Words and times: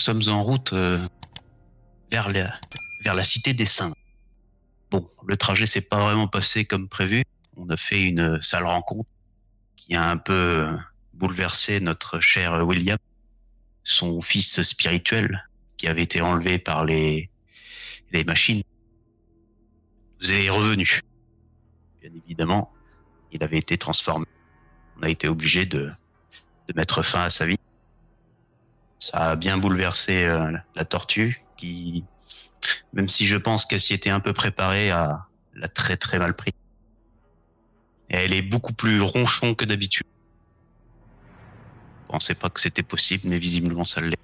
sommes 0.00 0.22
en 0.28 0.42
route 0.42 0.72
euh, 0.72 0.98
vers, 2.10 2.28
la, 2.28 3.22
cité 3.22 3.54
des 3.54 3.66
saints. 3.66 3.92
Bon, 4.90 5.06
le 5.26 5.36
trajet 5.36 5.66
s'est 5.66 5.88
pas 5.88 6.00
vraiment 6.00 6.26
passé 6.26 6.64
comme 6.64 6.88
prévu. 6.88 7.24
On 7.56 7.68
a 7.68 7.76
fait 7.76 8.02
une 8.02 8.40
sale 8.40 8.66
rencontre 8.66 9.08
qui 9.76 9.94
a 9.94 10.10
un 10.10 10.16
peu 10.16 10.68
bouleversé 11.14 11.80
notre 11.80 12.20
cher 12.20 12.66
William, 12.66 12.98
son 13.84 14.20
fils 14.20 14.62
spirituel, 14.62 15.46
qui 15.76 15.86
avait 15.86 16.02
été 16.02 16.20
enlevé 16.20 16.58
par 16.58 16.84
les, 16.84 17.30
machines, 18.26 18.62
nous 20.20 20.32
est 20.32 20.48
revenu. 20.50 21.00
Bien 22.00 22.10
évidemment, 22.14 22.72
il 23.32 23.42
avait 23.42 23.58
été 23.58 23.78
transformé. 23.78 24.26
On 24.98 25.02
a 25.02 25.08
été 25.08 25.28
obligé 25.28 25.66
de 25.66 25.92
mettre 26.74 27.02
fin 27.02 27.22
à 27.22 27.30
sa 27.30 27.46
vie. 27.46 27.58
Ça 29.00 29.30
a 29.30 29.36
bien 29.36 29.58
bouleversé 29.58 30.24
euh, 30.24 30.52
la 30.76 30.84
tortue, 30.84 31.40
qui, 31.56 32.04
même 32.92 33.08
si 33.08 33.26
je 33.26 33.36
pense 33.36 33.64
qu'elle 33.64 33.80
s'y 33.80 33.94
était 33.94 34.10
un 34.10 34.20
peu 34.20 34.32
préparée, 34.32 34.90
a 34.90 35.26
l'a 35.54 35.68
très 35.68 35.96
très 35.96 36.18
mal 36.18 36.34
pris. 36.34 36.54
Elle 38.08 38.32
est 38.32 38.42
beaucoup 38.42 38.72
plus 38.72 39.00
ronchon 39.00 39.54
que 39.54 39.64
d'habitude. 39.64 40.06
Je 42.06 42.12
pensais 42.12 42.34
pas 42.34 42.50
que 42.50 42.60
c'était 42.60 42.82
possible, 42.82 43.28
mais 43.28 43.38
visiblement 43.38 43.84
ça 43.84 44.00
l'est. 44.00 44.18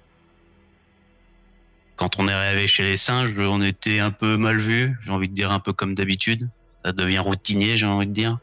Quand 1.95 2.19
on 2.19 2.27
est 2.27 2.33
arrivé 2.33 2.67
chez 2.67 2.83
les 2.83 2.97
singes, 2.97 3.33
on 3.37 3.61
était 3.61 3.99
un 3.99 4.11
peu 4.11 4.37
mal 4.37 4.59
vu, 4.59 4.97
j'ai 5.03 5.11
envie 5.11 5.29
de 5.29 5.33
dire 5.33 5.51
un 5.51 5.59
peu 5.59 5.73
comme 5.73 5.95
d'habitude. 5.95 6.49
Ça 6.85 6.91
devient 6.91 7.19
routinier, 7.19 7.75
j'ai 7.75 7.85
envie 7.85 8.07
de 8.07 8.11
dire. 8.11 8.37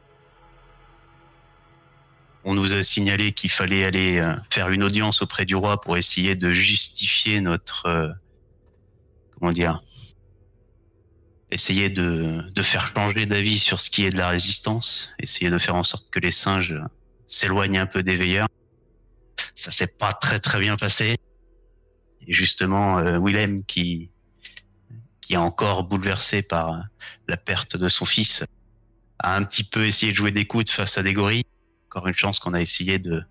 On 2.44 2.54
nous 2.54 2.74
a 2.74 2.82
signalé 2.82 3.32
qu'il 3.32 3.50
fallait 3.50 3.84
aller 3.84 4.18
euh, 4.18 4.34
faire 4.50 4.68
une 4.68 4.82
audience 4.82 5.22
auprès 5.22 5.46
du 5.46 5.56
roi 5.56 5.80
pour 5.80 5.96
essayer 5.96 6.36
de 6.36 6.52
justifier 6.52 7.40
notre, 7.40 7.86
euh, 7.86 8.08
comment 9.32 9.50
dire, 9.50 9.80
essayer 11.50 11.88
de, 11.88 12.44
faire 12.62 12.92
changer 12.94 13.24
d'avis 13.24 13.58
sur 13.58 13.80
ce 13.80 13.88
qui 13.88 14.04
est 14.04 14.10
de 14.10 14.18
la 14.18 14.28
résistance, 14.28 15.10
essayer 15.18 15.50
de 15.50 15.56
faire 15.56 15.76
en 15.76 15.82
sorte 15.82 16.10
que 16.10 16.20
les 16.20 16.32
singes 16.32 16.78
s'éloignent 17.26 17.78
un 17.78 17.86
peu 17.86 18.02
des 18.02 18.14
veilleurs. 18.14 18.48
Ça 19.54 19.70
s'est 19.70 19.96
pas 19.98 20.12
très 20.12 20.38
très 20.38 20.60
bien 20.60 20.76
passé. 20.76 21.16
Et 22.26 22.32
justement, 22.32 22.98
euh, 22.98 23.18
Willem 23.18 23.64
qui 23.64 24.10
qui 25.22 25.32
est 25.32 25.38
encore 25.38 25.84
bouleversé 25.84 26.42
par 26.42 26.82
la 27.28 27.38
perte 27.38 27.78
de 27.78 27.88
son 27.88 28.04
fils 28.04 28.44
a 29.20 29.36
un 29.36 29.42
petit 29.42 29.64
peu 29.64 29.86
essayé 29.86 30.12
de 30.12 30.16
jouer 30.16 30.32
des 30.32 30.46
coudes 30.46 30.68
face 30.68 30.98
à 30.98 31.02
des 31.02 31.14
gorilles. 31.14 31.46
Encore 31.94 32.08
une 32.08 32.14
chance 32.14 32.40
qu'on 32.40 32.54
a 32.54 32.60
essayé 32.60 32.98
de 32.98 33.24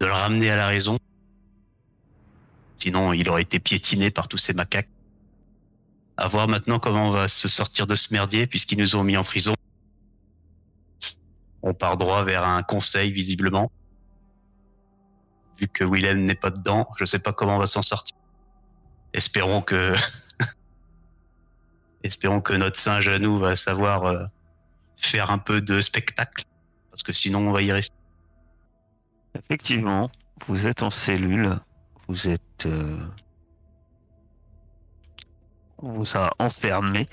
le 0.00 0.12
ramener 0.12 0.50
à 0.50 0.56
la 0.56 0.66
raison. 0.66 0.98
Sinon, 2.74 3.12
il 3.12 3.28
aurait 3.28 3.42
été 3.42 3.60
piétiné 3.60 4.10
par 4.10 4.26
tous 4.26 4.36
ces 4.38 4.52
macaques. 4.52 4.88
À 6.16 6.26
voir 6.26 6.48
maintenant 6.48 6.80
comment 6.80 7.06
on 7.06 7.10
va 7.12 7.28
se 7.28 7.46
sortir 7.46 7.86
de 7.86 7.94
ce 7.94 8.12
merdier 8.12 8.48
puisqu'ils 8.48 8.78
nous 8.78 8.96
ont 8.96 9.04
mis 9.04 9.16
en 9.16 9.22
prison. 9.22 9.54
On 11.62 11.72
part 11.72 11.96
droit 11.96 12.24
vers 12.24 12.42
un 12.42 12.64
conseil 12.64 13.12
visiblement. 13.12 13.70
Vu 15.56 15.68
que 15.68 15.84
Willem 15.84 16.24
n'est 16.24 16.34
pas 16.34 16.50
dedans, 16.50 16.88
je 16.98 17.04
sais 17.04 17.20
pas 17.20 17.32
comment 17.32 17.54
on 17.54 17.60
va 17.60 17.68
s'en 17.68 17.82
sortir. 17.82 18.16
Espérons 19.12 19.62
que 19.62 19.94
espérons 22.02 22.40
que 22.40 22.54
notre 22.54 22.78
singe 22.78 23.06
à 23.06 23.20
nous 23.20 23.38
va 23.38 23.54
savoir 23.54 24.06
euh, 24.06 24.24
faire 24.96 25.30
un 25.30 25.38
peu 25.38 25.60
de 25.60 25.80
spectacle 25.80 26.44
parce 26.90 27.02
que 27.02 27.12
sinon 27.12 27.48
on 27.48 27.52
va 27.52 27.62
y 27.62 27.72
rester. 27.72 27.94
Effectivement, 29.34 30.10
vous 30.46 30.66
êtes 30.66 30.82
en 30.82 30.90
cellule, 30.90 31.56
vous 32.08 32.28
êtes. 32.28 32.66
euh, 32.66 32.98
on 35.78 35.92
vous 35.92 36.16
a 36.16 36.30
enfermé. 36.38 37.06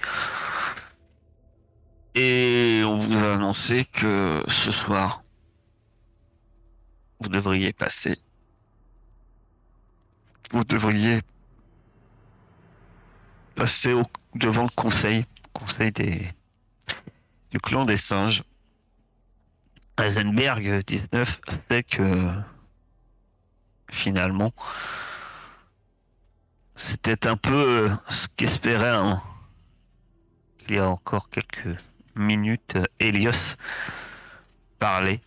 Et 2.16 2.82
on 2.86 2.98
vous 2.98 3.14
a 3.14 3.34
annoncé 3.34 3.86
que 3.86 4.44
ce 4.48 4.72
soir, 4.72 5.24
vous 7.20 7.30
devriez 7.30 7.74
passer. 7.74 8.18
Vous 10.52 10.64
devriez 10.64 11.22
passer 13.56 13.94
devant 14.34 14.64
le 14.64 14.70
conseil, 14.76 15.26
conseil 15.54 15.92
des, 15.92 16.34
du 17.52 17.60
clan 17.60 17.86
des 17.86 17.98
singes. 17.98 18.44
Heisenberg 20.00 20.84
19 20.86 21.42
sait 21.70 21.84
que 21.84 22.32
finalement 23.90 24.54
c'était 26.76 27.26
un 27.28 27.36
peu 27.36 27.90
euh, 27.90 27.90
ce 28.10 28.28
qu'espérait 28.36 28.94
il 30.70 30.76
y 30.76 30.78
a 30.78 30.88
encore 30.88 31.30
quelques 31.30 31.76
minutes 32.16 32.78
Helios 33.00 33.56
parlait 34.78 35.22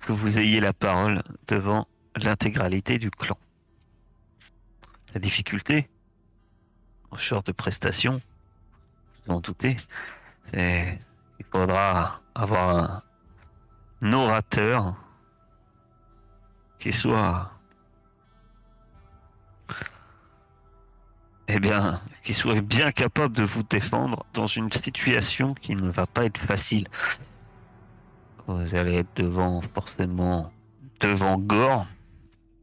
que 0.00 0.12
vous 0.12 0.38
ayez 0.38 0.60
la 0.60 0.72
parole 0.72 1.22
devant 1.48 1.88
l'intégralité 2.16 2.98
du 2.98 3.10
clan. 3.10 3.38
La 5.14 5.20
difficulté 5.20 5.88
en 7.10 7.16
genre 7.16 7.42
de 7.42 7.52
prestation, 7.52 8.20
vous 9.26 9.34
en 9.34 9.40
doutez, 9.40 9.76
c'est 10.44 11.00
qu'il 11.36 11.46
faudra 11.46 12.20
avoir 12.34 12.76
un 12.76 13.02
orateur 14.02 14.94
qui 16.78 16.92
soit 16.92 17.50
eh 21.48 21.60
bien, 21.60 22.00
qui 22.22 22.34
soit 22.34 22.60
bien 22.60 22.92
capable 22.92 23.34
de 23.34 23.42
vous 23.42 23.62
défendre 23.62 24.24
dans 24.34 24.46
une 24.46 24.70
situation 24.72 25.54
qui 25.54 25.76
ne 25.76 25.90
va 25.90 26.06
pas 26.06 26.24
être 26.24 26.38
facile. 26.38 26.88
Vous 28.46 28.74
allez 28.74 28.96
être 28.96 29.16
devant, 29.16 29.60
forcément, 29.60 30.52
devant 31.00 31.38
Gore 31.38 31.86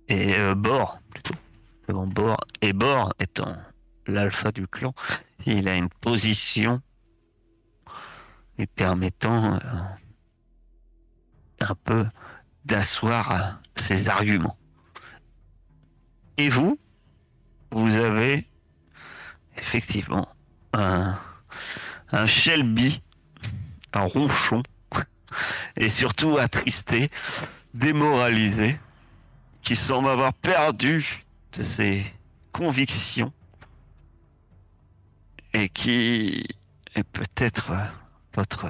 et 0.08 0.34
euh, 0.36 0.56
Bor, 0.56 1.00
plutôt. 1.10 1.36
Devant 1.88 2.08
Bor. 2.08 2.38
Et 2.62 2.74
Bor 2.74 3.14
étant 3.20 3.56
l'alpha 4.08 4.52
du 4.52 4.68
clan, 4.68 4.94
il 5.46 5.68
a 5.68 5.76
une 5.76 5.90
position 5.90 6.82
lui 8.58 8.68
permettant 8.68 9.56
euh, 9.56 9.60
un 11.72 11.76
peu 11.84 12.06
d'asseoir 12.66 13.60
ses 13.76 14.10
arguments. 14.10 14.58
Et 16.38 16.50
vous, 16.50 16.80
vous 17.72 17.98
avez 17.98 18.48
effectivement 19.58 20.28
un, 20.74 21.18
un 22.12 22.26
Shelby, 22.26 23.02
un 23.94 24.02
ronchon, 24.02 24.64
et 25.76 25.90
surtout 25.90 26.38
attristé, 26.38 27.10
démoralisé, 27.74 28.80
qui 29.62 29.76
semble 29.76 30.10
avoir 30.10 30.34
perdu 30.34 31.26
de 31.54 31.64
ses 31.64 32.06
convictions 32.52 33.34
et 35.54 35.70
qui 35.70 36.46
est 36.96 37.04
peut-être 37.04 37.72
votre 38.34 38.68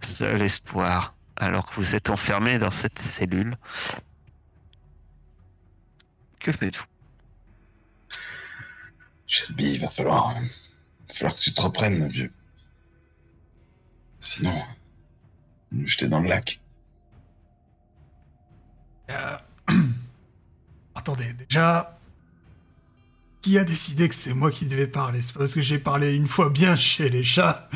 seul 0.00 0.42
espoir 0.42 1.15
alors 1.36 1.66
que 1.66 1.74
vous 1.74 1.94
êtes 1.94 2.10
enfermé 2.10 2.58
dans 2.58 2.70
cette 2.70 2.98
cellule. 2.98 3.56
Que 6.40 6.52
faites-vous? 6.52 6.84
Shelby, 9.26 9.72
il 9.72 9.80
va 9.80 9.90
falloir, 9.90 10.36
il 10.40 10.48
va 11.08 11.14
falloir 11.14 11.34
que 11.34 11.40
tu 11.40 11.52
te 11.52 11.60
reprennes, 11.60 11.98
mon 11.98 12.06
vieux. 12.06 12.32
Sinon, 14.20 14.62
nous 15.72 15.86
jeter 15.86 16.08
dans 16.08 16.20
le 16.20 16.28
lac. 16.28 16.60
Euh, 19.10 19.36
Attendez, 20.94 21.32
déjà, 21.34 21.98
qui 23.42 23.58
a 23.58 23.64
décidé 23.64 24.08
que 24.08 24.14
c'est 24.14 24.34
moi 24.34 24.50
qui 24.50 24.66
devais 24.66 24.86
parler? 24.86 25.22
C'est 25.22 25.34
parce 25.34 25.54
que 25.54 25.62
j'ai 25.62 25.78
parlé 25.78 26.14
une 26.14 26.26
fois 26.26 26.50
bien 26.50 26.74
chez 26.74 27.08
les 27.08 27.22
chats 27.22 27.68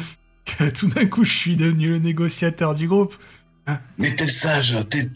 que 0.45 0.69
tout 0.71 0.89
d'un 0.89 1.07
coup 1.07 1.25
je 1.25 1.33
suis 1.33 1.57
devenu 1.57 1.91
le 1.91 1.99
négociateur 1.99 2.75
du 2.75 2.89
groupe. 2.89 3.15
Mais 3.99 4.15
t'es 4.17 4.25
le 4.25 4.31
sage, 4.31 4.77
t'es- 4.89 5.09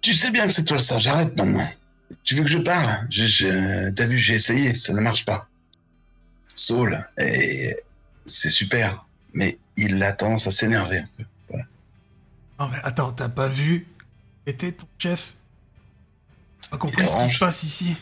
tu 0.00 0.14
sais 0.14 0.30
bien 0.30 0.46
que 0.46 0.52
c'est 0.52 0.64
toi 0.64 0.76
le 0.76 0.82
sage, 0.82 1.06
arrête 1.08 1.36
maintenant. 1.36 1.68
Tu 2.22 2.34
veux 2.36 2.42
que 2.42 2.48
je 2.50 2.58
parle? 2.58 3.06
Je- 3.10 3.24
je- 3.24 3.90
T'as 3.90 4.06
vu, 4.06 4.18
j'ai 4.18 4.34
essayé, 4.34 4.74
ça 4.74 4.92
ne 4.92 5.00
marche 5.00 5.24
pas. 5.24 5.48
Saul, 6.54 7.04
et 7.18 7.76
c'est 8.24 8.48
super, 8.50 9.04
mais 9.34 9.58
il 9.76 10.02
a 10.02 10.12
tendance 10.12 10.46
à 10.46 10.50
s'énerver 10.50 10.98
un 10.98 11.08
peu. 11.18 11.24
Non 12.58 12.68
mais 12.68 12.78
attends, 12.84 13.12
t'as 13.12 13.28
pas 13.28 13.48
vu 13.48 13.86
était 14.46 14.72
ton 14.72 14.86
chef? 14.98 15.34
Pas 16.70 16.78
compris 16.78 17.06
ce 17.06 17.16
qui 17.18 17.28
se 17.28 17.38
passe 17.38 17.62
ici? 17.64 17.94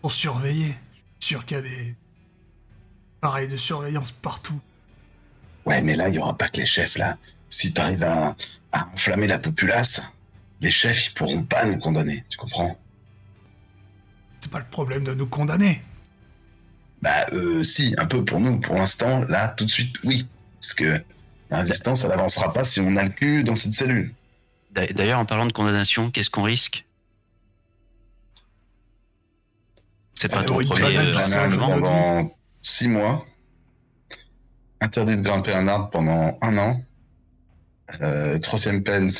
Pour 0.00 0.10
surveiller. 0.10 0.74
Je 1.20 1.26
suis 1.26 1.34
sûr 1.34 1.44
qu'il 1.44 1.56
y 1.58 1.60
a 1.60 1.62
des... 1.62 1.94
Pareil 3.20 3.48
de 3.48 3.56
surveillance 3.56 4.10
partout. 4.10 4.58
Ouais, 5.66 5.82
mais 5.82 5.94
là, 5.94 6.08
il 6.08 6.14
y 6.14 6.18
aura 6.18 6.36
pas 6.36 6.48
que 6.48 6.56
les 6.56 6.66
chefs, 6.66 6.96
là. 6.96 7.18
Si 7.52 7.74
t'arrives 7.74 8.02
à, 8.02 8.34
à 8.72 8.88
enflammer 8.94 9.26
la 9.26 9.38
populace, 9.38 10.02
les 10.62 10.70
chefs, 10.70 11.08
ils 11.08 11.12
pourront 11.14 11.42
pas 11.42 11.66
nous 11.66 11.78
condamner, 11.78 12.24
tu 12.30 12.38
comprends? 12.38 12.78
C'est 14.40 14.50
pas 14.50 14.58
le 14.60 14.64
problème 14.64 15.04
de 15.04 15.12
nous 15.12 15.26
condamner. 15.26 15.82
Bah, 17.02 17.26
euh, 17.32 17.62
si, 17.62 17.94
un 17.98 18.06
peu 18.06 18.24
pour 18.24 18.40
nous. 18.40 18.58
Pour 18.58 18.76
l'instant, 18.76 19.20
là, 19.28 19.48
tout 19.48 19.66
de 19.66 19.70
suite, 19.70 19.96
oui. 20.04 20.26
Parce 20.60 20.72
que 20.72 21.04
la 21.50 21.58
résistance, 21.58 22.04
elle 22.04 22.10
n'avancera 22.10 22.54
pas 22.54 22.64
si 22.64 22.80
on 22.80 22.96
a 22.96 23.02
le 23.02 23.10
cul 23.10 23.44
dans 23.44 23.54
cette 23.56 23.72
cellule. 23.72 24.14
D'a- 24.70 24.86
D'ailleurs, 24.86 25.18
en 25.18 25.26
parlant 25.26 25.44
de 25.44 25.52
condamnation, 25.52 26.10
qu'est-ce 26.10 26.30
qu'on 26.30 26.44
risque? 26.44 26.86
C'est 30.14 30.28
pas 30.30 30.40
Euh, 30.40 30.44
ton 30.44 30.54
premier 30.64 30.96
euh, 30.96 31.56
pendant 31.58 32.34
six 32.62 32.88
mois. 32.88 33.26
Interdit 34.80 35.16
de 35.16 35.22
grimper 35.22 35.52
un 35.52 35.68
arbre 35.68 35.90
pendant 35.90 36.38
un 36.40 36.56
an. 36.56 36.80
Euh, 38.00 38.38
troisième 38.38 38.82
peine, 38.82 39.10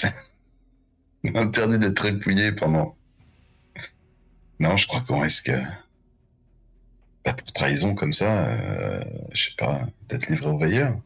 interdit 1.35 1.79
d'être 1.79 1.95
trépouillé 1.95 2.53
pendant. 2.53 2.97
Non, 4.61 4.77
je 4.77 4.87
crois 4.87 5.01
qu'on 5.01 5.21
risque. 5.21 5.49
euh, 5.51 5.63
bah, 7.25 7.33
pour 7.35 7.53
trahison 7.53 7.95
comme 7.95 8.13
ça, 8.13 8.49
euh, 8.49 9.01
je 9.33 9.45
sais 9.45 9.55
pas, 9.57 9.83
d'être 10.09 10.29
livré 10.29 10.49
au 10.51 10.59
veilleur. 10.59 10.99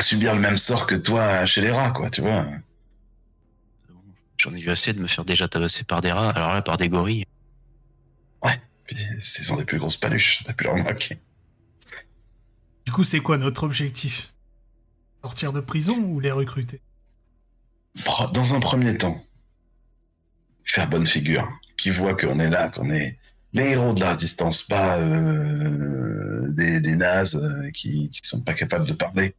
Subir 0.00 0.34
le 0.34 0.40
même 0.40 0.56
sort 0.58 0.86
que 0.86 0.94
toi 0.94 1.44
chez 1.46 1.60
les 1.60 1.70
rats, 1.70 1.90
quoi, 1.90 2.10
tu 2.10 2.20
vois. 2.20 2.46
J'en 4.38 4.52
ai 4.54 4.60
vu 4.60 4.70
assez 4.70 4.92
de 4.92 5.00
me 5.00 5.06
faire 5.06 5.24
déjà 5.24 5.48
tabasser 5.48 5.84
par 5.84 6.00
des 6.00 6.12
rats, 6.12 6.30
alors 6.30 6.52
là 6.54 6.62
par 6.62 6.76
des 6.76 6.88
gorilles. 6.88 7.24
Puis, 8.84 8.96
ce 9.20 9.44
sont 9.44 9.56
des 9.56 9.64
plus 9.64 9.78
grosses 9.78 9.96
paluches, 9.96 10.42
t'as 10.44 10.52
pu 10.52 10.64
le 10.64 10.70
remarquer. 10.70 11.18
Du 12.84 12.92
coup, 12.92 13.04
c'est 13.04 13.20
quoi 13.20 13.38
notre 13.38 13.64
objectif? 13.64 14.34
Sortir 15.22 15.52
de 15.52 15.60
prison 15.60 15.96
ou 15.96 16.20
les 16.20 16.30
recruter? 16.30 16.80
Dans 18.32 18.54
un 18.54 18.60
premier 18.60 18.96
temps, 18.96 19.24
faire 20.64 20.88
bonne 20.88 21.06
figure, 21.06 21.48
qui 21.76 21.90
voit 21.90 22.14
qu'on 22.14 22.38
est 22.38 22.50
là, 22.50 22.68
qu'on 22.68 22.90
est 22.90 23.18
les 23.54 23.62
héros 23.70 23.94
de 23.94 24.00
la 24.00 24.12
résistance, 24.12 24.64
pas 24.64 24.98
euh, 24.98 26.48
des, 26.48 26.80
des 26.80 26.96
nazes 26.96 27.36
euh, 27.36 27.70
qui, 27.70 28.10
qui 28.10 28.20
sont 28.24 28.42
pas 28.42 28.52
capables 28.52 28.86
de 28.86 28.92
parler. 28.92 29.34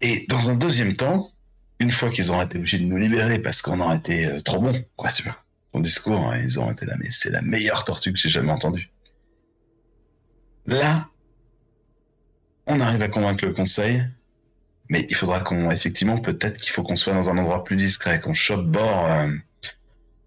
Et 0.00 0.26
dans 0.28 0.48
un 0.48 0.54
deuxième 0.54 0.94
temps, 0.94 1.32
une 1.80 1.90
fois 1.90 2.10
qu'ils 2.10 2.30
auront 2.30 2.42
été 2.42 2.58
obligés 2.58 2.78
de 2.78 2.84
nous 2.84 2.96
libérer 2.96 3.40
parce 3.40 3.62
qu'on 3.62 3.80
aura 3.80 3.96
été 3.96 4.26
euh, 4.26 4.40
trop 4.40 4.60
bon, 4.60 4.72
quoi, 4.96 5.10
tu 5.10 5.24
vois. 5.24 5.36
Ton 5.72 5.80
discours, 5.80 6.20
hein, 6.20 6.38
ils 6.38 6.58
auront 6.58 6.72
été 6.72 6.84
là, 6.86 6.94
mais 6.98 7.10
c'est 7.10 7.30
la 7.30 7.42
meilleure 7.42 7.84
tortue 7.84 8.12
que 8.12 8.18
j'ai 8.18 8.28
jamais 8.28 8.52
entendue. 8.52 8.90
Là, 10.66 11.08
on 12.66 12.80
arrive 12.80 13.02
à 13.02 13.08
convaincre 13.08 13.46
le 13.46 13.54
conseil, 13.54 14.02
mais 14.88 15.06
il 15.08 15.14
faudra 15.14 15.40
qu'on, 15.40 15.70
effectivement, 15.70 16.18
peut-être 16.18 16.60
qu'il 16.60 16.72
faut 16.72 16.82
qu'on 16.82 16.96
soit 16.96 17.14
dans 17.14 17.30
un 17.30 17.38
endroit 17.38 17.64
plus 17.64 17.76
discret, 17.76 18.20
qu'on 18.20 18.34
chope 18.34 18.66
bord 18.66 19.06
euh, 19.06 19.28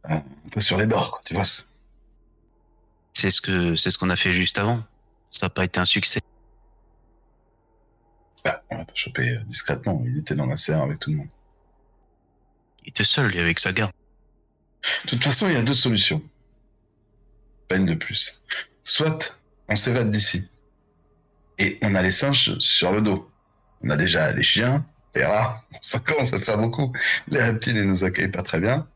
euh, 0.09 0.15
un 0.15 0.49
peu 0.51 0.59
sur 0.59 0.77
les 0.77 0.85
bords, 0.85 1.11
quoi, 1.11 1.21
tu 1.25 1.35
vois. 1.35 1.43
C'est 3.13 3.29
ce 3.29 3.41
que 3.41 3.75
c'est 3.75 3.91
ce 3.91 3.97
qu'on 3.97 4.09
a 4.09 4.15
fait 4.15 4.33
juste 4.33 4.57
avant. 4.57 4.83
Ça 5.29 5.45
n'a 5.45 5.49
pas 5.49 5.63
été 5.63 5.79
un 5.79 5.85
succès. 5.85 6.19
Bah, 8.43 8.61
on 8.69 8.77
va 8.77 8.85
pas 8.85 8.93
choper 8.93 9.29
euh, 9.29 9.43
discrètement. 9.45 10.01
Il 10.05 10.17
était 10.17 10.35
dans 10.35 10.45
la 10.45 10.57
serre 10.57 10.81
avec 10.81 10.99
tout 10.99 11.11
le 11.11 11.17
monde. 11.17 11.29
Il 12.83 12.89
était 12.89 13.03
seul, 13.03 13.35
et 13.35 13.39
avec 13.39 13.59
sa 13.59 13.71
garde. 13.71 13.91
De 15.05 15.09
toute 15.11 15.23
façon, 15.23 15.47
il 15.47 15.53
y 15.53 15.57
a 15.57 15.61
deux 15.61 15.73
solutions. 15.73 16.21
Pas 17.67 17.77
une 17.77 17.85
de 17.85 17.95
plus. 17.95 18.43
Soit 18.83 19.35
on 19.67 19.75
s'évade 19.75 20.11
d'ici 20.11 20.47
et 21.57 21.77
on 21.81 21.95
a 21.95 22.01
les 22.01 22.11
singes 22.11 22.57
sur 22.59 22.91
le 22.91 23.01
dos. 23.01 23.29
On 23.83 23.89
a 23.89 23.97
déjà 23.97 24.31
les 24.31 24.43
chiens, 24.43 24.85
les 25.15 25.23
rats, 25.23 25.63
ça 25.81 25.99
commence 25.99 26.33
à 26.33 26.39
faire 26.39 26.57
beaucoup. 26.57 26.93
Les 27.27 27.41
reptiles, 27.41 27.77
ils 27.77 27.87
nous 27.87 28.03
accueillent 28.03 28.31
pas 28.31 28.43
très 28.43 28.59
bien. 28.59 28.87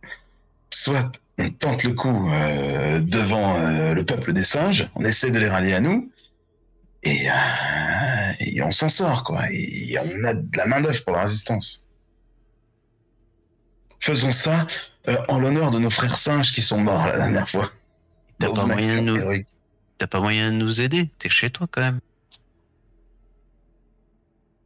Soit 0.72 1.12
on 1.38 1.50
tente 1.52 1.84
le 1.84 1.94
coup 1.94 2.30
euh, 2.30 3.00
devant 3.00 3.56
euh, 3.56 3.94
le 3.94 4.06
peuple 4.06 4.34
des 4.34 4.44
singes, 4.44 4.90
on 4.96 5.06
essaie 5.06 5.32
de 5.32 5.40
les 5.40 5.48
rallier 5.48 5.74
à 5.74 5.80
nous 5.80 6.12
et, 7.04 7.30
euh, 7.30 8.64
on 8.64 8.72
s'en 8.72 8.90
sort, 8.90 9.24
quoi. 9.24 9.44
On 9.44 10.24
a 10.26 10.34
de 10.34 10.58
la 10.58 10.66
main-d'œuvre 10.66 11.04
pour 11.06 11.14
la 11.14 11.22
résistance. 11.22 11.90
Faisons 14.02 14.32
ça 14.32 14.68
euh, 15.08 15.18
en 15.28 15.40
l'honneur 15.40 15.72
de 15.72 15.80
nos 15.80 15.90
frères 15.90 16.18
singes 16.18 16.54
qui 16.54 16.62
sont 16.62 16.80
morts 16.80 17.08
la 17.08 17.18
dernière 17.18 17.48
fois. 17.50 17.72
T'as 18.40 18.52
pas 18.54 18.66
moyen 18.66 19.02
nous-. 19.02 19.44
T'as 19.98 20.08
pas 20.08 20.20
moyen 20.20 20.52
de 20.52 20.56
nous 20.58 20.82
aider 20.82 21.10
T'es 21.20 21.30
chez 21.30 21.50
toi 21.50 21.68
quand 21.70 21.82
même. 21.82 22.00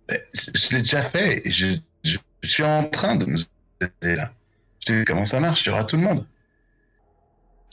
Mais 0.10 0.24
Je, 0.34 0.70
l'ai 0.76 0.80
déjà 0.80 1.02
fait 1.02 1.42
je, 1.46 1.78
je- 2.04 2.18
je 2.42 2.48
suis 2.50 2.64
en 2.64 2.90
train 2.90 3.16
de 3.16 3.26
nous 3.26 3.40
aider 3.82 4.16
là. 4.16 4.32
Je 4.86 4.94
sais 4.94 5.06
comment 5.06 5.26
ça 5.26 5.40
marche, 5.40 5.66
il 5.66 5.70
y 5.70 5.72
aura 5.72 5.86
tout 5.86 5.96
le 5.96 6.04
monde. 6.04 6.26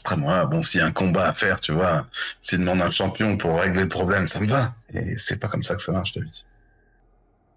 Après 0.05 0.17
moi, 0.17 0.47
bon, 0.47 0.63
s'il 0.63 0.81
y 0.81 0.83
a 0.83 0.87
un 0.87 0.93
combat 0.93 1.29
à 1.29 1.35
faire, 1.35 1.61
tu 1.61 1.73
vois, 1.73 2.07
s'il 2.41 2.61
demande 2.61 2.81
un 2.81 2.91
champion 2.91 3.37
pour 3.37 3.61
régler 3.61 3.83
le 3.83 3.89
problème, 3.89 4.29
ça 4.29 4.41
me 4.41 4.47
va. 4.47 4.75
Et 4.95 5.19
c'est 5.19 5.39
pas 5.39 5.49
comme 5.49 5.65
ça 5.65 5.75
que 5.75 5.83
ça 5.83 5.93
marche 5.93 6.13
d'habitude. 6.15 6.45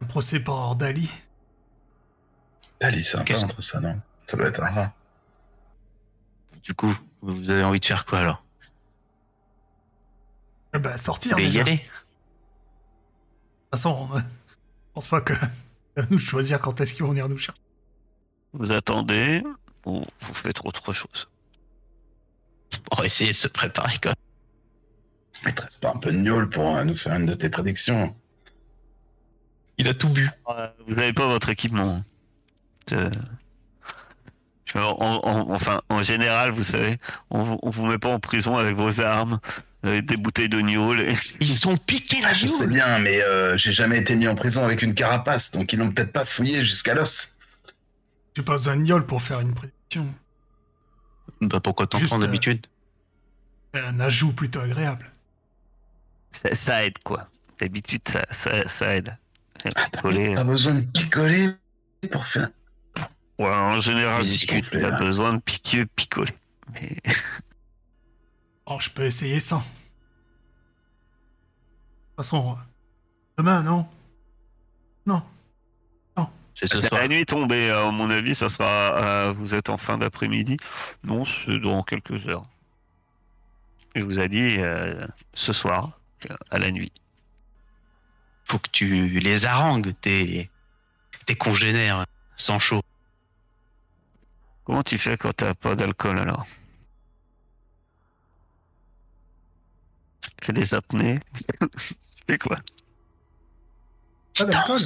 Un 0.02 0.06
procès 0.08 0.40
par 0.42 0.76
d'Ali 0.76 1.10
Dali, 2.82 3.02
c'est 3.04 3.18
un 3.18 3.24
Qu'est-ce- 3.24 3.42
peintre, 3.42 3.62
ça, 3.64 3.80
non? 3.80 4.02
Ça 4.34 4.38
doit 4.38 4.48
être 4.48 4.64
un 4.64 4.70
rat. 4.70 4.94
Du 6.64 6.74
coup, 6.74 6.92
vous 7.22 7.52
avez 7.52 7.64
envie 7.64 7.80
de 7.80 7.86
faire 7.86 8.04
quoi 8.04 8.18
alors? 8.18 8.44
Eh 10.74 10.80
ben, 10.80 10.98
sortir 10.98 11.34
voulez 11.34 11.46
y 11.46 11.50
déjà. 11.50 11.64
De 11.64 11.70
aller 11.70 11.78
toute 11.78 11.92
façon, 13.70 14.10
euh, 14.12 14.18
je 14.18 14.94
pense 14.96 15.08
pas 15.08 15.22
que 15.22 15.34
nous 16.10 16.18
choisir 16.18 16.60
quand 16.60 16.82
est-ce 16.82 16.96
qu'ils 16.96 17.04
vont 17.04 17.12
venir 17.12 17.30
nous 17.30 17.38
chercher. 17.38 17.62
Vous 18.54 18.72
attendez 18.72 19.44
ou 19.86 20.04
vous 20.22 20.34
faites 20.34 20.66
autre 20.66 20.94
chose? 20.94 21.30
On 22.92 22.96
va 22.96 23.06
essayer 23.06 23.30
de 23.30 23.36
se 23.36 23.48
préparer 23.48 24.00
quoi. 24.02 24.16
Mais 25.46 25.54
te 25.54 25.62
reste 25.62 25.80
pas 25.80 25.92
un 25.92 26.00
peu 26.00 26.12
de 26.12 26.18
gnôle 26.18 26.50
pour 26.50 26.76
euh, 26.76 26.84
nous 26.84 26.96
faire 26.96 27.14
une 27.14 27.28
de 27.28 27.36
tes 27.36 27.52
prédictions. 27.52 28.16
Il 29.78 29.88
a 29.88 29.94
tout 29.94 30.10
bu. 30.10 30.28
Vous 30.88 30.96
n'avez 30.96 31.14
pas 31.14 31.28
votre 31.28 31.50
équipement. 31.50 32.04
Euh, 32.94 33.12
je- 34.74 34.80
en- 34.80 35.20
en- 35.24 35.52
enfin, 35.52 35.82
en 35.90 36.04
général, 36.04 36.52
vous 36.52 36.64
savez, 36.64 36.98
on, 37.30 37.44
vous- 37.44 37.60
on 37.64 37.70
vous 37.70 37.86
met 37.86 37.98
pas 37.98 38.10
en 38.10 38.20
prison 38.20 38.58
avec 38.58 38.76
vos 38.76 39.00
armes, 39.02 39.40
avec 39.84 40.06
des 40.06 40.18
bouteilles 40.18 40.50
de 40.50 40.60
Ils 41.42 41.68
ont 41.68 41.78
piqué 41.78 42.22
la 42.22 42.34
Je 42.34 42.48
sais 42.48 42.66
gnôle. 42.66 42.74
bien, 42.74 43.00
mais 43.00 43.22
euh, 43.22 43.58
j'ai 43.58 43.72
jamais 43.72 44.00
été 44.00 44.16
mis 44.16 44.28
en 44.28 44.36
prison 44.36 44.64
avec 44.64 44.82
une 44.82 44.94
carapace, 44.94 45.52
donc 45.52 45.74
ils 45.74 45.80
n'ont 45.80 45.92
peut-être 45.92 46.12
pas 46.14 46.26
fouillé 46.26 46.64
jusqu'à 46.64 46.94
l'os. 46.94 47.34
J'ai 48.36 48.44
pas 48.44 48.54
besoin 48.54 48.78
de 48.78 48.82
gnôle 48.84 49.06
pour 49.06 49.22
faire 49.22 49.40
une 49.42 49.54
prédiction. 49.54 50.08
Bah 51.42 51.60
pourquoi 51.60 51.86
t'en 51.88 52.00
prends 52.00 52.18
euh, 52.18 52.22
d'habitude 52.22 52.66
C'est 53.74 53.82
un 53.82 54.00
ajout 54.00 54.32
plutôt 54.34 54.60
agréable. 54.62 55.12
Ça, 56.32 56.54
ça 56.56 56.84
aide, 56.86 56.98
quoi. 57.04 57.28
D'habitude, 57.60 58.02
ça, 58.08 58.24
ça, 58.32 58.68
ça 58.68 58.96
aide. 58.96 59.16
Ah, 59.76 59.86
Picoler, 59.92 60.34
Pas 60.36 60.44
besoin 60.44 60.74
de 60.74 60.86
picoler 60.86 61.50
pour 62.12 62.26
faire. 62.28 62.50
Ouais, 63.40 63.48
en 63.50 63.82
général, 63.82 64.24
si 64.26 64.46
discutent, 64.46 64.70
il 64.74 64.86
a 64.86 64.90
là. 64.90 64.98
besoin 64.98 65.34
de 65.34 65.40
piquer, 65.40 65.86
picoler. 65.86 66.34
Mais 66.74 66.98
Oh, 68.66 68.78
je 68.80 68.90
peux 68.90 69.04
essayer 69.04 69.40
sans. 69.40 69.60
De 69.60 69.64
toute 69.64 69.72
façon, 72.18 72.54
euh, 72.54 72.62
demain, 73.38 73.64
non? 73.64 73.88
Non. 75.06 75.22
C'est 76.56 76.68
ce 76.68 76.78
c'est 76.78 76.88
soir. 76.90 77.02
la 77.02 77.08
nuit 77.08 77.26
tombée, 77.26 77.72
à 77.72 77.90
mon 77.92 78.12
avis, 78.12 78.36
ça 78.36 78.48
sera. 78.48 78.68
euh, 79.04 79.34
vous 79.36 79.56
êtes 79.56 79.70
en 79.70 79.78
fin 79.78 79.98
d'après-midi. 79.98 80.58
Non, 81.04 81.26
c'est 81.26 81.58
dans 81.60 81.82
quelques 81.82 82.28
heures. 82.28 82.46
Il 83.96 84.04
vous 84.04 84.20
a 84.20 84.28
dit 84.28 84.58
euh, 84.60 85.08
ce 85.34 85.52
soir, 85.52 86.00
à 86.52 86.60
la 86.60 86.70
nuit. 86.72 86.92
Faut 88.46 88.60
que 88.60 88.70
tu 88.72 89.08
les 89.20 89.46
harangues, 89.48 89.94
tes, 90.00 90.52
tes 91.26 91.34
congénères, 91.36 92.06
sans 92.36 92.60
chaud. 92.60 92.82
Comment 94.66 94.84
tu 94.84 94.98
fais 94.98 95.18
quand 95.18 95.34
t'as 95.34 95.54
pas 95.54 95.76
d'alcool 95.76 96.20
alors 96.20 96.46
Tu 100.40 100.46
fais 100.46 100.54
des 100.54 100.74
apnées 100.74 101.20
Tu 101.60 102.24
fais 102.28 102.38
quoi 102.38 102.58
Pas 104.38 104.46
d'alcool 104.46 104.80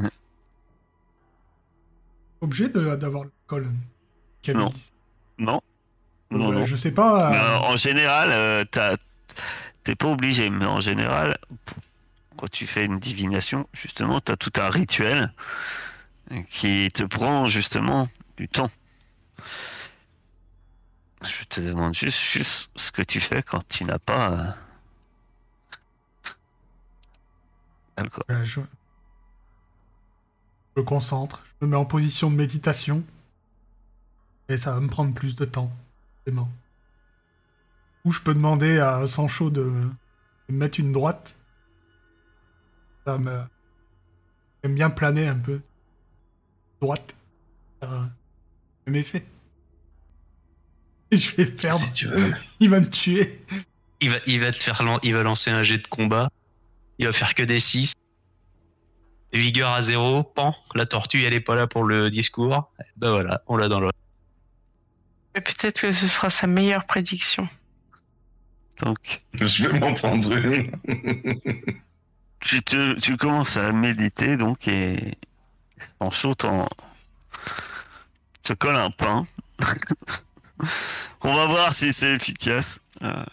Ouais. 0.00 0.10
Obligé 2.40 2.68
de- 2.68 2.96
d'avoir 2.96 3.24
l'alcool. 3.24 3.70
Non. 4.48 4.66
me 4.66 4.70
dise. 4.70 4.92
Non 5.38 5.60
Non, 6.30 6.50
Euh, 6.50 6.54
non. 6.60 6.66
Je 6.66 6.76
sais 6.76 6.92
pas. 6.92 7.32
Euh, 7.32 7.34
euh, 7.34 7.72
en 7.72 7.76
général, 7.76 8.28
euh, 8.30 8.64
t'as- 8.70 8.96
t'es 9.84 9.94
pas 9.94 10.08
obligé, 10.08 10.50
mais 10.50 10.66
en 10.66 10.80
général, 10.80 11.38
quand 12.36 12.50
tu 12.50 12.66
fais 12.66 12.84
une 12.84 12.98
divination, 12.98 13.66
justement, 13.72 14.20
tu 14.20 14.32
as 14.32 14.36
tout 14.36 14.52
un 14.60 14.68
rituel 14.68 15.32
qui 16.50 16.90
te 16.92 17.04
prend 17.04 17.48
justement 17.48 18.08
du 18.36 18.48
temps. 18.48 18.70
Je 21.22 21.44
te 21.48 21.60
demande 21.60 21.94
juste, 21.94 22.20
juste 22.20 22.70
ce 22.76 22.92
que 22.92 23.02
tu 23.02 23.20
fais 23.20 23.42
quand 23.42 23.66
tu 23.68 23.84
n'as 23.84 23.98
pas 23.98 24.32
euh, 24.32 24.52
euh, 28.30 28.44
je... 28.44 28.60
Me 30.76 30.82
concentre, 30.82 31.44
je 31.46 31.66
me 31.66 31.70
mets 31.70 31.76
en 31.76 31.84
position 31.84 32.30
de 32.30 32.36
méditation. 32.36 33.04
Et 34.48 34.56
ça 34.56 34.72
va 34.72 34.80
me 34.80 34.88
prendre 34.88 35.14
plus 35.14 35.36
de 35.36 35.44
temps, 35.44 35.72
forcément. 36.16 36.50
Ou 38.04 38.12
je 38.12 38.20
peux 38.20 38.34
demander 38.34 38.80
à 38.80 39.06
Sancho 39.06 39.50
de 39.50 39.62
me 39.62 39.94
mettre 40.48 40.80
une 40.80 40.92
droite. 40.92 41.36
Ça 43.06 43.18
me. 43.18 43.42
J'aime 44.62 44.74
bien 44.74 44.90
planer 44.90 45.28
un 45.28 45.38
peu. 45.38 45.60
Droite. 46.80 47.14
Faire 47.80 48.10
je 51.12 51.36
vais 51.36 51.46
perdre. 51.46 51.80
Si 51.80 51.92
tu 51.92 52.06
veux. 52.06 52.34
Il 52.60 52.70
va 52.70 52.80
me 52.80 52.88
tuer. 52.88 53.40
Il 54.00 54.10
va, 54.10 54.16
il 54.26 54.40
va 54.40 54.52
te 54.52 54.62
faire, 54.62 54.82
il 55.02 55.14
va 55.14 55.22
lancer 55.22 55.50
un 55.50 55.62
jet 55.62 55.78
de 55.78 55.86
combat. 55.86 56.28
Il 56.98 57.06
va 57.06 57.12
faire 57.12 57.34
que 57.34 57.42
des 57.42 57.60
6. 57.60 57.94
Vigueur 59.32 59.70
à 59.70 59.80
zéro, 59.80 60.22
pan. 60.22 60.54
La 60.74 60.86
tortue, 60.86 61.24
elle 61.24 61.34
est 61.34 61.40
pas 61.40 61.56
là 61.56 61.66
pour 61.66 61.84
le 61.84 62.10
discours. 62.10 62.70
Ben 62.96 63.10
voilà, 63.10 63.42
on 63.48 63.56
l'a 63.56 63.68
dans 63.68 63.80
le. 63.80 63.90
Mais 65.34 65.40
peut-être 65.40 65.80
que 65.80 65.90
ce 65.90 66.06
sera 66.06 66.30
sa 66.30 66.46
meilleure 66.46 66.84
prédiction. 66.86 67.48
Donc, 68.82 69.22
Je 69.32 69.68
vais 69.68 69.78
m'en 69.78 69.94
prendre 69.94 70.32
une. 70.32 70.70
tu, 72.40 72.62
te, 72.62 72.98
tu 73.00 73.16
commences 73.16 73.56
à 73.56 73.72
méditer, 73.72 74.36
donc, 74.36 74.68
et 74.68 75.16
en 76.00 76.10
sautant, 76.10 76.68
te 78.44 78.52
colle 78.52 78.76
un 78.76 78.90
pain. 78.90 79.26
On 81.22 81.34
va 81.34 81.46
voir 81.46 81.72
si 81.72 81.92
c'est 81.92 82.12
efficace. 82.14 82.80
Euh, 83.02 83.24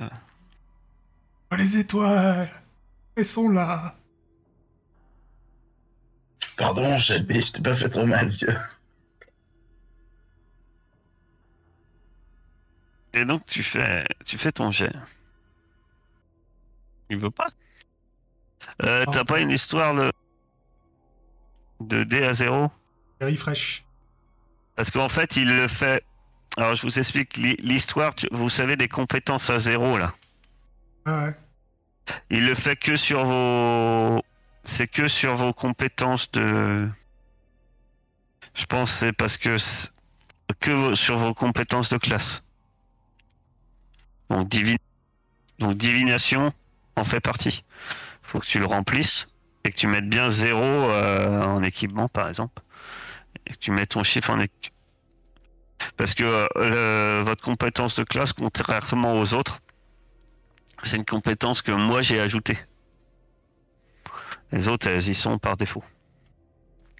Oh, 1.54 1.58
les 1.58 1.78
étoiles. 1.78 2.50
Elles 3.18 3.26
sont 3.26 3.50
là. 3.50 3.94
Pardon, 6.56 6.98
Shelby, 6.98 7.42
je 7.42 7.52
t'ai 7.52 7.62
pas 7.62 7.76
fait 7.76 7.90
trop 7.90 8.06
mal, 8.06 8.30
vieux. 8.30 8.56
et 13.14 13.26
donc, 13.26 13.44
tu 13.46 13.62
fais, 13.64 14.06
tu 14.26 14.38
fais 14.38 14.52
ton 14.54 14.72
jet. 14.72 14.94
Il 17.10 17.18
veut 17.18 17.32
pas. 17.32 17.48
Euh, 18.84 19.04
T'as 19.12 19.26
pas 19.26 19.42
une 19.42 19.52
histoire 19.52 19.94
de, 19.94 20.12
de 21.82 22.04
D 22.06 22.24
à 22.24 22.32
0 22.34 22.72
Refresh. 23.22 23.84
Parce 24.76 24.92
qu'en 24.92 25.10
fait, 25.10 25.36
il 25.36 25.56
le 25.56 25.68
fait. 25.68 26.04
Alors, 26.58 26.76
je 26.76 26.82
vous 26.84 27.00
explique 27.00 27.38
l'hi- 27.38 27.58
l'histoire. 27.60 28.14
Vous 28.32 28.50
savez, 28.50 28.76
des 28.76 28.88
compétences 28.88 29.50
à 29.50 29.60
zéro, 29.60 29.98
là. 29.98 30.14
Ah 31.06 31.26
ouais. 31.26 31.36
Il 32.30 32.46
le 32.46 32.56
fait 32.56 32.76
que 32.76 32.96
sur 32.96 33.24
vos. 33.26 34.22
C'est 34.64 34.88
que 34.88 35.08
sur 35.08 35.36
vos 35.36 35.54
compétences 35.54 36.32
de. 36.32 36.90
Je 38.54 38.66
pense 38.66 38.92
que 38.92 38.98
c'est 38.98 39.14
parce 39.14 39.38
que. 39.38 39.58
Que 40.60 40.96
sur 40.96 41.18
vos 41.18 41.34
compétences 41.34 41.90
de 41.90 41.98
classe. 41.98 42.44
Donc, 44.30 44.50
divin... 44.50 44.76
Donc 45.60 45.78
divination 45.78 46.54
en 46.96 47.04
fait 47.04 47.20
partie. 47.20 47.64
Faut 48.22 48.40
que 48.40 48.46
tu 48.46 48.60
le 48.60 48.66
remplisses 48.66 49.28
et 49.64 49.72
que 49.72 49.76
tu 49.76 49.88
mettes 49.88 50.10
bien 50.10 50.30
zéro 50.32 50.64
euh, 50.64 51.42
en 51.42 51.64
équipement, 51.64 52.08
par 52.08 52.28
exemple. 52.28 52.62
Et 53.48 53.54
que 53.54 53.58
tu 53.58 53.72
mets 53.72 53.86
ton 53.86 54.04
chiffre 54.04 54.30
en. 54.32 54.44
Parce 55.98 56.14
que 56.14 56.48
euh, 56.58 57.24
votre 57.26 57.44
compétence 57.44 57.96
de 57.96 58.04
classe, 58.04 58.34
contrairement 58.34 59.16
aux 59.16 59.34
autres, 59.34 59.60
c'est 60.84 60.98
une 60.98 61.06
compétence 61.06 61.62
que 61.62 61.72
moi 61.72 62.02
j'ai 62.02 62.20
ajoutée. 62.20 62.60
Les 64.52 64.68
autres, 64.68 64.88
elles 64.88 65.08
y 65.08 65.16
sont 65.16 65.38
par 65.40 65.56
défaut. 65.58 65.84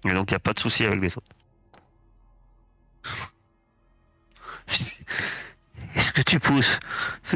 Et 0.04 0.12
donc, 0.12 0.30
il 0.30 0.34
n'y 0.34 0.36
a 0.36 0.40
pas 0.40 0.52
de 0.52 0.58
souci 0.58 0.84
avec 0.84 1.00
les 1.00 1.16
autres. 1.16 1.26
Est-ce 5.94 6.12
que 6.12 6.22
tu 6.22 6.40
pousses? 6.40 6.80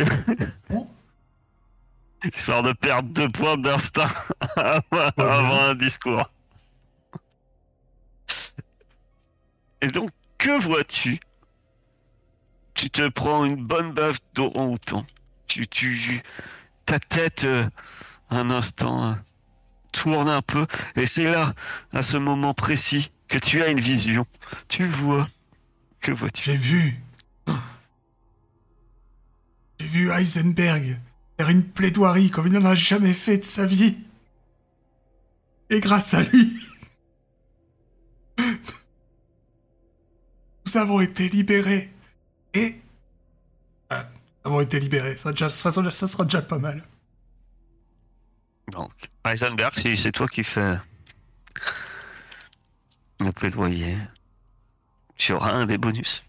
Histoire 2.24 2.62
de 2.62 2.72
perdre 2.72 3.10
deux 3.10 3.28
points 3.30 3.58
d'instinct 3.58 4.10
avant 4.56 5.60
un 5.68 5.74
discours. 5.74 6.30
Et 9.80 9.88
donc, 9.88 10.10
que 10.38 10.60
vois-tu? 10.60 11.20
Tu 12.74 12.90
te 12.90 13.08
prends 13.08 13.44
une 13.44 13.56
bonne 13.56 13.92
baffe 13.92 14.18
d'orang-outan. 14.34 15.06
Tu, 15.46 15.66
tu, 15.66 16.22
ta 16.84 16.98
tête, 16.98 17.44
euh, 17.44 17.64
un 18.30 18.50
instant, 18.50 19.12
euh, 19.12 19.14
tourne 19.92 20.28
un 20.28 20.42
peu, 20.42 20.66
et 20.94 21.06
c'est 21.06 21.30
là, 21.30 21.54
à 21.92 22.02
ce 22.02 22.16
moment 22.16 22.52
précis, 22.52 23.10
que 23.28 23.38
tu 23.38 23.62
as 23.62 23.68
une 23.68 23.80
vision. 23.80 24.26
Tu 24.68 24.86
vois. 24.86 25.28
Que 26.00 26.12
vois-tu? 26.12 26.44
J'ai 26.44 26.56
vu. 26.56 27.00
J'ai 29.78 29.86
vu 29.86 30.10
Heisenberg 30.10 30.98
faire 31.36 31.48
une 31.50 31.64
plaidoirie 31.64 32.30
comme 32.30 32.46
il 32.46 32.52
n'en 32.52 32.64
a 32.64 32.74
jamais 32.74 33.12
fait 33.12 33.38
de 33.38 33.44
sa 33.44 33.66
vie. 33.66 33.96
Et 35.68 35.80
grâce 35.80 36.14
à 36.14 36.22
lui, 36.22 36.52
nous 40.66 40.76
avons 40.76 41.00
été 41.00 41.28
libérés. 41.28 41.92
Et... 42.54 42.80
Ah, 43.90 44.08
nous 44.44 44.50
avons 44.50 44.60
été 44.60 44.80
libérés, 44.80 45.16
ça, 45.16 45.30
déjà- 45.32 45.48
ça- 45.48 45.70
ça- 45.72 45.90
ça 45.90 46.08
sera 46.08 46.24
déjà 46.24 46.42
pas 46.42 46.58
mal. 46.58 46.82
Donc, 48.72 48.92
Heisenberg, 49.24 49.72
si 49.78 49.96
c'est 49.96 50.12
toi 50.12 50.26
qui 50.26 50.42
fais 50.42 50.76
le 53.20 53.30
plaidoyer, 53.32 53.96
tu 55.16 55.32
auras 55.32 55.52
un 55.52 55.66
des 55.66 55.78
bonus. 55.78 56.24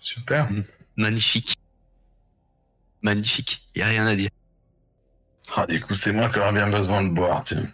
Super. 0.00 0.48
Magnifique. 0.96 1.56
Magnifique. 3.02 3.64
Y 3.76 3.82
a 3.82 3.86
rien 3.86 4.06
à 4.06 4.14
dire. 4.16 4.30
Ah, 5.56 5.66
du 5.66 5.80
coup, 5.80 5.94
c'est 5.94 6.12
moi 6.12 6.28
qui 6.30 6.38
aurais 6.40 6.52
bien 6.52 6.68
besoin 6.68 7.02
de 7.04 7.10
boire, 7.10 7.44
tiens. 7.44 7.70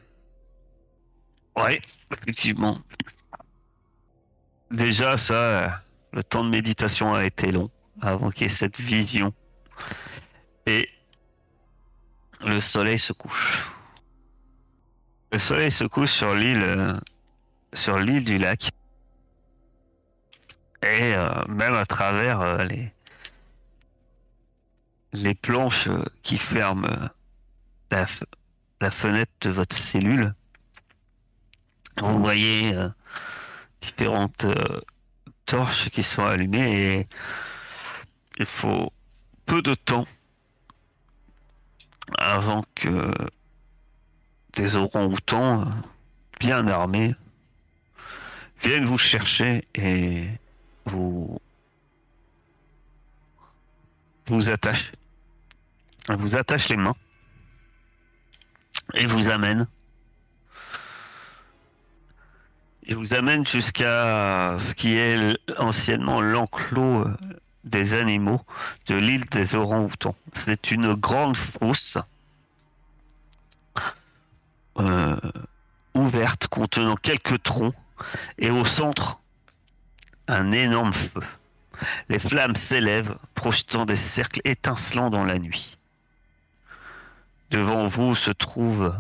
Ouais, 1.57 1.81
effectivement. 2.13 2.81
Déjà, 4.71 5.17
ça, 5.17 5.35
euh, 5.35 5.69
le 6.13 6.23
temps 6.23 6.45
de 6.45 6.51
méditation 6.51 7.15
a 7.15 7.25
été 7.25 7.53
long 7.53 7.71
avant 8.03 8.31
qu'il 8.31 8.51
cette 8.51 8.79
vision. 8.79 9.33
Et 10.67 10.89
le 12.45 12.61
soleil 12.61 12.99
se 12.99 13.15
couche. 13.15 13.67
Le 15.33 15.39
soleil 15.39 15.71
se 15.71 15.85
couche 15.85 16.13
sur 16.13 16.35
l'île, 16.35 16.63
euh, 16.63 16.95
sur 17.73 17.99
l'île 17.99 18.25
du 18.25 18.37
lac. 18.37 18.71
Et 20.83 21.15
euh, 21.15 21.31
même 21.49 21.75
à 21.75 21.87
travers 21.87 22.65
les, 22.65 22.93
les 25.15 25.35
planches 25.35 25.89
qui 26.23 26.37
ferment 26.37 26.89
la, 27.91 28.07
la 28.81 28.91
fenêtre 28.91 29.33
de 29.41 29.51
votre 29.51 29.75
cellule, 29.75 30.35
vous 32.01 32.19
voyez 32.21 32.77
différentes 33.81 34.45
euh, 34.45 34.81
torches 35.47 35.91
qui 35.91 36.03
sont 36.03 36.25
allumées 36.25 36.99
et 36.99 37.07
il 38.39 38.47
faut 38.47 38.93
peu 39.47 39.63
de 39.63 39.75
temps 39.75 40.07
avant 42.19 42.65
que 42.75 43.13
des 44.55 44.77
orang-outans 44.77 45.63
euh, 45.63 45.65
bien 46.41 46.67
armés 46.69 47.15
viennent 48.63 48.85
vous 48.85 48.99
chercher 48.99 49.67
et 49.75 50.29
vous 50.85 51.41
vous 54.27 54.51
attachent 54.51 54.93
vous 56.09 56.37
attachent 56.37 56.69
les 56.69 56.77
mains 56.77 56.97
et 58.95 59.07
vous 59.07 59.29
amènent 59.29 59.67
il 62.89 62.97
vous 62.97 63.13
amène 63.13 63.47
jusqu'à 63.47 64.57
ce 64.59 64.75
qui 64.75 64.97
est 64.97 65.39
anciennement 65.59 66.23
l'enclos 66.23 67.05
euh, 67.05 67.17
des 67.65 67.93
animaux 67.93 68.41
de 68.87 68.95
l'île 68.95 69.27
des 69.27 69.55
orang-outans. 69.55 70.17
C'est 70.33 70.71
une 70.71 70.95
grande 70.95 71.37
fosse 71.37 71.99
euh, 74.79 75.17
ouverte 75.93 76.49
contenant 76.49 76.97
quelques 76.97 77.43
troncs 77.43 77.75
et 78.39 78.51
au 78.51 78.65
centre 78.65 79.21
un 80.27 80.51
énorme 80.53 80.95
feu. 80.95 81.21
Les 82.09 82.19
flammes 82.19 82.57
s'élèvent, 82.57 83.17
projetant 83.35 83.85
des 83.85 83.97
cercles 83.97 84.41
étincelants 84.45 85.11
dans 85.11 85.25
la 85.25 85.39
nuit. 85.39 85.77
Devant 87.51 87.85
vous 87.85 88.15
se 88.15 88.31
trouve 88.31 88.95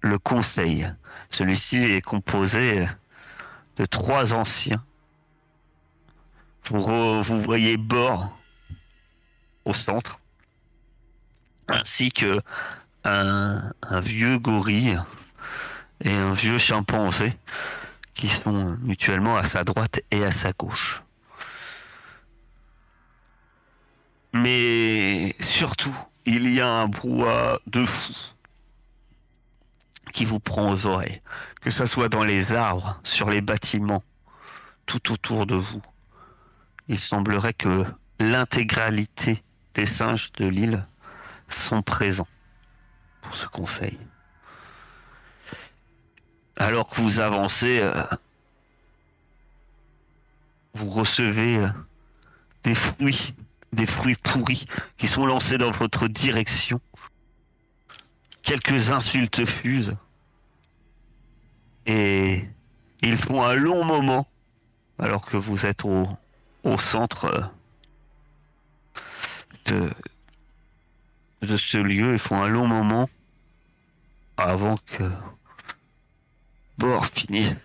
le 0.00 0.18
conseil. 0.18 0.90
Celui-ci 1.30 1.78
est 1.84 2.00
composé 2.00 2.86
trois 3.86 4.32
anciens. 4.34 4.84
Vous, 6.64 6.80
re- 6.80 7.22
vous 7.22 7.40
voyez 7.40 7.76
Bord 7.76 8.36
au 9.64 9.72
centre, 9.72 10.18
ainsi 11.68 12.10
que 12.10 12.40
un, 13.04 13.72
un 13.82 14.00
vieux 14.00 14.38
gorille 14.38 14.98
et 16.04 16.12
un 16.12 16.32
vieux 16.32 16.58
chimpanzé 16.58 17.36
qui 18.14 18.28
sont 18.28 18.76
mutuellement 18.80 19.36
à 19.36 19.44
sa 19.44 19.64
droite 19.64 20.00
et 20.10 20.24
à 20.24 20.30
sa 20.30 20.52
gauche. 20.52 21.02
Mais 24.32 25.34
surtout, 25.40 25.94
il 26.26 26.52
y 26.52 26.60
a 26.60 26.68
un 26.68 26.88
brouhaha 26.88 27.60
de 27.66 27.84
fou 27.84 28.12
qui 30.12 30.24
vous 30.24 30.40
prend 30.40 30.70
aux 30.70 30.86
oreilles, 30.86 31.22
que 31.60 31.70
ça 31.70 31.86
soit 31.86 32.08
dans 32.08 32.24
les 32.24 32.54
arbres, 32.54 33.00
sur 33.02 33.30
les 33.30 33.40
bâtiments, 33.40 34.02
tout 34.86 35.12
autour 35.12 35.46
de 35.46 35.54
vous. 35.54 35.82
Il 36.88 36.98
semblerait 36.98 37.52
que 37.52 37.84
l'intégralité 38.18 39.42
des 39.74 39.86
singes 39.86 40.32
de 40.32 40.46
l'île 40.46 40.86
sont 41.48 41.82
présents 41.82 42.28
pour 43.22 43.34
ce 43.34 43.46
conseil. 43.46 43.98
Alors 46.56 46.88
que 46.88 46.96
vous 46.96 47.20
avancez, 47.20 47.78
euh, 47.80 48.02
vous 50.74 50.90
recevez 50.90 51.58
euh, 51.58 51.68
des 52.64 52.74
fruits, 52.74 53.34
des 53.72 53.86
fruits 53.86 54.16
pourris 54.16 54.66
qui 54.96 55.06
sont 55.06 55.26
lancés 55.26 55.58
dans 55.58 55.70
votre 55.70 56.08
direction. 56.08 56.80
Quelques 58.42 58.90
insultes 58.90 59.44
fusent. 59.46 59.96
Et 61.88 62.46
ils 63.00 63.16
font 63.16 63.42
un 63.42 63.54
long 63.54 63.82
moment, 63.82 64.26
alors 64.98 65.24
que 65.24 65.38
vous 65.38 65.64
êtes 65.64 65.84
au, 65.86 66.06
centre 66.76 67.50
euh, 69.70 69.90
de, 71.40 71.56
ce 71.56 71.78
lieu, 71.78 72.12
ils 72.12 72.18
font 72.18 72.42
un 72.42 72.48
long 72.48 72.66
moment 72.66 73.08
avant 74.36 74.74
que 74.84 75.10
Bord 76.76 77.06
finisse 77.06 77.56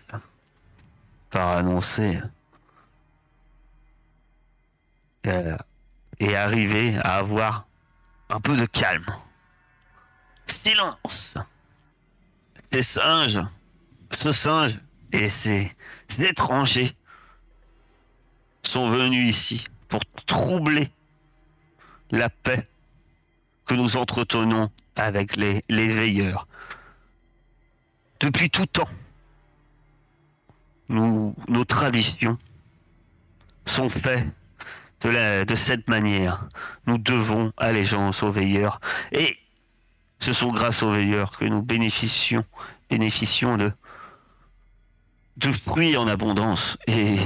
par 1.30 1.58
annoncer 1.58 2.18
euh, 5.26 5.56
et 6.18 6.34
arriver 6.34 6.96
à 6.96 7.16
avoir 7.16 7.66
un 8.30 8.40
peu 8.40 8.56
de 8.56 8.64
calme. 8.64 9.04
Silence! 10.46 11.34
Ces 12.72 12.82
singes, 12.82 13.40
ce 14.10 14.32
singe 14.32 14.78
et 15.12 15.28
ces 15.28 15.72
étrangers 16.20 16.92
sont 18.62 18.88
venus 18.90 19.28
ici 19.28 19.66
pour 19.88 20.00
troubler 20.26 20.90
la 22.10 22.28
paix 22.28 22.68
que 23.66 23.74
nous 23.74 23.96
entretenons 23.96 24.70
avec 24.96 25.36
les, 25.36 25.64
les 25.68 25.88
veilleurs. 25.88 26.46
Depuis 28.20 28.50
tout 28.50 28.66
temps, 28.66 28.88
nous, 30.88 31.34
nos 31.48 31.64
traditions 31.64 32.38
sont 33.66 33.88
faites 33.88 34.26
de, 35.00 35.08
la, 35.10 35.44
de 35.44 35.54
cette 35.54 35.88
manière. 35.88 36.48
Nous 36.86 36.98
devons 36.98 37.52
allégeance 37.56 38.22
aux 38.22 38.30
veilleurs. 38.30 38.80
Et 39.12 39.38
ce 40.20 40.32
sont 40.32 40.52
grâce 40.52 40.82
aux 40.82 40.90
veilleurs 40.90 41.36
que 41.36 41.44
nous 41.44 41.62
bénéficions, 41.62 42.44
bénéficions 42.90 43.56
de, 43.56 43.72
de 45.36 45.50
fruits 45.52 45.96
en 45.96 46.06
abondance 46.06 46.76
et 46.86 47.18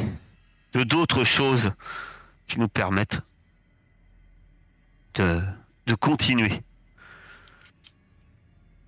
de 0.72 0.82
d'autres 0.84 1.24
choses 1.24 1.72
qui 2.46 2.58
nous 2.58 2.68
permettent 2.68 3.20
de, 5.14 5.42
de 5.86 5.94
continuer 5.94 6.62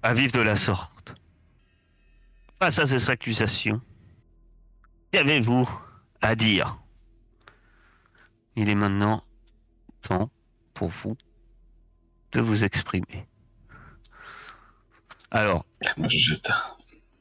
à 0.02 0.14
vivre 0.14 0.32
de 0.32 0.40
la 0.40 0.56
sorte. 0.56 1.14
Face 2.58 2.78
à 2.78 2.86
ces 2.86 3.10
accusations, 3.10 3.80
qu'avez-vous 5.12 5.68
à 6.20 6.34
dire? 6.34 6.78
Il 8.56 8.68
est 8.68 8.74
maintenant 8.74 9.24
temps 10.02 10.30
pour 10.74 10.88
vous 10.88 11.16
de 12.32 12.40
vous 12.40 12.64
exprimer. 12.64 13.26
Alors, 15.30 15.64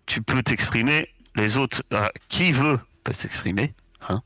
tu 0.06 0.22
peux 0.22 0.42
t'exprimer, 0.42 1.14
les 1.40 1.58
autres, 1.58 1.84
euh, 1.94 2.08
qui 2.28 2.52
veut 2.52 2.80
peut 3.04 3.14
s'exprimer. 3.14 3.74
Hein 4.10 4.22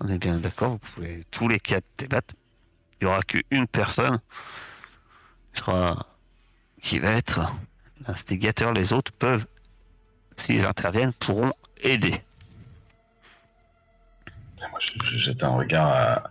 On 0.00 0.08
est 0.08 0.18
bien 0.18 0.36
d'accord, 0.36 0.72
vous 0.72 0.78
pouvez 0.78 1.24
tous 1.30 1.48
les 1.48 1.60
quatre 1.60 1.86
débattre. 1.98 2.34
Il 3.00 3.06
n'y 3.06 3.12
aura 3.12 3.22
qu'une 3.22 3.66
personne 3.66 4.20
qui 5.52 5.60
sera- 5.60 6.06
qui 6.82 6.98
va 6.98 7.10
être 7.12 7.40
l'instigateur. 8.06 8.72
Les 8.72 8.92
autres 8.92 9.12
peuvent, 9.12 9.46
s'ils 10.36 10.64
interviennent, 10.66 11.12
pourront 11.14 11.52
aider. 11.82 12.20
Moi, 14.70 14.80
je, 14.80 14.92
je 15.02 15.18
jette 15.18 15.44
un 15.44 15.50
regard 15.50 15.88
à, 15.88 16.30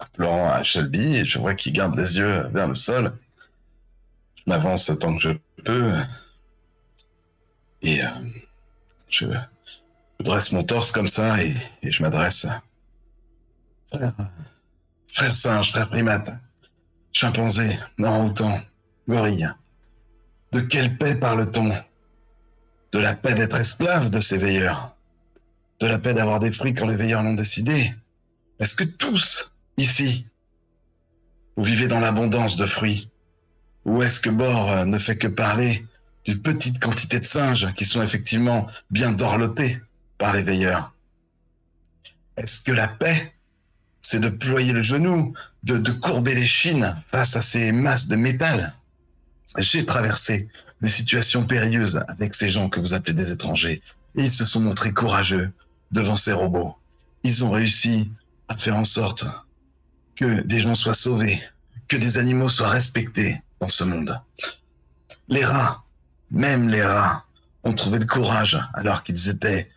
à 0.00 0.06
pleurant 0.12 0.50
à 0.50 0.62
Shelby 0.62 1.16
et 1.16 1.24
je 1.24 1.38
vois 1.38 1.54
qu'il 1.54 1.72
garde 1.72 1.96
les 1.98 2.18
yeux 2.18 2.46
vers 2.48 2.68
le 2.68 2.74
sol. 2.74 3.16
Je 4.36 4.42
m'avance 4.46 4.90
tant 5.00 5.14
que 5.16 5.20
je 5.22 5.30
peux. 5.64 5.94
Et 7.80 8.04
euh, 8.04 8.08
je, 9.12 9.26
je 9.26 10.24
dresse 10.24 10.52
mon 10.52 10.64
torse 10.64 10.92
comme 10.92 11.08
ça 11.08 11.42
et, 11.42 11.56
et 11.82 11.90
je 11.90 12.02
m'adresse. 12.02 12.46
Frère, 13.92 14.14
frère 15.06 15.36
singe, 15.36 15.70
frère 15.70 15.88
primate, 15.88 16.30
chimpanzé, 17.12 17.78
orang-outan, 17.98 18.60
gorille. 19.08 19.48
De 20.52 20.60
quelle 20.60 20.96
paix 20.98 21.14
parle-t-on? 21.14 21.72
De 22.92 22.98
la 22.98 23.14
paix 23.14 23.34
d'être 23.34 23.56
esclave 23.56 24.10
de 24.10 24.20
ces 24.20 24.36
veilleurs 24.36 24.96
de 25.82 25.88
la 25.88 25.98
paix 25.98 26.14
d'avoir 26.14 26.38
des 26.38 26.52
fruits 26.52 26.74
quand 26.74 26.86
les 26.86 26.96
veilleurs 26.96 27.24
l'ont 27.24 27.34
décidé 27.34 27.92
Est-ce 28.60 28.76
que 28.76 28.84
tous, 28.84 29.52
ici, 29.76 30.26
vous 31.56 31.64
vivez 31.64 31.88
dans 31.88 31.98
l'abondance 31.98 32.56
de 32.56 32.66
fruits? 32.66 33.10
Ou 33.84 34.02
est-ce 34.02 34.20
que 34.20 34.30
Bord 34.30 34.70
euh, 34.70 34.84
ne 34.84 34.96
fait 34.98 35.18
que 35.18 35.26
parler 35.26 35.84
d'une 36.24 36.40
petite 36.40 36.78
quantité 36.78 37.18
de 37.18 37.24
singes 37.24 37.72
qui 37.74 37.84
sont 37.84 38.02
effectivement 38.02 38.66
bien 38.90 39.12
dorlotés 39.12 39.80
par 40.18 40.32
les 40.32 40.42
veilleurs 40.42 40.94
Est-ce 42.36 42.62
que 42.62 42.72
la 42.72 42.88
paix, 42.88 43.34
c'est 44.00 44.20
de 44.20 44.28
ployer 44.28 44.72
le 44.72 44.82
genou, 44.82 45.34
de, 45.64 45.90
courber 45.90 46.34
les 46.34 46.46
chines 46.46 46.96
face 47.06 47.36
à 47.36 47.42
ces 47.42 47.72
masses 47.72 48.08
de 48.08 48.16
métal? 48.16 48.74
J'ai 49.58 49.84
traversé 49.84 50.48
des 50.80 50.88
situations 50.88 51.44
périlleuses 51.44 52.02
avec 52.08 52.34
ces 52.34 52.48
gens 52.48 52.68
que 52.68 52.80
vous 52.80 52.94
appelez 52.94 53.14
des 53.14 53.30
étrangers. 53.32 53.82
Ils 54.14 54.30
se 54.30 54.44
sont 54.44 54.60
montrés 54.60 54.92
courageux 54.92 55.52
devant 55.90 56.16
ces 56.16 56.32
robots. 56.32 56.76
Ils 57.22 57.44
ont 57.44 57.50
réussi 57.50 58.10
à 58.48 58.56
faire 58.56 58.76
en 58.76 58.84
sorte 58.84 59.26
que 60.16 60.42
des 60.42 60.60
gens 60.60 60.74
soient 60.74 60.94
sauvés, 60.94 61.42
que 61.88 61.96
des 61.96 62.18
animaux 62.18 62.48
soient 62.48 62.70
respectés 62.70 63.40
dans 63.60 63.68
ce 63.68 63.84
monde. 63.84 64.20
Les 65.28 65.44
rats, 65.44 65.81
même 66.32 66.68
les 66.68 66.82
rats, 66.82 67.24
ont 67.62 67.74
trouvé 67.74 67.98
le 67.98 68.06
courage 68.06 68.58
alors 68.74 69.02
qu'ils 69.02 69.28
étaient, 69.28 69.70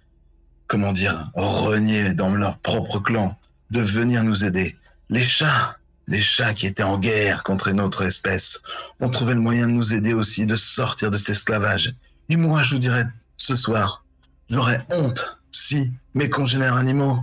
comment 0.68 0.94
dire, 0.94 1.30
reniés 1.36 2.14
dans 2.14 2.32
leur 2.32 2.58
propre 2.60 3.00
clan, 3.00 3.38
de 3.70 3.82
venir 3.82 4.24
nous 4.24 4.44
aider. 4.46 4.76
Les 5.10 5.26
chats, 5.26 5.78
les 6.08 6.22
chats 6.22 6.54
qui 6.54 6.66
étaient 6.66 6.84
en 6.84 6.98
guerre 6.98 7.44
contre 7.44 7.68
une 7.68 7.82
autre 7.82 8.04
espèce, 8.04 8.62
ont 9.00 9.10
trouvé 9.10 9.34
le 9.34 9.42
moyen 9.42 9.68
de 9.68 9.74
nous 9.74 9.94
aider 9.94 10.14
aussi, 10.14 10.46
de 10.46 10.56
sortir 10.56 11.12
de 11.12 11.18
cet 11.18 11.32
esclavage. 11.32 11.94
Et 12.30 12.38
moi, 12.38 12.64
je 12.64 12.76
vous 12.76 12.80
dirais, 12.80 13.06
ce 13.38 13.56
soir, 13.56 14.04
j'aurais 14.50 14.86
honte 14.90 15.38
si 15.52 15.92
mes 16.14 16.30
congénères 16.30 16.76
animaux 16.76 17.20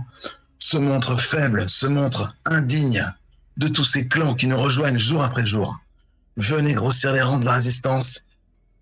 se 0.59 0.77
montrent 0.77 1.19
faibles, 1.19 1.67
se 1.67 1.87
montrent 1.87 2.31
indignes 2.45 3.11
de 3.57 3.67
tous 3.67 3.83
ces 3.83 4.07
clans 4.07 4.35
qui 4.35 4.47
nous 4.47 4.57
rejoignent 4.57 4.97
jour 4.97 5.23
après 5.23 5.45
jour. 5.45 5.77
Venez 6.37 6.73
grossir 6.73 7.13
les 7.13 7.21
rangs 7.21 7.39
de 7.39 7.45
la 7.45 7.53
résistance 7.53 8.23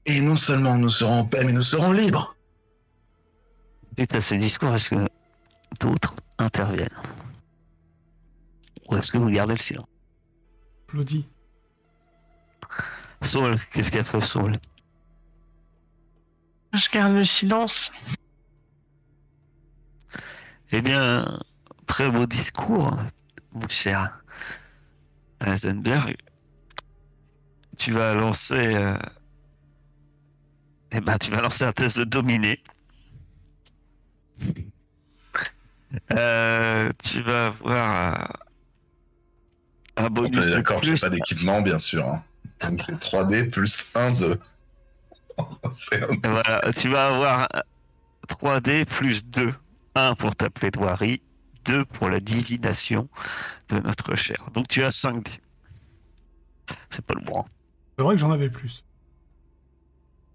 et 0.05 0.21
non 0.21 0.35
seulement 0.35 0.77
nous 0.77 0.89
serons 0.89 1.19
en 1.19 1.25
paix, 1.25 1.43
mais 1.43 1.53
nous 1.53 1.61
serons 1.61 1.91
libres. 1.91 2.35
Suite 3.97 4.15
à 4.15 4.21
ce 4.21 4.35
discours, 4.35 4.73
est-ce 4.73 4.89
que 4.89 5.07
d'autres 5.79 6.15
interviennent 6.37 6.89
Ou 8.89 8.95
est-ce 8.97 9.11
que 9.11 9.17
vous 9.17 9.29
gardez 9.29 9.53
le 9.53 9.59
silence 9.59 9.85
Applaudis. 10.87 11.25
Saul, 13.21 13.57
qu'est-ce 13.71 13.91
qu'a 13.91 14.03
fait 14.03 14.21
Saul 14.21 14.57
Je 16.73 16.89
garde 16.89 17.13
le 17.13 17.23
silence. 17.23 17.91
Eh 20.71 20.81
bien, 20.81 21.39
très 21.85 22.09
beau 22.09 22.25
discours, 22.25 22.97
mon 23.53 23.67
cher 23.67 24.23
Heisenberg. 25.41 26.15
Tu 27.77 27.91
vas 27.91 28.13
lancer. 28.13 28.75
euh, 28.75 28.97
Eh 30.91 30.99
ben, 31.01 31.17
tu 31.17 31.31
vas 31.31 31.41
lancer 31.41 31.63
un 31.63 31.71
test 31.73 31.97
de 31.99 32.03
dominé. 32.03 32.59
Euh, 36.11 36.89
tu 37.03 37.21
vas 37.21 37.47
avoir 37.47 38.37
un 39.97 40.05
On 40.05 40.09
bonus 40.09 40.45
d'accord, 40.47 40.81
j'ai 40.83 40.91
plus. 40.93 41.01
pas 41.01 41.09
d'équipement, 41.09 41.61
bien 41.61 41.77
sûr. 41.77 42.07
hein. 42.07 42.23
Donc 42.61 42.81
c'est 42.85 42.97
3D 42.99 43.49
plus 43.49 43.91
1 43.95 44.11
de. 44.11 44.39
Un- 45.37 45.45
Voilà, 46.23 46.61
tu 46.73 46.89
vas 46.89 47.07
avoir 47.07 47.47
3D 48.27 48.85
plus 48.85 49.25
2. 49.25 49.53
1 49.95 50.15
pour 50.15 50.33
ta 50.35 50.49
plaidoirie, 50.49 51.21
2 51.65 51.83
pour 51.85 52.09
la 52.09 52.21
divination 52.21 53.09
de 53.69 53.79
notre 53.81 54.15
cher. 54.15 54.37
Donc 54.53 54.67
tu 54.69 54.83
as 54.83 54.91
5 54.91 55.23
dés. 55.25 55.41
C'est 56.89 57.05
pas 57.05 57.13
le 57.15 57.21
bon. 57.21 57.43
C'est 57.97 58.03
vrai 58.03 58.15
que 58.15 58.21
j'en 58.21 58.31
avais 58.31 58.49
plus. 58.49 58.83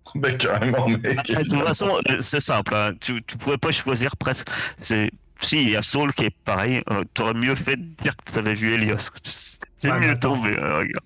Bah, 0.15 0.33
carrément, 0.33 0.89
mec. 0.89 1.03
De 1.03 1.43
toute 1.43 1.63
façon, 1.63 1.99
euh, 2.09 2.17
c'est 2.21 2.41
simple. 2.41 2.75
hein. 2.75 2.95
Tu, 3.01 3.23
tu 3.25 3.37
pourrais 3.37 3.59
pas 3.59 3.73
choisir 3.73 4.17
presque. 4.17 4.49
C'est 4.79 5.11
si 5.41 5.63
il 5.63 5.71
y 5.71 5.77
a 5.77 5.83
Saul 5.83 6.15
qui 6.15 6.25
est 6.25 6.31
pareil, 6.45 6.83
euh, 6.91 7.05
t'aurais 7.13 7.35
mieux 7.35 7.55
fait 7.55 7.77
de 7.77 7.83
dire 7.97 8.17
que 8.17 8.31
t'avais 8.33 8.55
vu 8.55 8.73
Helios. 8.73 9.11
C'est 9.25 9.91
Ouais, 9.91 9.99
mais 10.01 10.07
mieux 10.07 10.13
attends. 10.13 10.35
tombé. 10.37 10.57
euh, 10.57 10.79
regarde. 10.79 11.05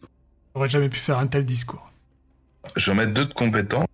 J'aurais 0.55 0.69
jamais 0.69 0.89
pu 0.89 0.99
faire 0.99 1.19
un 1.19 1.27
tel 1.27 1.45
discours. 1.45 1.91
Je 2.77 2.91
vais 2.91 2.97
mettre 2.97 3.13
deux 3.15 3.27
de 3.27 3.33
compétents. 3.35 3.87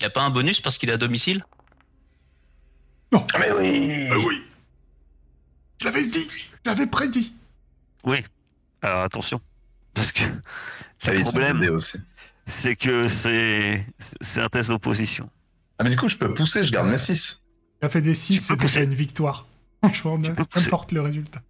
Y 0.00 0.04
a 0.04 0.10
pas 0.10 0.22
un 0.22 0.30
bonus 0.30 0.60
parce 0.60 0.78
qu'il 0.78 0.90
est 0.90 0.92
à 0.92 0.96
domicile? 0.96 1.44
Ah, 3.12 3.18
mais 3.40 3.50
oui 3.50 4.08
Euh, 4.12 4.16
oui. 4.26 4.42
Je 5.80 5.86
l'avais 5.86 6.06
dit. 6.06 6.28
Je 6.30 6.70
l'avais 6.70 6.86
prédit. 6.86 7.32
Oui. 8.04 8.24
Alors 8.82 9.02
attention, 9.02 9.40
parce 9.94 10.12
que 10.12 10.24
Ah, 11.04 11.12
le 11.12 11.22
problème, 11.22 11.78
c'est 12.46 12.76
que 12.76 13.08
c'est 13.08 13.84
un 14.40 14.48
test 14.48 14.68
d'opposition. 14.70 15.28
Ah, 15.78 15.84
mais 15.84 15.90
du 15.90 15.96
coup, 15.96 16.08
je 16.08 16.16
peux 16.16 16.32
pousser, 16.34 16.64
je 16.64 16.72
garde 16.72 16.88
mes 16.88 16.98
6. 16.98 17.42
Il 17.82 17.86
a 17.86 17.88
fait 17.88 18.00
des 18.00 18.14
6, 18.14 18.34
Tu 18.34 18.40
c'est 18.40 18.54
déjà 18.54 18.62
pousser. 18.62 18.84
une 18.84 18.94
victoire. 18.94 19.46
Franchement, 19.82 20.18
n'importe 20.18 20.92
le 20.92 21.00
résultat. 21.02 21.40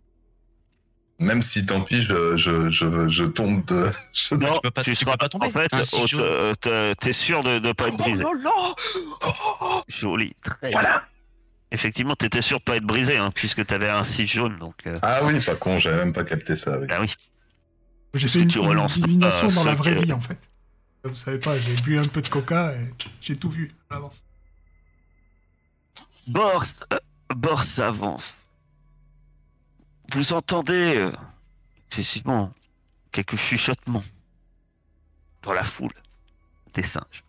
Même 1.20 1.42
si, 1.42 1.66
tant 1.66 1.81
pis, 1.81 2.01
je, 2.03 2.37
je, 2.37 2.70
je, 2.70 3.09
je 3.09 3.24
tombe 3.24 3.64
de. 3.64 3.90
je- 4.12 4.35
Non, 4.37 4.61
peux 4.62 4.70
pas- 4.70 4.85
tu 4.85 4.94
seras 4.94 5.12
peux 5.12 5.16
pas 5.18 5.29
tomber. 5.29 5.46
En 5.46 5.51
fait, 5.51 5.68
t'es- 5.68 7.12
sûr 7.12 7.42
de 7.42 7.59
ne 7.59 7.72
pas 7.72 7.88
être 7.88 7.96
brisé. 7.96 8.22
Oh 8.24 8.35
là 8.35 8.74
là 9.20 9.83
Joli. 9.88 10.35
Très 10.44 10.70
Voilà 10.70 11.05
Effectivement, 11.70 12.14
t'étais 12.14 12.40
sûr 12.40 12.59
de 12.59 12.62
pas 12.64 12.77
être 12.77 12.85
brisé, 12.85 13.16
hein, 13.18 13.31
puisque 13.35 13.66
t'avais 13.66 13.88
un 13.90 14.03
6 14.05 14.27
jaune, 14.27 14.59
donc. 14.59 14.74
euh, 14.87 14.94
Ah 15.03 15.20
oui, 15.24 15.38
pas 15.40 15.55
con, 15.57 15.79
j'avais 15.79 15.96
même 15.98 16.12
pas 16.14 16.24
capté 16.24 16.55
ça. 16.55 16.79
oui. 16.79 16.87
bah 16.87 16.98
oui. 17.01 17.12
J'ai 18.14 18.29
fait 18.29 18.40
une, 18.40 18.49
tu 18.49 18.59
relances 18.59 18.99
divination 18.99 19.49
dans 19.49 19.64
la 19.64 19.75
vraie 19.75 19.94
que- 19.94 20.05
vie, 20.05 20.12
en 20.12 20.21
fait. 20.21 20.51
Vous 21.05 21.14
savez 21.14 21.38
pas, 21.38 21.57
j'ai 21.57 21.75
bu 21.77 21.99
un 21.99 22.05
peu 22.05 22.21
de 22.23 22.29
coca 22.29 22.75
et 22.75 22.92
j'ai 23.21 23.37
tout 23.37 23.51
vu 23.51 23.71
à 23.90 23.94
l'avance. 23.94 24.25
Bors, 26.27 26.64
euh, 26.92 26.99
Bors 27.35 27.64
avance. 27.79 28.44
Vous 30.12 30.33
entendez 30.33 30.97
euh, 30.97 31.12
excessivement 31.87 32.53
quelques 33.12 33.37
chuchotements 33.37 34.05
dans 35.42 35.53
la 35.53 35.62
foule 35.64 35.92
des 36.75 36.83
singes. 36.83 37.25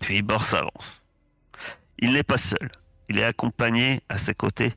Puis 0.00 0.22
Bors 0.22 0.54
avance. 0.54 1.04
Il 1.98 2.12
n'est 2.12 2.22
pas 2.24 2.38
seul. 2.38 2.70
Il 3.08 3.18
est 3.18 3.24
accompagné 3.24 4.00
à 4.08 4.18
ses 4.18 4.34
côtés 4.34 4.72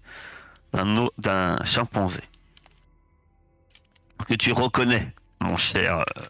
d'un 0.73 1.57
chimpanzé 1.63 2.21
que 4.27 4.35
tu 4.35 4.51
reconnais, 4.51 5.13
mon 5.39 5.57
cher, 5.57 6.03
euh, 6.17 6.25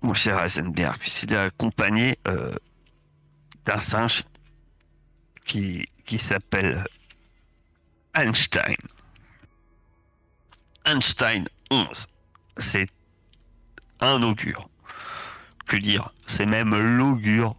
mon 0.00 0.14
cher 0.14 0.42
Heisenberg, 0.42 0.98
puisqu'il 0.98 1.32
est 1.34 1.36
accompagné 1.36 2.18
euh, 2.26 2.54
d'un 3.64 3.78
singe 3.78 4.24
qui, 5.44 5.86
qui 6.04 6.18
s'appelle 6.18 6.84
Einstein. 8.14 8.76
Einstein 10.86 11.46
11. 11.70 12.06
C'est 12.58 12.88
un 14.00 14.22
augure. 14.22 14.68
Que 15.66 15.76
dire 15.76 16.12
C'est 16.26 16.46
même 16.46 16.74
l'augure 16.74 17.56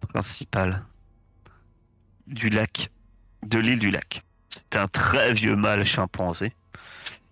principal 0.00 0.84
du 2.26 2.50
lac, 2.50 2.90
de 3.42 3.58
l'île 3.58 3.78
du 3.78 3.90
lac. 3.90 4.22
C'est 4.50 4.76
un 4.76 4.88
très 4.88 5.32
vieux 5.32 5.56
mâle 5.56 5.84
chimpanzé. 5.84 6.52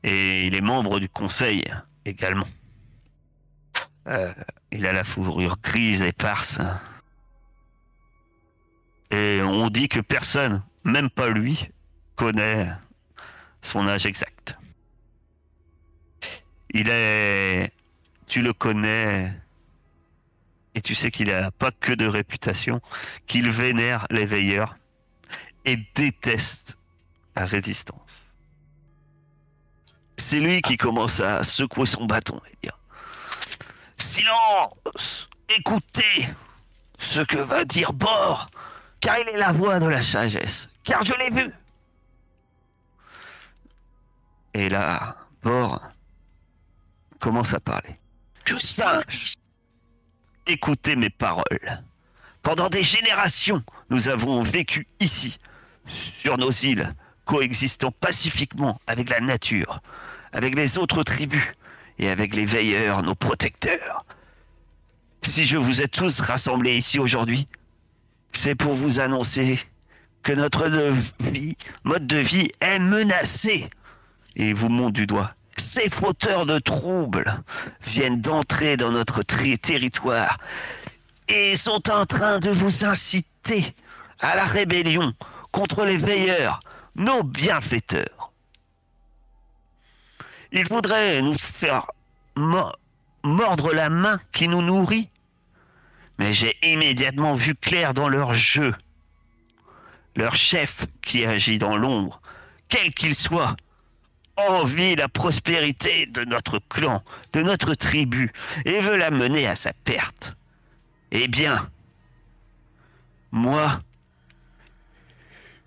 Et 0.05 0.47
il 0.47 0.55
est 0.55 0.61
membre 0.61 1.01
du 1.01 1.09
conseil 1.09 1.65
également. 2.05 2.49
Euh, 4.07 4.33
il 4.73 4.87
a 4.87 4.93
la 4.93 5.05
fourrure 5.05 5.59
grise 5.63 6.03
éparse. 6.03 6.61
Et 9.11 9.41
on 9.43 9.69
dit 9.69 9.89
que 9.89 10.01
personne, 10.01 10.63
même 10.85 11.11
pas 11.11 11.29
lui, 11.29 11.69
connaît 12.15 12.71
son 13.61 13.87
âge 13.87 14.07
exact. 14.07 14.59
Il 16.71 16.89
est... 16.91 17.73
Tu 18.27 18.43
le 18.43 18.53
connais 18.53 19.33
et 20.79 20.81
tu 20.81 20.95
sais 20.95 21.11
qu'il 21.11 21.29
n'a 21.29 21.51
pas 21.51 21.73
que 21.73 21.93
de 21.93 22.07
réputation, 22.07 22.81
qu'il 23.27 23.51
vénère 23.51 24.07
les 24.11 24.27
veilleurs 24.27 24.77
et 25.65 25.77
déteste 25.97 26.78
la 27.39 27.47
résistance. 27.47 28.11
C'est 30.17 30.41
lui 30.41 30.61
qui 30.61 30.77
commence 30.77 31.21
à 31.21 31.45
secouer 31.45 31.87
son 31.87 32.05
bâton 32.05 32.41
et 32.51 32.57
dire 32.63 32.77
Silence 33.97 35.29
Écoutez 35.49 36.29
ce 36.99 37.21
que 37.21 37.39
va 37.39 37.65
dire 37.65 37.93
Bord, 37.93 38.51
car 39.01 39.19
il 39.21 39.29
est 39.29 39.39
la 39.39 39.53
voix 39.53 39.79
de 39.79 39.87
la 39.87 40.03
sagesse, 40.03 40.69
car 40.83 41.05
je 41.05 41.15
l'ai 41.15 41.31
vu. 41.31 41.53
Et 44.55 44.69
là, 44.69 45.17
Bord 45.43 45.81
commence 47.21 47.55
à 47.55 47.61
parler. 47.61 48.01
Que 48.45 48.59
Sage, 48.59 49.35
écoutez 50.47 50.97
mes 50.97 51.11
paroles. 51.11 51.85
Pendant 52.43 52.69
des 52.69 52.83
générations, 52.83 53.63
nous 53.91 54.09
avons 54.09 54.43
vécu 54.43 54.89
ici, 54.99 55.39
sur 55.87 56.37
nos 56.37 56.51
îles, 56.51 56.95
coexistant 57.29 57.93
pacifiquement 57.93 58.81
avec 58.87 59.11
la 59.11 59.21
nature, 59.21 59.83
avec 60.33 60.55
les 60.55 60.79
autres 60.79 61.03
tribus 61.03 61.45
et 61.99 62.09
avec 62.09 62.35
les 62.35 62.47
veilleurs, 62.47 63.03
nos 63.03 63.15
protecteurs. 63.15 64.07
Si 65.21 65.47
je 65.47 65.59
vous 65.59 65.83
ai 65.83 65.89
tous 65.89 66.21
rassemblés 66.21 66.79
ici 66.79 66.99
aujourd'hui, 66.99 67.47
c'est 68.33 68.55
pour 68.55 68.73
vous 68.73 68.99
annoncer 68.99 69.61
que 70.23 70.33
notre 70.33 70.71
mode 71.85 72.07
de 72.07 72.17
vie 72.17 72.51
est 72.63 72.79
menacé. 72.79 73.69
Et 74.35 74.55
vous 74.55 74.71
montre 74.71 74.93
du 74.93 75.07
doigt. 75.07 75.35
Ces 75.57 75.91
fauteurs 75.91 76.47
de 76.47 76.59
troubles 76.59 77.43
viennent 77.85 78.23
d'entrer 78.23 78.79
dans 78.79 78.93
notre 78.93 79.23
territoire 79.23 80.39
et 81.29 81.59
sont 81.59 81.91
en 81.91 82.07
train 82.07 82.39
de 82.39 82.51
vous 82.51 82.87
inciter 82.87 83.75
à 84.21 84.35
la 84.35 84.47
rébellion 84.47 85.13
contre 85.53 85.85
les 85.85 85.97
veilleurs, 85.97 86.61
nos 86.99 87.23
bienfaiteurs. 87.23 88.33
Ils 90.53 90.67
voudraient 90.67 91.23
nous 91.23 91.35
faire 91.35 91.87
mo- 92.37 92.73
mordre 93.23 93.73
la 93.73 93.89
main 93.91 94.19
qui 94.33 94.49
nous 94.49 94.63
nourrit, 94.63 95.11
mais 96.19 96.33
j'ai 96.33 96.57
immédiatement 96.63 97.35
vu 97.35 97.55
clair 97.55 97.95
dans 97.95 98.09
leur 98.09 98.35
jeu. 98.35 98.75
Leur 100.17 100.35
chef 100.35 100.87
qui 101.03 101.25
agit 101.25 101.59
dans 101.59 101.77
l'ombre, 101.77 102.21
quel 102.69 102.93
qu'il 102.93 103.15
soit, 103.15 103.55
envie 104.37 104.97
la 104.97 105.09
prospérité 105.09 106.07
de 106.07 106.25
notre 106.25 106.59
clan, 106.59 107.03
de 107.33 107.43
notre 107.43 107.75
tribu, 107.75 108.33
et 108.65 108.81
veut 108.81 108.97
la 108.97 109.11
mener 109.11 109.47
à 109.47 109.55
sa 109.55 109.73
perte. 109.73 110.37
Eh 111.11 111.29
bien, 111.29 111.69
moi, 113.31 113.81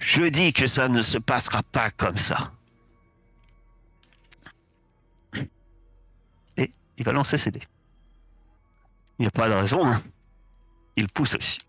je 0.02 0.24
dis 0.24 0.52
que 0.52 0.68
ça 0.68 0.90
ne 0.90 1.02
se 1.02 1.18
passera 1.20 1.62
pas 1.64 1.92
comme 1.92 2.18
ça. 2.18 2.52
Et 6.58 6.74
il 6.98 7.06
va 7.06 7.12
lancer 7.12 7.38
ses 7.38 7.52
dés. 7.52 7.62
Il 9.20 9.24
n'y 9.24 9.28
a 9.28 9.32
pas 9.32 9.48
de 9.48 9.54
raison, 9.54 9.86
hein. 9.86 10.02
Il 10.96 11.08
pousse 11.08 11.36
aussi. 11.36 11.60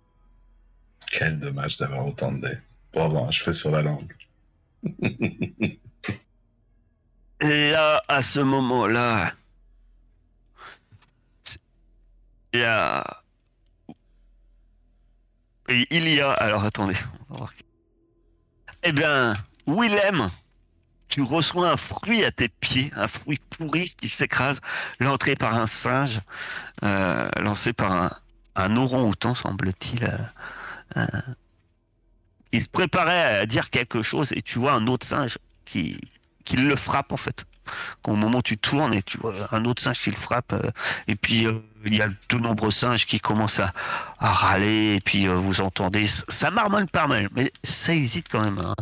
Quel 1.12 1.38
dommage 1.38 1.77
d'avoir 1.77 2.07
autant 2.07 2.33
de 2.33 2.40
dés. 2.40 2.59
Pour 2.90 3.03
avoir 3.03 3.29
un 3.29 3.31
cheveu 3.31 3.53
sur 3.53 3.71
la 3.71 3.83
langue. 3.83 4.12
Et 7.40 7.71
là, 7.71 8.03
à 8.09 8.23
ce 8.23 8.40
moment-là, 8.40 9.33
il 12.55 12.61
y 12.61 12.64
a... 12.64 13.05
Et 15.68 15.87
il 15.90 16.09
y 16.09 16.21
a... 16.21 16.33
Alors 16.33 16.64
attendez. 16.64 16.97
on 17.29 17.35
va 17.35 17.38
voir. 17.38 17.53
Eh 18.85 18.92
bien, 18.92 19.35
Willem, 19.66 20.29
tu 21.09 21.23
reçois 21.23 21.71
un 21.71 21.77
fruit 21.77 22.25
à 22.25 22.33
tes 22.33 22.49
pieds, 22.49 22.90
un 22.97 23.07
fruit 23.07 23.40
pourri 23.51 23.85
qui 23.85 24.09
s'écrase, 24.09 24.61
l'entrée 24.99 25.37
par 25.37 25.55
un 25.55 25.66
singe, 25.66 26.21
euh, 26.85 27.29
lancé 27.38 27.73
par 27.73 27.92
un, 27.92 28.11
un 28.57 28.77
orang-outan, 28.77 29.35
semble-t-il, 29.35 30.05
euh, 30.05 30.18
euh, 30.97 31.21
qui 32.51 32.61
se 32.61 32.68
préparait 32.68 33.38
à 33.38 33.47
dire 33.47 33.71
quelque 33.71 34.03
chose, 34.03 34.33
et 34.33 34.42
tu 34.42 34.59
vois 34.59 34.73
un 34.73 34.87
autre 34.88 35.07
singe 35.07 35.38
qui 35.64 35.97
le 36.57 36.77
frappe 36.77 37.12
en 37.12 37.16
fait 37.16 37.47
qu'au 38.03 38.14
moment 38.14 38.38
où 38.38 38.42
tu 38.42 38.59
tournes 38.59 38.94
et 38.94 39.03
tu 39.03 39.18
vois 39.18 39.35
un 39.53 39.64
autre 39.64 39.83
singe 39.83 40.01
qui 40.01 40.11
le 40.11 40.16
frappe, 40.16 40.53
euh, 40.53 40.70
et 41.09 41.16
puis 41.16 41.46
euh, 41.46 41.59
il 41.85 41.94
y 41.96 42.03
a 42.03 42.09
de 42.09 42.38
nombreux 42.38 42.70
singes 42.70 43.07
qui 43.07 43.20
commencent 43.20 43.61
à, 43.61 43.72
râler, 44.18 44.94
et 44.94 45.01
puis 45.01 45.27
euh, 45.27 45.35
vous 45.35 45.61
entendez, 45.61 46.07
ça 46.07 46.51
marmonne 46.51 46.88
pas 46.88 47.07
mal, 47.07 47.29
mais 47.35 47.51
ça 47.64 47.94
hésite 47.94 48.29
quand 48.31 48.42
même. 48.42 48.59
hein. 48.59 48.75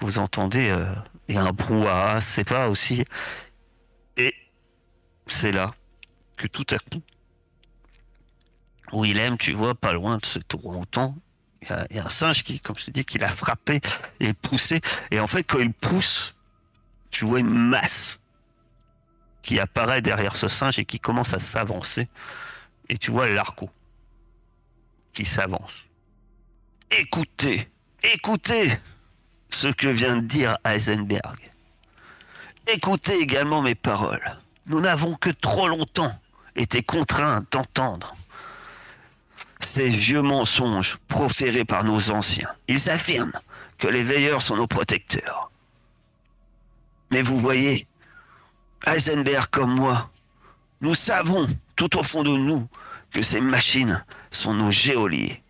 Vous 0.00 0.18
entendez, 0.18 0.74
il 1.28 1.34
y 1.34 1.38
a 1.38 1.42
un 1.42 1.52
brouhaha, 1.52 2.20
c'est 2.20 2.44
pas 2.44 2.68
aussi. 2.68 3.04
Et 4.16 4.34
c'est 5.26 5.52
là 5.52 5.72
que 6.36 6.46
tout 6.46 6.66
à 6.70 6.78
coup, 6.78 7.02
Willem, 8.92 9.38
tu 9.38 9.52
vois, 9.52 9.74
pas 9.74 9.92
loin 9.92 10.18
de 10.18 10.26
ce 10.26 10.38
tour-temps, 10.38 11.16
il 11.62 11.68
y, 11.68 11.86
il 11.90 11.96
y 11.96 11.98
a 11.98 12.04
un 12.06 12.10
singe 12.10 12.42
qui, 12.42 12.60
comme 12.60 12.76
je 12.78 12.86
te 12.86 12.90
dis, 12.90 13.04
qui 13.04 13.18
l'a 13.18 13.28
frappé 13.28 13.80
et 14.20 14.32
poussé. 14.34 14.80
Et 15.10 15.18
en 15.18 15.26
fait, 15.26 15.44
quand 15.44 15.58
il 15.58 15.72
pousse, 15.72 16.34
tu 17.14 17.24
vois 17.24 17.38
une 17.38 17.54
masse 17.54 18.18
qui 19.42 19.60
apparaît 19.60 20.02
derrière 20.02 20.34
ce 20.34 20.48
singe 20.48 20.80
et 20.80 20.84
qui 20.84 20.98
commence 20.98 21.32
à 21.32 21.38
s'avancer. 21.38 22.08
Et 22.88 22.98
tu 22.98 23.12
vois 23.12 23.28
l'arco 23.28 23.70
qui 25.12 25.24
s'avance. 25.24 25.84
Écoutez, 26.90 27.68
écoutez 28.02 28.68
ce 29.48 29.68
que 29.68 29.86
vient 29.86 30.16
de 30.16 30.22
dire 30.22 30.58
Heisenberg. 30.66 31.38
Écoutez 32.66 33.14
également 33.20 33.62
mes 33.62 33.76
paroles. 33.76 34.36
Nous 34.66 34.80
n'avons 34.80 35.14
que 35.14 35.30
trop 35.30 35.68
longtemps 35.68 36.18
été 36.56 36.82
contraints 36.82 37.44
d'entendre 37.52 38.16
ces 39.60 39.88
vieux 39.88 40.22
mensonges 40.22 40.98
proférés 41.06 41.64
par 41.64 41.84
nos 41.84 42.10
anciens. 42.10 42.50
Ils 42.66 42.90
affirment 42.90 43.38
que 43.78 43.86
les 43.86 44.02
veilleurs 44.02 44.42
sont 44.42 44.56
nos 44.56 44.66
protecteurs. 44.66 45.52
Mais 47.10 47.22
vous 47.22 47.38
voyez, 47.38 47.86
Heisenberg 48.86 49.46
comme 49.50 49.74
moi, 49.74 50.10
nous 50.80 50.94
savons 50.94 51.46
tout 51.76 51.96
au 51.98 52.02
fond 52.02 52.22
de 52.22 52.36
nous 52.36 52.68
que 53.10 53.22
ces 53.22 53.40
machines 53.40 54.04
sont 54.30 54.54
nos 54.54 54.70
géoliers, 54.70 55.42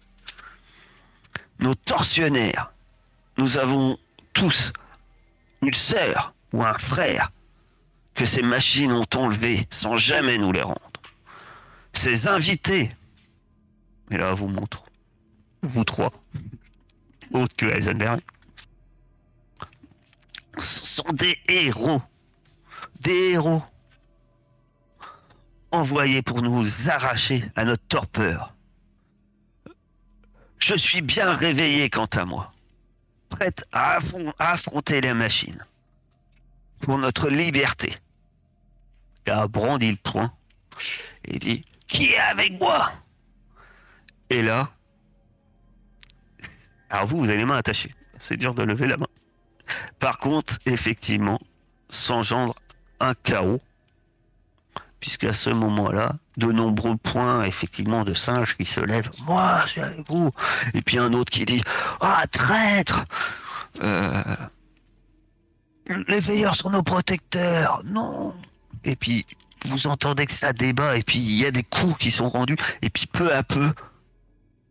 nos 1.58 1.74
tortionnaires. 1.74 2.72
Nous 3.36 3.56
avons 3.56 3.98
tous 4.32 4.72
une 5.62 5.74
sœur 5.74 6.34
ou 6.52 6.62
un 6.62 6.78
frère 6.78 7.32
que 8.14 8.26
ces 8.26 8.42
machines 8.42 8.92
ont 8.92 9.06
enlevé 9.16 9.66
sans 9.70 9.96
jamais 9.96 10.38
nous 10.38 10.52
les 10.52 10.62
rendre. 10.62 10.80
Ces 11.92 12.28
invités, 12.28 12.94
et 14.10 14.16
là 14.16 14.34
vous 14.34 14.48
montre, 14.48 14.84
vous 15.62 15.84
trois, 15.84 16.12
autres 17.32 17.56
que 17.56 17.66
Heisenberg, 17.66 18.20
sont 20.58 21.12
des 21.12 21.38
héros. 21.48 22.02
Des 23.00 23.32
héros. 23.32 23.62
Envoyés 25.70 26.22
pour 26.22 26.42
nous 26.42 26.88
arracher 26.88 27.50
à 27.56 27.64
notre 27.64 27.84
torpeur. 27.86 28.54
Je 30.58 30.74
suis 30.74 31.02
bien 31.02 31.32
réveillé 31.32 31.90
quant 31.90 32.08
à 32.14 32.24
moi. 32.24 32.52
Prête 33.28 33.64
à 33.72 33.98
affronter 34.38 35.00
les 35.00 35.12
machines. 35.12 35.64
Pour 36.80 36.98
notre 36.98 37.28
liberté. 37.28 37.96
Il 39.26 39.32
a 39.32 39.48
brandi 39.48 39.90
le 39.90 39.96
poing 39.96 40.32
et 41.24 41.38
dit 41.38 41.64
Qui 41.86 42.12
est 42.12 42.18
avec 42.18 42.58
moi? 42.60 42.92
Et 44.30 44.42
là, 44.42 44.70
alors 46.90 47.06
vous, 47.06 47.18
vous 47.18 47.28
avez 47.28 47.38
les 47.38 47.44
mains 47.44 47.56
attachées. 47.56 47.92
C'est 48.18 48.36
dur 48.36 48.54
de 48.54 48.62
lever 48.62 48.86
la 48.86 48.96
main. 48.96 49.06
Par 49.98 50.18
contre, 50.18 50.59
effectivement, 50.66 51.40
s'engendre 51.88 52.55
un 53.00 53.14
chaos, 53.14 53.61
puisqu'à 55.00 55.33
ce 55.33 55.50
moment-là, 55.50 56.16
de 56.37 56.46
nombreux 56.46 56.96
points, 56.96 57.44
effectivement, 57.44 58.05
de 58.05 58.12
singes 58.12 58.57
qui 58.57 58.64
se 58.64 58.81
lèvent. 58.81 59.11
Moi, 59.27 59.61
je 59.66 59.70
suis 59.72 59.81
avec 59.81 60.09
vous. 60.09 60.33
Et 60.72 60.83
puis 60.83 60.98
un 60.98 61.12
autre 61.12 61.31
qui 61.31 61.44
dit 61.44 61.62
Ah, 62.00 62.24
traître 62.31 63.05
Euh, 63.83 64.22
Les 66.09 66.20
veilleurs 66.20 66.57
sont 66.57 66.70
nos 66.70 66.83
protecteurs. 66.83 67.83
Non. 67.85 68.35
Et 68.85 68.96
puis, 68.96 69.27
vous 69.66 69.87
entendez 69.87 70.27
que 70.27 70.33
ça 70.33 70.53
débat, 70.53 70.96
et 70.96 71.03
puis 71.03 71.18
il 71.18 71.37
y 71.37 71.46
a 71.46 71.50
des 71.50 71.62
coups 71.62 71.96
qui 71.98 72.11
sont 72.11 72.29
rendus, 72.29 72.57
et 72.83 72.90
puis 72.90 73.07
peu 73.07 73.33
à 73.35 73.42
peu, 73.42 73.72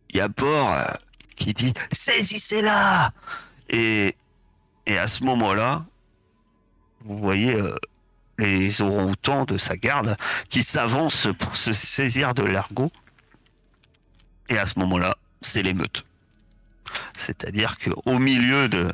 il 0.10 0.18
y 0.18 0.22
a 0.22 0.28
Bord 0.28 0.72
euh, 0.72 0.86
qui 1.36 1.54
dit 1.54 1.74
Saisissez-la 1.92 3.12
Et 3.70 4.16
et 4.86 4.98
à 4.98 5.08
ce 5.08 5.24
moment-là, 5.24 5.86
vous 7.02 7.17
voyez 7.17 7.54
euh, 7.54 7.76
les 8.38 8.82
orang-outans 8.82 9.46
de 9.46 9.58
sa 9.58 9.78
garde 9.78 10.17
qui 10.50 10.63
s'avancent 10.63 11.28
pour 11.38 11.56
se 11.56 11.74
saisir 11.74 12.34
de 12.34 12.43
l'argot. 12.43 12.91
Et 14.50 14.58
à 14.58 14.65
ce 14.65 14.80
moment-là, 14.80 15.17
c'est 15.41 15.63
l'émeute. 15.63 16.06
C'est-à-dire 17.15 17.78
qu'au 17.78 18.19
milieu 18.19 18.67
de... 18.69 18.91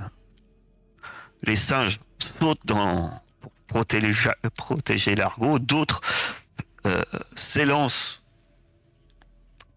Les 1.44 1.56
singes 1.56 2.00
sautent 2.20 2.60
pour 2.66 3.52
protéger, 3.68 4.32
protéger 4.58 5.16
l'argot, 5.16 5.58
d'autres 5.58 6.02
euh, 6.86 7.02
s'élancent 7.34 8.22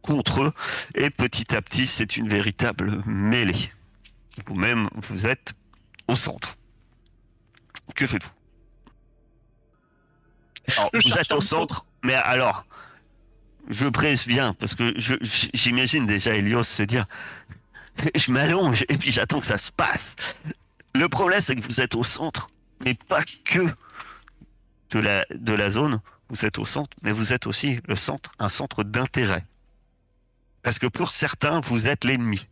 contre 0.03 0.43
eux, 0.43 0.53
et 0.97 1.11
petit 1.11 1.55
à 1.55 1.63
petit, 1.63 1.87
c'est 1.87 2.17
une 2.17 2.29
véritable 2.29 3.01
mêlée. 3.07 3.71
Vous-même, 4.47 4.89
vous 4.95 5.29
êtes 5.29 5.55
au 6.09 6.17
centre. 6.17 6.57
Que 7.95 8.07
faites-vous? 8.07 8.31
Alors, 10.77 10.91
Vous 10.93 11.19
êtes 11.19 11.33
au 11.33 11.41
centre, 11.41 11.85
mais 12.03 12.15
alors, 12.15 12.65
je 13.69 13.87
préviens, 13.89 14.55
parce 14.55 14.75
que 14.75 14.95
j'imagine 15.55 16.07
déjà 16.07 16.35
Elios 16.35 16.65
se 16.65 16.83
dire, 16.83 17.07
je 18.15 18.31
m'allonge 18.31 18.85
et 18.89 18.97
puis 18.97 19.11
j'attends 19.11 19.41
que 19.41 19.47
ça 19.47 19.59
se 19.59 19.73
passe. 19.73 20.17
Le 20.95 21.09
problème, 21.09 21.41
c'est 21.41 21.57
que 21.57 21.63
vous 21.63 21.81
êtes 21.81 21.95
au 21.95 22.05
centre, 22.05 22.49
mais 22.85 22.95
pas 22.95 23.23
que 23.45 23.67
de 24.91 24.99
la, 24.99 25.25
de 25.35 25.53
la 25.53 25.71
zone, 25.71 26.01
vous 26.29 26.47
êtes 26.47 26.59
au 26.59 26.65
centre, 26.65 26.97
mais 27.03 27.13
vous 27.13 27.33
êtes 27.33 27.47
aussi 27.47 27.79
le 27.87 27.95
centre, 27.95 28.33
un 28.39 28.49
centre 28.49 28.85
d'intérêt. 28.85 29.45
Parce 30.63 30.79
que 30.79 30.87
pour 30.87 31.11
certains, 31.11 31.61
vous 31.61 31.89
êtes 31.89 32.05
l'ennemi. 32.05 32.47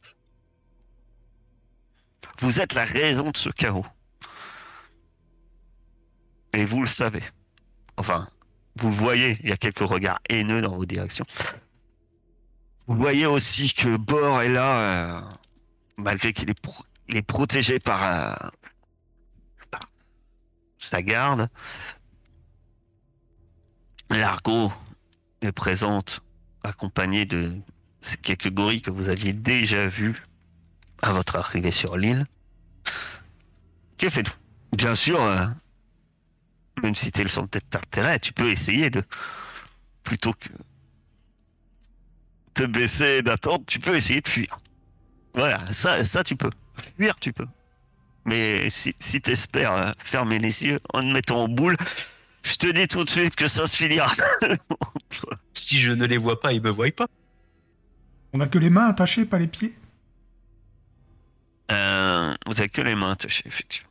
Vous 2.41 2.59
êtes 2.59 2.73
la 2.73 2.87
raison 2.87 3.31
de 3.31 3.37
ce 3.37 3.51
chaos. 3.51 3.85
Et 6.55 6.65
vous 6.65 6.81
le 6.81 6.87
savez. 6.87 7.23
Enfin, 7.99 8.29
vous 8.77 8.89
le 8.89 8.95
voyez, 8.95 9.39
il 9.43 9.51
y 9.51 9.53
a 9.53 9.59
quelques 9.59 9.81
regards 9.81 10.21
haineux 10.31 10.63
dans 10.63 10.75
vos 10.75 10.87
directions. 10.87 11.27
Vous 12.87 12.97
voyez 12.97 13.27
aussi 13.27 13.75
que 13.75 13.95
Bor 13.97 14.41
est 14.41 14.49
là, 14.49 14.79
euh, 14.79 15.21
malgré 15.99 16.33
qu'il 16.33 16.49
est, 16.51 17.23
protégé 17.23 17.79
par, 17.79 18.03
euh, 18.03 18.49
par 19.71 19.83
sa 20.79 21.03
garde. 21.03 21.49
L'argot 24.09 24.73
est 25.43 25.53
présente, 25.53 26.23
accompagnée 26.65 27.27
de 27.27 27.53
ces 28.01 28.17
quelques 28.17 28.51
gorilles 28.51 28.83
que 28.83 28.91
vous 28.91 29.11
aviez 29.11 29.35
déjà 29.35 29.87
vus 29.87 30.25
à 31.03 31.13
votre 31.13 31.37
arrivée 31.37 31.71
sur 31.71 31.97
l'île. 31.97 32.27
Que 33.99 34.09
faites-vous? 34.09 34.37
Bien 34.77 34.95
sûr, 34.95 35.21
euh, 35.23 35.47
même 36.83 36.95
si 36.95 37.11
tu 37.13 37.21
es 37.21 37.25
le 37.25 37.31
centre 37.31 37.59
d'intérêt, 37.71 38.19
tu 38.19 38.33
peux 38.33 38.49
essayer 38.51 38.91
de... 38.91 39.03
Plutôt 40.03 40.33
que 40.33 40.49
te 42.55 42.65
baisser 42.65 43.19
et 43.19 43.23
d'attendre, 43.23 43.65
tu 43.67 43.79
peux 43.79 43.95
essayer 43.95 44.21
de 44.21 44.29
fuir. 44.29 44.59
Voilà, 45.35 45.61
ça, 45.73 46.05
ça 46.05 46.25
tu 46.25 46.37
peux. 46.37 46.51
Fuir, 46.97 47.15
tu 47.21 47.33
peux. 47.33 47.47
Mais 48.25 48.71
si, 48.71 48.95
si 48.99 49.21
tu 49.21 49.31
espères 49.31 49.95
fermer 49.99 50.39
les 50.39 50.65
yeux 50.65 50.81
en 50.93 51.01
te 51.01 51.07
mettant 51.07 51.45
en 51.45 51.49
boule, 51.49 51.77
je 52.43 52.57
te 52.57 52.67
dis 52.73 52.89
tout 52.89 53.05
de 53.05 53.11
suite 53.11 53.37
que 53.37 53.49
ça 53.49 53.67
se 53.67 53.77
finira. 53.77 54.13
Si 55.53 55.79
je 55.79 55.91
ne 55.91 56.07
les 56.07 56.17
vois 56.17 56.41
pas, 56.41 56.53
ils 56.53 56.63
me 56.63 56.71
voient 56.71 56.91
pas. 56.91 57.07
On 58.33 58.41
a 58.41 58.47
que 58.47 58.59
les 58.59 58.71
mains 58.71 58.87
attachées, 58.87 59.27
pas 59.27 59.39
les 59.39 59.47
pieds? 59.47 59.75
Euh, 61.73 62.35
vous 62.47 62.59
avez 62.59 62.69
que 62.69 62.81
les 62.83 62.95
mains 62.95 63.13
attachées, 63.13 63.45
effectivement. 63.47 63.91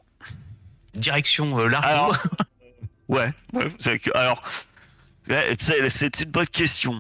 Direction 0.94 1.58
euh, 1.60 1.68
l'arbre. 1.68 1.88
Alors, 1.88 2.18
ouais, 3.08 3.32
ouais, 3.54 3.68
vous 3.70 3.88
avez 3.88 4.00
que- 4.00 4.16
alors, 4.18 4.42
c'est 5.58 6.20
une 6.22 6.32
bonne 6.32 6.48
question. 6.48 7.00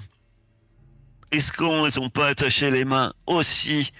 Est-ce 1.31 1.51
qu'on 1.51 1.85
ils 1.85 1.99
ont 1.99 2.09
pas 2.09 2.27
attaché 2.27 2.71
les 2.71 2.85
mains 2.85 3.13
aussi 3.27 3.91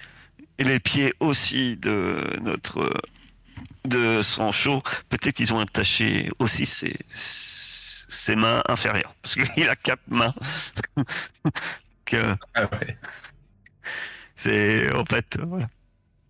et 0.58 0.64
les 0.64 0.80
pieds 0.80 1.12
aussi 1.20 1.76
de 1.76 2.24
notre 2.42 2.92
de 3.84 4.20
Sancho 4.22 4.82
Peut-être 5.08 5.34
qu'ils 5.36 5.52
ont 5.54 5.60
attaché 5.60 6.30
aussi 6.38 6.66
ses, 6.66 6.96
ses 7.12 8.36
mains 8.36 8.62
inférieures 8.68 9.14
parce 9.22 9.34
qu'il 9.36 9.68
a 9.68 9.76
quatre 9.76 10.02
mains. 10.08 10.34
que 12.04 12.34
Ah 12.54 12.68
ouais. 12.72 12.96
c'est 14.34 14.92
en 14.94 15.04
fait 15.04 15.36
euh, 15.38 15.44
voilà. 15.46 15.66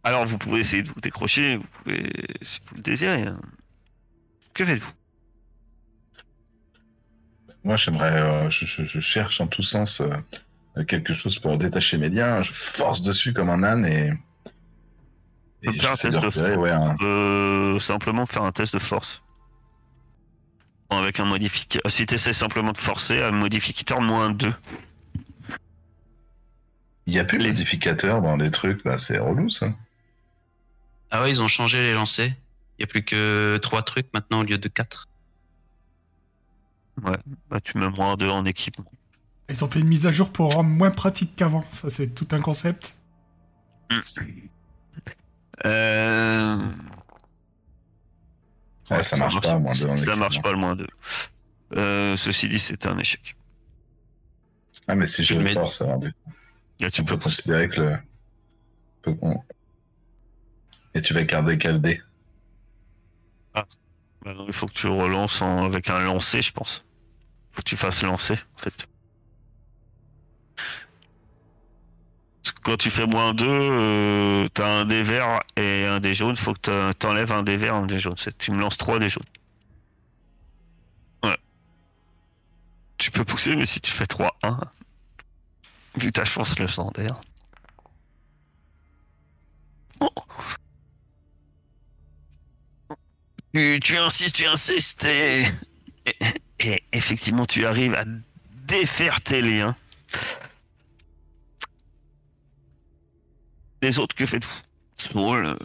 Alors 0.02 0.24
vous 0.24 0.38
pouvez 0.38 0.60
essayer 0.60 0.82
de 0.82 0.88
vous 0.88 1.00
décrocher, 1.00 1.56
vous 1.56 1.64
pouvez 1.82 2.10
si 2.42 2.60
vous 2.66 2.76
le 2.76 2.82
désirez. 2.82 3.22
hein. 3.22 3.38
Que 4.54 4.64
faites-vous? 4.64 4.92
Moi, 7.62 7.76
j'aimerais, 7.76 8.18
euh, 8.20 8.48
je, 8.50 8.64
je- 8.64 8.84
je 8.86 9.00
cherche 9.00 9.40
en 9.40 9.46
tous 9.46 9.62
sens 9.62 10.00
euh, 10.00 10.84
quelque 10.84 11.12
chose 11.12 11.38
pour 11.38 11.58
détacher 11.58 11.98
mes 11.98 12.08
liens. 12.08 12.42
Je 12.42 12.52
force 12.52 13.02
dessus 13.02 13.32
comme 13.34 13.50
un 13.50 13.62
âne 13.62 13.84
et. 13.84 14.12
Et 15.62 15.78
faire 15.78 15.90
un 15.90 15.94
test 15.94 16.14
de 16.18 16.30
force. 16.30 16.38
ouais, 16.38 16.72
Euh, 17.02 17.78
simplement 17.80 18.24
faire 18.24 18.44
un 18.44 18.52
test 18.52 18.72
de 18.72 18.78
force. 18.78 19.22
Bon, 20.88 20.96
Avec 20.96 21.20
un 21.20 21.26
modificateur. 21.26 21.90
Si 21.92 22.06
tu 22.06 22.14
essaies 22.14 22.32
simplement 22.32 22.72
de 22.72 22.78
forcer, 22.78 23.22
un 23.22 23.30
modificateur 23.32 24.00
moins 24.00 24.30
2. 24.30 24.54
Il 27.06 27.12
n'y 27.12 27.18
a 27.18 27.24
plus 27.24 27.36
de 27.36 27.42
Les- 27.42 27.50
modificateur 27.50 28.22
dans 28.22 28.36
les 28.36 28.50
trucs, 28.50 28.82
là, 28.86 28.96
c'est 28.96 29.18
relou 29.18 29.50
ça. 29.50 29.74
Ah 31.10 31.22
ouais, 31.22 31.30
ils 31.30 31.42
ont 31.42 31.48
changé 31.48 31.78
les 31.78 31.92
lancers. 31.92 32.32
Il 32.78 32.82
y 32.82 32.84
a 32.84 32.86
plus 32.86 33.04
que 33.04 33.58
trois 33.62 33.82
trucs 33.82 34.12
maintenant 34.14 34.40
au 34.40 34.44
lieu 34.44 34.58
de 34.58 34.68
quatre. 34.68 35.08
Ouais, 37.02 37.16
bah, 37.48 37.60
tu 37.60 37.78
mets 37.78 37.90
moins 37.90 38.16
2 38.16 38.28
en 38.28 38.44
équipement. 38.44 38.90
Ils 39.48 39.64
ont 39.64 39.68
fait 39.68 39.80
une 39.80 39.88
mise 39.88 40.06
à 40.06 40.12
jour 40.12 40.30
pour 40.30 40.52
rendre 40.52 40.70
moins 40.70 40.90
pratique 40.90 41.34
qu'avant. 41.36 41.64
Ça, 41.68 41.90
c'est 41.90 42.08
tout 42.14 42.28
un 42.32 42.40
concept. 42.40 42.94
Euh... 45.66 46.56
Ouais, 48.90 49.02
ça 49.02 49.16
marche 49.16 49.40
pas, 49.40 49.58
moins 49.58 49.72
deux 49.72 49.86
en 49.86 49.96
Ça 49.96 50.02
équipement. 50.02 50.16
marche 50.16 50.42
pas 50.42 50.52
le 50.52 50.58
moins 50.58 50.76
2. 50.76 50.86
Euh, 51.76 52.16
ceci 52.16 52.48
dit, 52.48 52.58
c'est 52.58 52.86
un 52.86 52.98
échec. 52.98 53.36
Ah, 54.88 54.94
mais 54.94 55.06
si 55.06 55.22
je 55.22 55.34
Tu 55.34 55.40
le 55.40 55.52
force, 55.52 55.82
du 55.82 56.12
Là, 56.80 56.90
tu 56.90 57.04
peux 57.04 57.16
peux 57.16 57.22
considérer 57.24 57.68
que 57.68 57.80
le. 57.80 57.96
peut 59.02 59.16
Et 60.94 61.02
tu 61.02 61.14
vas 61.14 61.24
garder 61.24 61.58
quel 61.58 61.80
dé 61.80 62.02
Bah 63.54 64.34
non, 64.34 64.44
il 64.46 64.52
faut 64.52 64.66
que 64.66 64.74
tu 64.74 64.86
relances 64.86 65.40
avec 65.42 65.88
un 65.88 66.00
lancer, 66.00 66.42
je 66.42 66.52
pense. 66.52 66.84
Faut 67.52 67.62
que 67.62 67.68
tu 67.68 67.76
fasses 67.76 68.02
lancer, 68.02 68.34
en 68.34 68.58
fait. 68.58 68.86
Quand 72.62 72.76
tu 72.76 72.90
fais 72.90 73.06
moins 73.06 73.32
2, 73.32 73.46
euh, 73.48 74.48
t'as 74.52 74.80
un 74.80 74.84
dé 74.84 75.02
vert 75.02 75.40
et 75.56 75.86
un 75.86 76.00
dé 76.00 76.12
jaune. 76.12 76.36
Faut 76.36 76.52
que 76.52 76.92
t'enlèves 76.92 77.32
un 77.32 77.42
dé 77.42 77.56
vert 77.56 77.74
et 77.74 77.78
un 77.78 77.86
dé 77.86 77.98
jaune. 77.98 78.16
Tu 78.38 78.50
me 78.52 78.60
lances 78.60 78.76
3 78.76 78.98
dés 78.98 79.08
jaunes. 79.08 79.22
Ouais. 81.22 81.38
Tu 82.98 83.10
peux 83.10 83.24
pousser, 83.24 83.56
mais 83.56 83.66
si 83.66 83.80
tu 83.80 83.90
fais 83.90 84.04
3-1, 84.04 84.60
vu 85.96 86.12
ta 86.12 86.24
chance 86.26 86.58
légendaire. 86.58 87.18
Oh. 90.00 90.08
Tu, 93.54 93.80
tu 93.82 93.96
insistes, 93.96 94.36
tu 94.36 94.46
insistes 94.46 95.04
et, 95.04 95.44
et- 96.06 96.14
et 96.60 96.84
effectivement 96.92 97.46
tu 97.46 97.66
arrives 97.66 97.94
à 97.94 98.04
défaire 98.66 99.20
tes 99.20 99.40
liens. 99.42 99.74
Les 103.82 103.98
autres, 103.98 104.14
que 104.14 104.26
faites-vous? 104.26 104.60
Saul, 104.98 105.46
euh, 105.46 105.56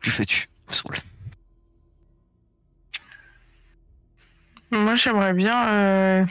que 0.00 0.10
fais-tu 0.10 0.44
Saul? 0.70 0.96
Moi, 4.70 4.94
j'aimerais 4.94 5.32
bien. 5.34 5.68
euh, 5.68 6.26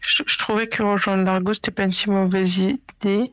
Je, 0.00 0.22
je 0.26 0.38
trouvais 0.38 0.68
que 0.68 0.82
rejoindre 0.82 1.24
Largo, 1.24 1.52
c'était 1.52 1.70
pas 1.70 1.84
une 1.84 1.92
si 1.92 2.08
mauvaise 2.10 2.56
idée. 2.58 3.32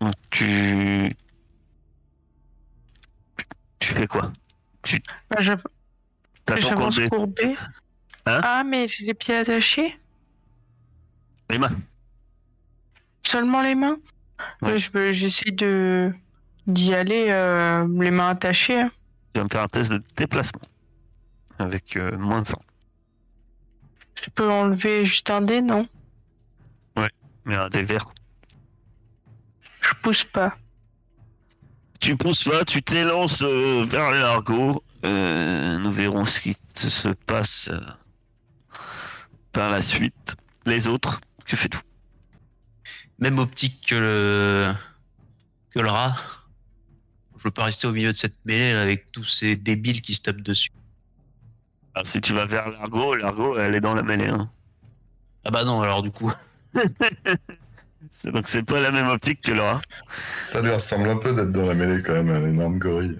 Donc, 0.00 0.14
tu... 0.30 1.08
Tu 3.82 3.94
fais 3.94 4.06
quoi? 4.06 4.30
Bah, 5.28 5.40
je- 5.40 5.52
J'avance 6.56 7.00
courbée. 7.08 7.56
Hein? 8.26 8.40
Ah, 8.44 8.62
mais 8.64 8.86
j'ai 8.86 9.04
les 9.06 9.14
pieds 9.14 9.34
attachés 9.34 9.98
les 11.50 11.58
mains. 11.58 11.72
Seulement 13.24 13.60
les 13.60 13.74
mains? 13.74 13.96
Ouais. 14.62 14.72
Ouais, 14.72 14.78
je 14.78 15.10
J'essaie 15.10 15.50
de 15.50 16.14
d'y 16.68 16.94
aller 16.94 17.26
euh, 17.30 17.86
les 18.00 18.10
mains 18.12 18.28
attachées. 18.30 18.82
hein. 18.82 18.90
Tu 19.34 19.40
vas 19.40 19.44
me 19.44 19.48
faire 19.50 19.62
un 19.62 19.68
test 19.68 19.90
de 19.90 20.02
déplacement. 20.16 20.62
Avec 21.58 21.96
euh, 21.96 22.16
moins 22.16 22.40
de 22.42 22.46
100. 22.46 22.62
Je 24.22 24.30
peux 24.30 24.48
enlever 24.48 25.04
juste 25.04 25.28
un 25.30 25.40
dé, 25.40 25.60
non? 25.60 25.88
Mais 27.44 27.56
un 27.56 27.68
dé 27.68 27.82
vert. 27.82 28.08
Je 29.80 29.92
pousse 30.02 30.22
pas. 30.22 30.56
Tu 32.02 32.16
pousses 32.16 32.42
pas, 32.44 32.64
tu 32.64 32.82
t'élances 32.82 33.42
euh, 33.42 33.84
vers 33.84 34.10
l'argot. 34.10 34.82
Euh, 35.04 35.78
nous 35.78 35.92
verrons 35.92 36.24
ce 36.24 36.40
qui 36.40 36.56
se 36.74 37.08
passe 37.08 37.68
euh, 37.72 37.78
par 39.52 39.70
la 39.70 39.80
suite. 39.80 40.34
Les 40.66 40.88
autres, 40.88 41.20
que 41.46 41.54
fais-tu 41.56 41.78
Même 43.20 43.38
optique 43.38 43.86
que 43.88 43.94
le 43.94 44.72
que 45.70 45.78
le 45.78 45.88
rat. 45.88 46.16
Je 47.38 47.44
veux 47.44 47.52
pas 47.52 47.64
rester 47.64 47.86
au 47.86 47.92
milieu 47.92 48.10
de 48.10 48.16
cette 48.16 48.44
mêlée 48.44 48.72
là, 48.72 48.82
avec 48.82 49.12
tous 49.12 49.24
ces 49.24 49.54
débiles 49.54 50.02
qui 50.02 50.14
se 50.14 50.22
tapent 50.22 50.42
dessus. 50.42 50.70
Ah, 51.94 52.02
Si 52.04 52.20
tu 52.20 52.32
vas 52.32 52.46
vers 52.46 52.68
l'argot, 52.68 53.14
l'argot, 53.14 53.56
elle 53.58 53.76
est 53.76 53.80
dans 53.80 53.94
la 53.94 54.02
mêlée. 54.02 54.28
hein. 54.28 54.50
Ah 55.44 55.50
bah 55.52 55.64
non, 55.64 55.82
alors 55.82 56.02
du 56.02 56.10
coup. 56.10 56.32
C'est- 58.10 58.30
Donc 58.32 58.48
c'est 58.48 58.62
pas 58.62 58.80
la 58.80 58.90
même 58.90 59.06
optique 59.08 59.40
que 59.42 59.52
rat. 59.52 59.80
Ça 60.42 60.60
lui 60.60 60.70
ressemble 60.70 61.08
un 61.08 61.16
peu 61.16 61.34
d'être 61.34 61.52
dans 61.52 61.66
la 61.66 61.74
mêlée 61.74 62.02
quand 62.02 62.12
même, 62.12 62.30
un 62.30 62.44
énorme 62.46 62.78
gorille. 62.78 63.18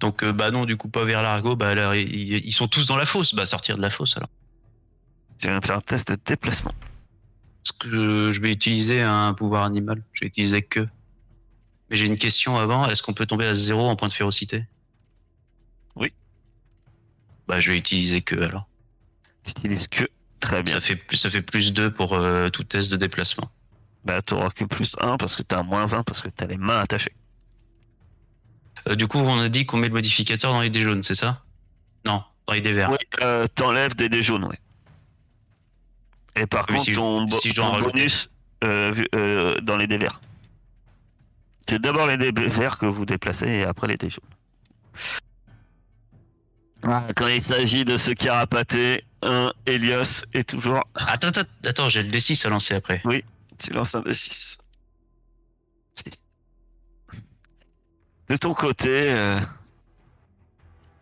Donc 0.00 0.22
euh, 0.22 0.32
bah 0.32 0.50
non, 0.50 0.64
du 0.64 0.76
coup 0.76 0.88
pas 0.88 1.04
vers 1.04 1.22
l'argot. 1.22 1.56
Bah 1.56 1.68
alors, 1.68 1.94
ils, 1.94 2.06
ils 2.46 2.52
sont 2.52 2.68
tous 2.68 2.86
dans 2.86 2.96
la 2.96 3.06
fosse. 3.06 3.34
Bah 3.34 3.46
sortir 3.46 3.76
de 3.76 3.82
la 3.82 3.90
fosse 3.90 4.16
alors. 4.16 4.30
Tu 5.38 5.46
vas 5.48 5.56
me 5.56 5.60
faire 5.60 5.76
un 5.76 5.80
test 5.80 6.10
de 6.10 6.18
déplacement. 6.24 6.74
Est-ce 7.64 7.72
que 7.72 7.88
je, 7.90 8.32
je 8.32 8.40
vais 8.40 8.50
utiliser 8.50 9.02
un 9.02 9.34
pouvoir 9.34 9.64
animal 9.64 10.02
Je 10.12 10.20
vais 10.20 10.26
utiliser 10.28 10.62
que. 10.62 10.86
Mais 11.90 11.96
j'ai 11.96 12.06
une 12.06 12.18
question 12.18 12.56
avant. 12.58 12.88
Est-ce 12.88 13.02
qu'on 13.02 13.14
peut 13.14 13.26
tomber 13.26 13.46
à 13.46 13.54
zéro 13.54 13.88
en 13.88 13.96
point 13.96 14.08
de 14.08 14.12
férocité? 14.12 14.66
Oui. 15.96 16.12
Bah 17.46 17.60
je 17.60 17.72
vais 17.72 17.78
utiliser 17.78 18.22
que 18.22 18.36
alors. 18.40 18.68
Tu 19.44 19.50
utilises 19.52 19.88
que. 19.88 20.04
Très 20.40 20.62
bien. 20.62 20.74
Ça 20.74 20.80
fait 20.80 20.96
plus, 20.96 21.16
ça 21.16 21.30
fait 21.30 21.42
plus 21.42 21.72
2 21.72 21.90
pour 21.90 22.12
euh, 22.14 22.48
tout 22.50 22.64
test 22.64 22.90
de 22.90 22.96
déplacement. 22.96 23.50
Bah 24.04 24.22
t'auras 24.22 24.50
que 24.50 24.64
plus 24.64 24.96
1 25.00 25.16
parce 25.16 25.36
que 25.36 25.42
t'as 25.42 25.58
un 25.58 25.62
moins 25.62 25.92
1 25.92 26.02
parce 26.04 26.22
que 26.22 26.28
t'as 26.28 26.46
les 26.46 26.56
mains 26.56 26.78
attachées. 26.78 27.14
Euh, 28.88 28.94
du 28.94 29.08
coup, 29.08 29.18
on 29.18 29.40
a 29.40 29.48
dit 29.48 29.66
qu'on 29.66 29.76
met 29.76 29.88
le 29.88 29.94
modificateur 29.94 30.52
dans 30.52 30.60
les 30.60 30.70
dés 30.70 30.80
jaunes, 30.80 31.02
c'est 31.02 31.16
ça? 31.16 31.42
Non, 32.06 32.22
dans 32.46 32.54
les 32.54 32.60
dés 32.60 32.72
verts. 32.72 32.90
Oui, 32.90 32.98
euh, 33.22 33.46
t'enlèves 33.54 33.96
des 33.96 34.08
dés 34.08 34.22
jaunes, 34.22 34.44
ouais. 34.44 34.58
Et 36.36 36.46
par 36.46 36.64
Oui, 36.68 36.74
contre, 36.76 36.84
si 36.84 36.92
ton, 36.92 37.28
si 37.30 37.52
ton 37.52 37.78
bonus 37.80 38.30
dans 38.62 39.76
les 39.76 39.86
dés 39.88 39.98
verts. 39.98 40.20
C'est 41.68 41.82
d'abord 41.82 42.06
les 42.06 42.16
dés 42.16 42.30
verts 42.32 42.78
que 42.78 42.86
vous 42.86 43.04
déplacez 43.04 43.46
et 43.48 43.64
après 43.64 43.88
les 43.88 43.96
dés 43.96 44.08
jaunes. 44.08 44.22
Ah, 46.90 47.04
Quand 47.14 47.26
il 47.26 47.42
s'agit 47.42 47.84
de 47.84 47.98
se 47.98 48.12
carapater, 48.12 49.04
un 49.20 49.52
Elios 49.66 50.24
est 50.32 50.48
toujours. 50.48 50.84
Attends, 50.94 51.28
attends, 51.28 51.42
attends, 51.66 51.88
j'ai 51.88 52.02
le 52.02 52.08
D6 52.08 52.46
à 52.46 52.48
lancer 52.48 52.74
après. 52.74 53.02
Tu 53.58 53.72
lances 53.74 53.94
un 53.94 54.00
D6. 54.00 54.56
Six. 55.94 56.24
De 58.30 58.36
ton 58.36 58.54
côté, 58.54 58.88
euh, 58.88 59.38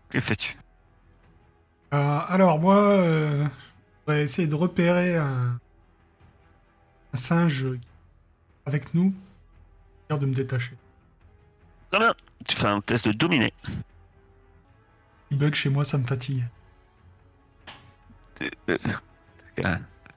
que 0.08 0.18
fais-tu? 0.18 0.56
Euh, 1.94 2.20
alors, 2.28 2.58
moi, 2.58 2.78
euh, 2.78 3.44
on 4.06 4.12
va 4.12 4.18
essayer 4.18 4.48
de 4.48 4.54
repérer 4.56 5.16
un, 5.16 5.60
un 7.12 7.16
singe 7.16 7.64
avec 8.64 8.92
nous. 8.92 9.14
J'ai 10.10 10.18
de 10.18 10.26
me 10.26 10.34
détacher. 10.34 10.72
Très 11.90 12.00
bien. 12.00 12.14
Tu 12.44 12.56
fais 12.56 12.66
un 12.66 12.80
test 12.80 13.06
de 13.06 13.12
dominer. 13.12 13.52
Il 15.30 15.38
bug 15.38 15.54
chez 15.54 15.70
moi, 15.70 15.84
ça 15.84 15.98
me 15.98 16.06
fatigue. 16.06 16.44
Euh, 18.68 18.76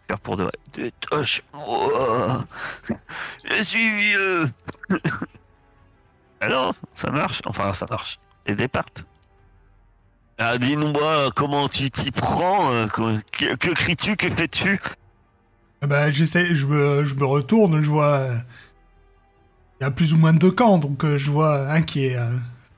Faire 0.07 0.19
pour 0.21 0.37
de 0.37 0.43
vrai. 0.43 0.51
Détache-moi. 0.73 2.45
Je 3.45 3.61
suis 3.63 3.89
vieux. 3.99 4.49
Alors, 6.41 6.73
ça 6.95 7.11
marche? 7.11 7.41
Enfin, 7.45 7.73
ça 7.73 7.85
marche. 7.89 8.19
Et 8.45 8.55
départent. 8.55 9.05
Ah, 10.37 10.57
dis-nous-moi, 10.57 11.31
comment 11.35 11.67
tu 11.69 11.91
t'y 11.91 12.11
prends? 12.11 12.71
Euh, 12.71 12.87
Que, 12.87 13.19
que- 13.31 13.55
que 13.55 13.69
cries-tu? 13.71 14.15
Que 14.15 14.29
fais-tu? 14.29 14.79
Ah 15.81 15.87
bah, 15.87 16.11
j'essaie, 16.11 16.53
je 16.55 16.65
me, 16.67 17.03
je 17.05 17.15
me 17.15 17.25
retourne, 17.25 17.79
je 17.81 17.89
vois. 17.89 18.05
euh, 18.15 18.37
Il 19.79 19.83
y 19.83 19.87
a 19.87 19.91
plus 19.91 20.13
ou 20.13 20.17
moins 20.17 20.33
deux 20.33 20.51
camps, 20.51 20.77
donc 20.77 21.05
je 21.05 21.31
vois 21.31 21.69
un 21.71 21.81
qui 21.81 22.05
est 22.05 22.17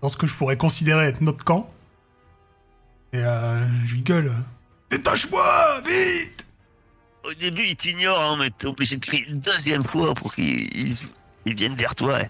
dans 0.01 0.09
ce 0.09 0.17
que 0.17 0.27
je 0.27 0.35
pourrais 0.35 0.57
considérer 0.57 1.05
être 1.07 1.21
notre 1.21 1.43
camp. 1.43 1.70
Et 3.13 3.17
euh, 3.23 3.65
je 3.85 3.95
lui 3.95 4.01
gueule. 4.01 4.31
Détache-moi, 4.89 5.81
vite 5.81 6.45
Au 7.23 7.33
début, 7.33 7.63
ils 7.63 7.75
t'ignorent, 7.75 8.21
hein, 8.21 8.37
mais 8.39 8.49
t'es 8.51 8.67
obligé 8.67 8.97
de 8.97 9.05
crier 9.05 9.25
une 9.27 9.39
deuxième 9.39 9.83
fois 9.83 10.13
pour 10.13 10.33
ils 10.37 10.97
viennent 11.45 11.75
vers 11.75 11.95
toi. 11.95 12.19
Et, 12.21 12.29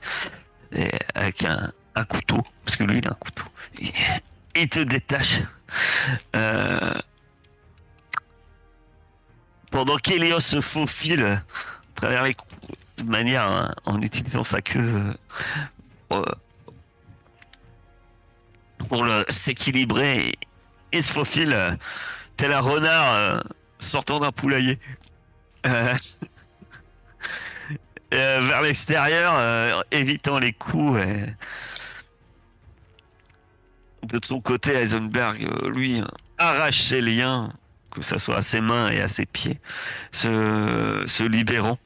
et 0.82 0.91
avec 1.15 1.43
un, 1.43 1.71
un 1.95 2.05
couteau, 2.05 2.41
parce 2.65 2.77
que 2.77 2.84
lui, 2.84 2.99
il 2.99 3.07
a 3.07 3.11
un 3.11 3.15
couteau. 3.15 3.43
Il 4.55 4.69
te 4.69 4.79
détache. 4.79 5.41
Euh, 6.36 6.93
pendant 9.69 9.97
qu'Elios 9.97 10.39
se 10.41 10.59
faufile 10.61 11.23
à 11.23 11.41
travers 11.95 12.23
les 12.23 12.34
coups, 12.34 12.53
de 12.97 13.03
manière 13.03 13.43
hein, 13.49 13.73
en 13.86 14.01
utilisant 14.01 14.43
sa 14.43 14.61
queue 14.61 15.13
euh, 16.11 16.23
pour 18.89 19.03
le- 19.05 19.25
s'équilibrer 19.29 20.34
et, 20.92 21.02
se 21.02 21.12
faufile 21.12 21.54
euh, 21.54 21.72
tel 22.38 22.54
un 22.54 22.60
renard 22.60 23.14
euh, 23.14 23.39
sortant 23.80 24.20
d'un 24.20 24.32
poulailler. 24.32 24.80
Euh, 25.66 25.94
vers 28.12 28.62
l'extérieur, 28.62 29.84
évitant 29.92 30.38
les 30.38 30.52
coups. 30.52 31.00
De 34.04 34.20
son 34.24 34.42
côté, 34.42 34.74
Heisenberg, 34.74 35.48
lui, 35.68 36.04
arrache 36.38 36.82
ses 36.82 37.00
liens, 37.00 37.54
que 37.92 38.02
ça 38.02 38.18
soit 38.20 38.38
à 38.38 38.42
ses 38.42 38.60
mains 38.60 38.89
et 38.89 39.00
à 39.00 39.08
ses 39.08 39.26
pieds, 39.26 39.62
se, 40.12 41.06
se 41.08 41.24
libérant. 41.24 41.80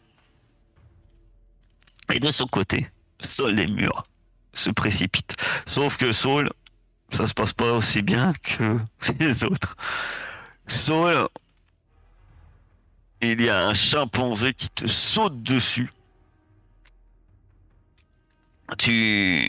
Et 2.12 2.20
de 2.20 2.32
son 2.32 2.48
côté, 2.48 2.90
Saul 3.20 3.56
des 3.56 3.68
murs 3.68 4.08
se 4.54 4.70
précipite. 4.70 5.36
Sauf 5.66 5.98
que 5.98 6.12
Saul, 6.12 6.50
ça 7.10 7.26
se 7.26 7.34
passe 7.34 7.54
pas 7.54 7.74
aussi 7.74 8.02
bien 8.02 8.34
que 8.44 8.80
les 9.20 9.44
autres. 9.44 9.76
Saul, 10.68 11.28
il 13.22 13.42
y 13.42 13.50
a 13.50 13.68
un 13.68 13.74
chimpanzé 13.74 14.54
qui 14.54 14.70
te 14.70 14.88
saute 14.88 15.42
dessus. 15.42 15.92
Tu. 18.78 19.48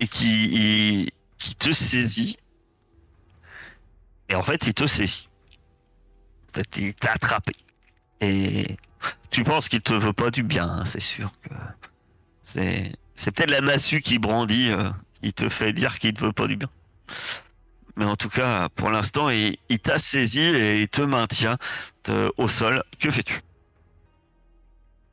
Et 0.00 0.08
qui, 0.08 1.12
qui 1.38 1.54
te 1.54 1.72
saisit. 1.72 2.38
Et 4.28 4.34
en 4.34 4.42
fait, 4.42 4.66
il 4.66 4.74
te 4.74 4.86
saisit. 4.86 5.28
En 6.50 6.54
fait, 6.54 6.76
il 6.76 6.94
t'a 6.94 7.12
attrapé. 7.12 7.54
Et 8.20 8.66
tu 9.30 9.44
penses 9.44 9.68
qu'il 9.68 9.80
te 9.80 9.94
veut 9.94 10.12
pas 10.12 10.30
du 10.30 10.42
bien, 10.42 10.68
hein, 10.68 10.84
c'est 10.84 11.00
sûr 11.00 11.32
que. 11.42 11.54
C'est, 12.42 12.92
c'est 13.14 13.30
peut-être 13.30 13.50
la 13.50 13.60
massue 13.60 14.00
qui 14.00 14.18
brandit, 14.18 14.70
euh, 14.70 14.90
il 15.22 15.32
te 15.32 15.48
fait 15.48 15.72
dire 15.72 15.98
qu'il 15.98 16.14
te 16.14 16.24
veut 16.24 16.32
pas 16.32 16.46
du 16.46 16.56
bien. 16.56 16.68
Mais 17.96 18.04
en 18.04 18.16
tout 18.16 18.28
cas, 18.28 18.68
pour 18.70 18.90
l'instant, 18.90 19.30
il, 19.30 19.56
il 19.68 19.78
t'a 19.78 19.98
saisi 19.98 20.40
et 20.40 20.80
il 20.82 20.88
te 20.88 21.02
maintient 21.02 21.58
au 22.36 22.48
sol. 22.48 22.82
Que 22.98 23.10
fais-tu? 23.10 23.40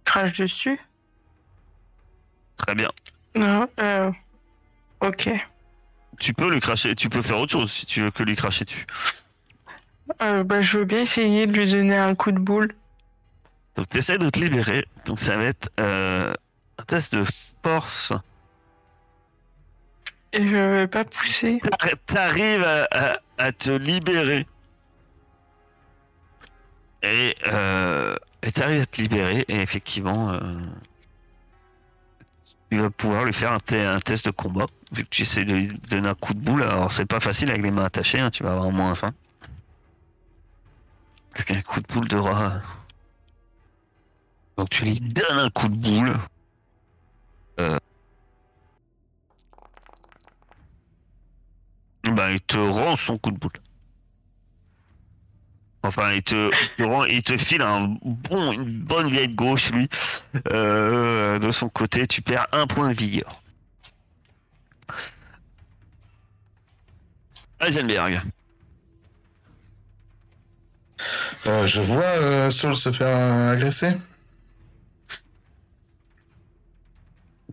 Crache 0.03 0.33
dessus 0.33 0.79
Très 2.57 2.75
bien. 2.75 2.89
Non, 3.35 3.67
euh... 3.79 4.11
Ok. 5.01 5.29
Tu 6.19 6.33
peux 6.33 6.51
lui 6.51 6.59
cracher, 6.59 6.95
tu 6.95 7.09
peux 7.09 7.21
faire 7.21 7.39
autre 7.39 7.51
chose 7.51 7.71
si 7.71 7.85
tu 7.85 8.01
veux 8.01 8.11
que 8.11 8.23
lui 8.23 8.35
cracher 8.35 8.65
dessus. 8.65 8.85
Euh, 10.21 10.43
bah, 10.43 10.61
je 10.61 10.77
veux 10.77 10.85
bien 10.85 10.99
essayer 10.99 11.47
de 11.47 11.53
lui 11.53 11.71
donner 11.71 11.97
un 11.97 12.13
coup 12.13 12.31
de 12.31 12.39
boule. 12.39 12.73
Donc 13.75 13.89
tu 13.89 13.97
essaies 13.97 14.17
de 14.17 14.29
te 14.29 14.39
libérer. 14.39 14.85
Donc 15.05 15.19
ça 15.19 15.37
va 15.37 15.45
être 15.45 15.69
euh, 15.79 16.33
un 16.81 16.85
test 16.85 17.15
de 17.15 17.23
force. 17.63 18.11
Et 20.33 20.47
je 20.47 20.55
vais 20.55 20.87
pas 20.87 21.03
pousser. 21.03 21.59
T'arri- 21.59 21.95
T'arrives 22.05 22.63
à, 22.63 22.87
à- 22.91 23.17
à 23.37 23.51
te 23.51 23.69
libérer. 23.69 24.47
Et 27.03 27.35
euh, 27.47 28.15
et 28.43 28.51
t'arrives 28.51 28.81
à 28.81 28.85
te 28.85 29.01
libérer 29.01 29.43
et 29.47 29.55
effectivement 29.61 30.31
euh, 30.31 30.39
tu 32.71 32.79
vas 32.79 32.89
pouvoir 32.91 33.25
lui 33.25 33.33
faire 33.33 33.51
un, 33.53 33.59
te- 33.59 33.75
un 33.75 33.99
test 33.99 34.25
de 34.25 34.31
combat 34.31 34.65
vu 34.91 35.03
que 35.03 35.09
tu 35.09 35.23
essaies 35.23 35.43
de 35.43 35.53
lui 35.53 35.67
donner 35.89 36.09
un 36.09 36.15
coup 36.15 36.33
de 36.33 36.39
boule. 36.39 36.63
Alors 36.63 36.91
c'est 36.91 37.05
pas 37.05 37.19
facile 37.19 37.49
avec 37.49 37.61
les 37.63 37.71
mains 37.71 37.85
attachées, 37.85 38.19
hein, 38.19 38.29
tu 38.29 38.43
vas 38.43 38.51
avoir 38.51 38.71
moins 38.71 38.91
1. 38.93 39.11
Parce 41.33 41.43
qu'un 41.45 41.61
coup 41.61 41.79
de 41.81 41.87
boule 41.87 42.07
de 42.07 42.17
rat. 42.17 42.61
Donc 44.57 44.69
tu 44.69 44.85
lui 44.85 44.99
donnes 44.99 45.39
un 45.39 45.49
coup 45.49 45.67
de 45.69 45.75
boule. 45.75 46.13
Euh, 47.61 47.77
Bah, 52.03 52.31
il 52.31 52.41
te 52.41 52.57
rend 52.57 52.95
son 52.95 53.17
coup 53.17 53.31
de 53.31 53.37
boule. 53.37 53.51
Enfin, 55.83 56.13
il 56.13 56.23
te, 56.23 56.49
rend- 56.83 57.05
il 57.05 57.23
te 57.23 57.37
file 57.37 57.61
un 57.61 57.87
bon, 58.03 58.51
une 58.51 58.79
bonne 58.81 59.09
vieille 59.09 59.33
gauche, 59.33 59.71
lui. 59.71 59.87
Euh, 60.51 61.39
de 61.39 61.51
son 61.51 61.69
côté, 61.69 62.05
tu 62.07 62.21
perds 62.21 62.47
un 62.51 62.67
point 62.67 62.89
de 62.89 62.93
vigueur. 62.97 63.41
Heisenberg. 67.59 68.21
Euh, 71.47 71.65
je 71.67 71.81
vois 71.81 72.03
euh, 72.03 72.49
Saul 72.49 72.75
se 72.75 72.91
faire 72.91 73.15
agresser. 73.51 73.93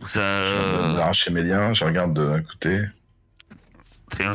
Ça, 0.09 0.43
Je 0.43 0.53
viens 0.53 0.67
de- 0.67 0.83
euh, 0.93 0.95
d'arracher 0.95 1.31
mes 1.31 1.43
liens, 1.43 1.73
je 1.73 1.85
regarde 1.85 2.13
de 2.13 2.25
d'un 2.27 2.41
côté. 2.41 2.81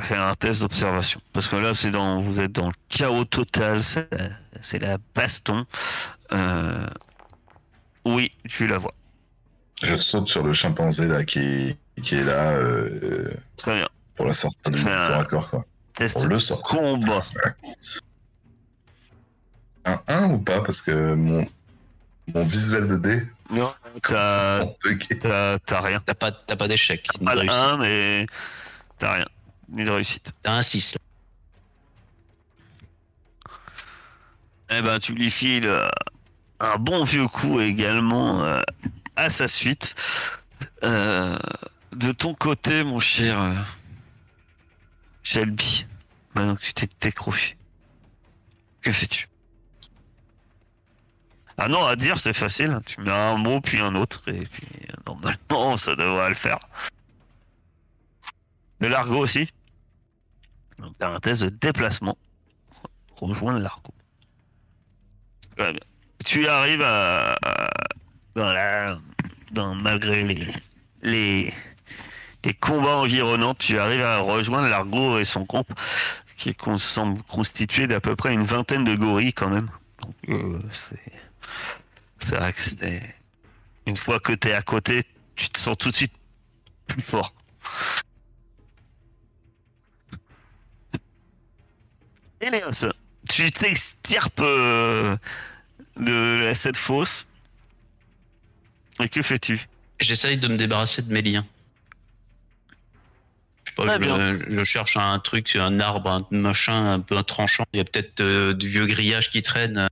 Fais 0.02 0.16
un 0.16 0.34
test 0.34 0.60
d'observation. 0.60 1.20
Parce 1.32 1.48
que 1.48 1.56
là, 1.56 1.74
c'est 1.74 1.90
dans, 1.90 2.20
vous 2.20 2.38
êtes 2.40 2.52
dans 2.52 2.68
le 2.68 2.74
chaos 2.88 3.24
total. 3.24 3.82
C'est 3.82 4.78
la, 4.78 4.98
baston. 5.14 5.66
Euh, 6.32 6.84
oui, 8.04 8.30
tu 8.48 8.68
la 8.68 8.78
vois. 8.78 8.94
Je 9.82 9.96
saute 9.96 10.28
sur 10.28 10.44
le 10.44 10.52
chimpanzé 10.52 11.06
là 11.08 11.24
qui, 11.24 11.76
qui 12.02 12.14
est 12.14 12.22
là 12.22 12.52
euh, 12.52 13.32
Très 13.56 13.74
bien. 13.74 13.88
pour 14.14 14.26
la 14.26 14.32
sortir 14.32 14.70
du 14.70 14.82
corps 14.82 14.92
à 15.18 15.24
corps 15.24 15.50
quoi. 15.50 15.64
Test 15.94 16.14
Pour 16.14 16.26
le 16.26 16.38
sortir. 16.38 16.78
combat. 16.78 17.24
Un 19.84 20.00
1 20.06 20.30
ou 20.30 20.38
pas? 20.38 20.60
Parce 20.60 20.80
que 20.80 21.14
mon, 21.14 21.44
mon 22.32 22.46
visuel 22.46 22.86
de 22.86 22.96
dé. 22.96 23.22
Ok. 23.50 23.74
T'as, 24.02 25.58
t'as 25.58 25.80
rien. 25.80 26.00
T'as 26.04 26.14
pas, 26.14 26.32
t'as 26.32 26.56
pas 26.56 26.68
d'échec. 26.68 27.06
Pas 27.24 27.34
de 27.34 27.40
réussite. 27.40 27.58
1, 27.58 27.76
mais 27.78 28.26
t'as 28.98 29.12
rien. 29.14 29.26
Ni 29.68 29.84
de 29.84 29.90
réussite. 29.90 30.32
T'as 30.42 30.52
un 30.52 30.62
6. 30.62 30.96
Eh 34.70 34.82
ben, 34.82 34.98
tu 34.98 35.12
lui 35.12 35.30
files 35.30 35.66
euh, 35.66 35.88
un 36.60 36.76
bon 36.76 37.04
vieux 37.04 37.28
coup 37.28 37.60
également 37.60 38.42
euh, 38.44 38.62
à 39.16 39.30
sa 39.30 39.48
suite. 39.48 39.94
Euh, 40.82 41.36
de 41.92 42.12
ton 42.12 42.34
côté, 42.34 42.82
mon 42.82 43.00
cher 43.00 43.40
euh, 43.40 43.54
Shelby, 45.22 45.86
maintenant 46.34 46.56
que 46.56 46.62
tu 46.62 46.74
t'es 46.74 46.88
décroché, 47.00 47.56
que 48.82 48.90
fais-tu? 48.92 49.28
Ah 51.56 51.68
non, 51.68 51.84
à 51.86 51.96
dire, 51.96 52.18
c'est 52.18 52.32
facile. 52.32 52.78
Tu 52.84 53.00
mets 53.00 53.12
un 53.12 53.36
mot 53.36 53.60
puis 53.60 53.80
un 53.80 53.94
autre, 53.94 54.22
et 54.26 54.44
puis 54.46 54.66
normalement, 55.06 55.76
ça 55.76 55.94
devrait 55.94 56.28
le 56.28 56.34
faire. 56.34 56.58
De 58.80 58.88
l'argot 58.88 59.20
aussi 59.20 59.48
Donc, 60.78 60.94
test 61.22 61.44
de 61.44 61.48
déplacement. 61.48 62.18
Rejoindre 63.16 63.60
l'argot. 63.60 63.94
Tu 66.24 66.48
arrives 66.48 66.82
à, 66.82 67.36
dans 68.34 68.52
la, 68.52 68.98
dans, 69.52 69.74
malgré 69.74 70.22
les, 71.02 71.54
les, 72.42 72.54
combats 72.54 72.96
environnants, 72.96 73.54
tu 73.54 73.78
arrives 73.78 74.02
à 74.02 74.18
rejoindre 74.18 74.68
l'argot 74.68 75.18
et 75.18 75.24
son 75.24 75.42
groupe, 75.42 75.72
qui 76.36 76.56
semble 76.78 77.22
constitué 77.22 77.86
d'à 77.86 78.00
peu 78.00 78.16
près 78.16 78.34
une 78.34 78.44
vingtaine 78.44 78.84
de 78.84 78.96
gorilles 78.96 79.32
quand 79.32 79.48
même. 79.48 79.70
Donc, 80.02 80.14
euh, 80.28 80.58
c'est 82.18 82.36
vrai 82.36 82.52
que 82.52 82.60
c'est, 82.60 83.14
une 83.86 83.96
fois 83.96 84.20
que 84.20 84.32
t'es 84.32 84.52
à 84.52 84.62
côté, 84.62 85.02
tu 85.36 85.48
te 85.50 85.58
sens 85.58 85.76
tout 85.76 85.90
de 85.90 85.96
suite 85.96 86.12
plus 86.86 87.02
fort. 87.02 87.34
Elios, 92.40 92.92
tu 93.28 93.50
t'extirpes 93.50 94.40
euh, 94.40 95.16
de 95.96 96.52
cette 96.54 96.76
fosse. 96.76 97.26
Et 99.00 99.08
que 99.08 99.22
fais-tu? 99.22 99.66
J'essaye 100.00 100.38
de 100.38 100.48
me 100.48 100.56
débarrasser 100.56 101.02
de 101.02 101.12
mes 101.12 101.22
liens. 101.22 101.44
Je 103.64 103.70
sais 103.70 103.74
pas, 103.76 103.86
Très 103.86 103.94
je, 103.94 104.00
bien. 104.00 104.32
je 104.48 104.64
cherche 104.64 104.96
un 104.96 105.18
truc, 105.18 105.56
un 105.56 105.80
arbre, 105.80 106.10
un 106.10 106.26
machin 106.30 106.92
un 106.92 107.00
peu 107.00 107.20
tranchant. 107.22 107.64
Il 107.72 107.78
y 107.78 107.80
a 107.80 107.84
peut-être 107.84 108.20
euh, 108.20 108.52
du 108.52 108.68
vieux 108.68 108.86
grillage 108.86 109.30
qui 109.30 109.42
traîne. 109.42 109.88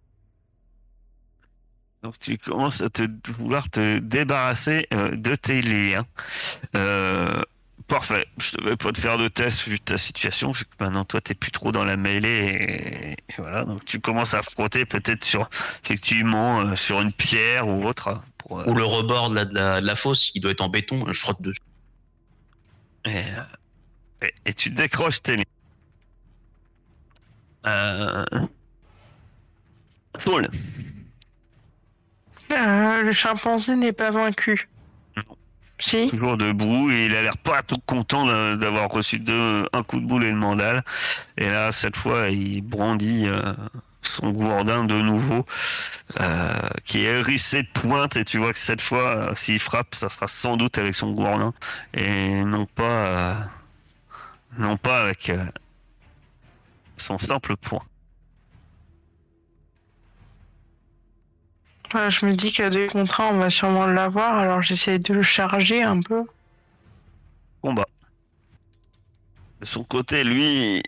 Donc 2.02 2.18
tu 2.18 2.36
commences 2.36 2.80
à 2.80 2.90
te 2.90 3.02
vouloir 3.32 3.68
te 3.70 3.98
débarrasser 4.00 4.88
euh, 4.92 5.14
de 5.14 5.36
tes 5.36 5.62
liens. 5.62 6.04
Euh, 6.74 7.40
parfait. 7.86 8.26
Je 8.38 8.56
ne 8.60 8.70
vais 8.70 8.76
pas 8.76 8.90
te 8.90 8.98
faire 8.98 9.18
de 9.18 9.28
test 9.28 9.68
vu 9.68 9.78
ta 9.78 9.96
situation, 9.96 10.50
vu 10.50 10.64
que 10.64 10.70
maintenant 10.80 11.04
toi 11.04 11.20
t'es 11.20 11.34
plus 11.34 11.52
trop 11.52 11.70
dans 11.70 11.84
la 11.84 11.96
mêlée 11.96 12.28
et, 12.28 13.32
et 13.32 13.34
voilà. 13.38 13.64
Donc 13.64 13.84
tu 13.84 14.00
commences 14.00 14.34
à 14.34 14.42
frotter 14.42 14.84
peut-être 14.84 15.24
sur 15.24 15.48
effectivement 15.84 16.62
euh, 16.62 16.74
sur 16.76 17.00
une 17.00 17.12
pierre 17.12 17.68
ou 17.68 17.84
autre. 17.86 18.08
hein, 18.08 18.22
pour, 18.38 18.66
Ou 18.66 18.74
le 18.74 18.84
rebord 18.84 19.30
de 19.30 19.36
la, 19.36 19.44
de 19.44 19.54
la, 19.54 19.80
de 19.80 19.86
la 19.86 19.94
fosse, 19.94 20.32
il 20.34 20.40
doit 20.40 20.50
être 20.50 20.62
en 20.62 20.68
béton. 20.68 21.04
Je 21.06 21.20
frotte 21.20 21.40
dessus. 21.40 21.60
Et, 23.04 23.22
et, 24.22 24.34
et 24.46 24.54
tu 24.54 24.70
décroches 24.70 25.22
tes 25.22 25.36
lignes. 25.36 25.44
Euh... 27.66 28.24
Saul, 30.18 30.48
Euh, 32.52 33.02
le 33.02 33.12
chimpanzé 33.12 33.74
n'est 33.76 33.92
pas 33.92 34.10
vaincu. 34.10 34.68
Non. 35.16 35.22
Si? 35.78 36.08
Toujours 36.08 36.36
debout 36.36 36.90
et 36.90 37.06
il 37.06 37.16
a 37.16 37.22
l'air 37.22 37.36
pas 37.38 37.62
tout 37.62 37.78
content 37.86 38.26
d'a- 38.26 38.56
d'avoir 38.56 38.88
reçu 38.90 39.18
deux, 39.18 39.66
un 39.72 39.82
coup 39.82 40.00
de 40.00 40.06
boule 40.06 40.24
et 40.24 40.28
une 40.28 40.36
mandale. 40.36 40.82
Et 41.36 41.48
là, 41.48 41.72
cette 41.72 41.96
fois, 41.96 42.28
il 42.28 42.60
brandit 42.62 43.24
euh, 43.26 43.52
son 44.02 44.30
gourdin 44.30 44.84
de 44.84 44.94
nouveau, 45.00 45.44
euh, 46.20 46.52
qui 46.84 47.00
est 47.00 47.18
hérissé 47.20 47.62
de 47.62 47.68
pointe. 47.72 48.16
Et 48.16 48.24
tu 48.24 48.38
vois 48.38 48.52
que 48.52 48.58
cette 48.58 48.82
fois, 48.82 49.30
s'il 49.34 49.58
frappe, 49.58 49.94
ça 49.94 50.08
sera 50.08 50.28
sans 50.28 50.56
doute 50.56 50.78
avec 50.78 50.94
son 50.94 51.12
gourdin 51.12 51.52
et 51.94 52.44
non 52.44 52.66
pas, 52.66 53.36
non 54.58 54.76
pas 54.76 55.00
avec 55.00 55.32
son 56.96 57.18
simple 57.18 57.56
poing. 57.56 57.82
Ouais, 61.94 62.10
Je 62.10 62.24
me 62.24 62.32
dis 62.32 62.52
qu'à 62.52 62.70
deux 62.70 62.86
contre 62.86 63.20
un, 63.20 63.34
on 63.34 63.38
va 63.38 63.50
sûrement 63.50 63.86
l'avoir, 63.86 64.38
alors 64.38 64.62
j'essaie 64.62 64.98
de 64.98 65.12
le 65.12 65.22
charger 65.22 65.82
un 65.82 66.00
peu. 66.00 66.24
combat. 67.60 67.86
De 69.60 69.64
son 69.66 69.84
côté, 69.84 70.24
lui, 70.24 70.82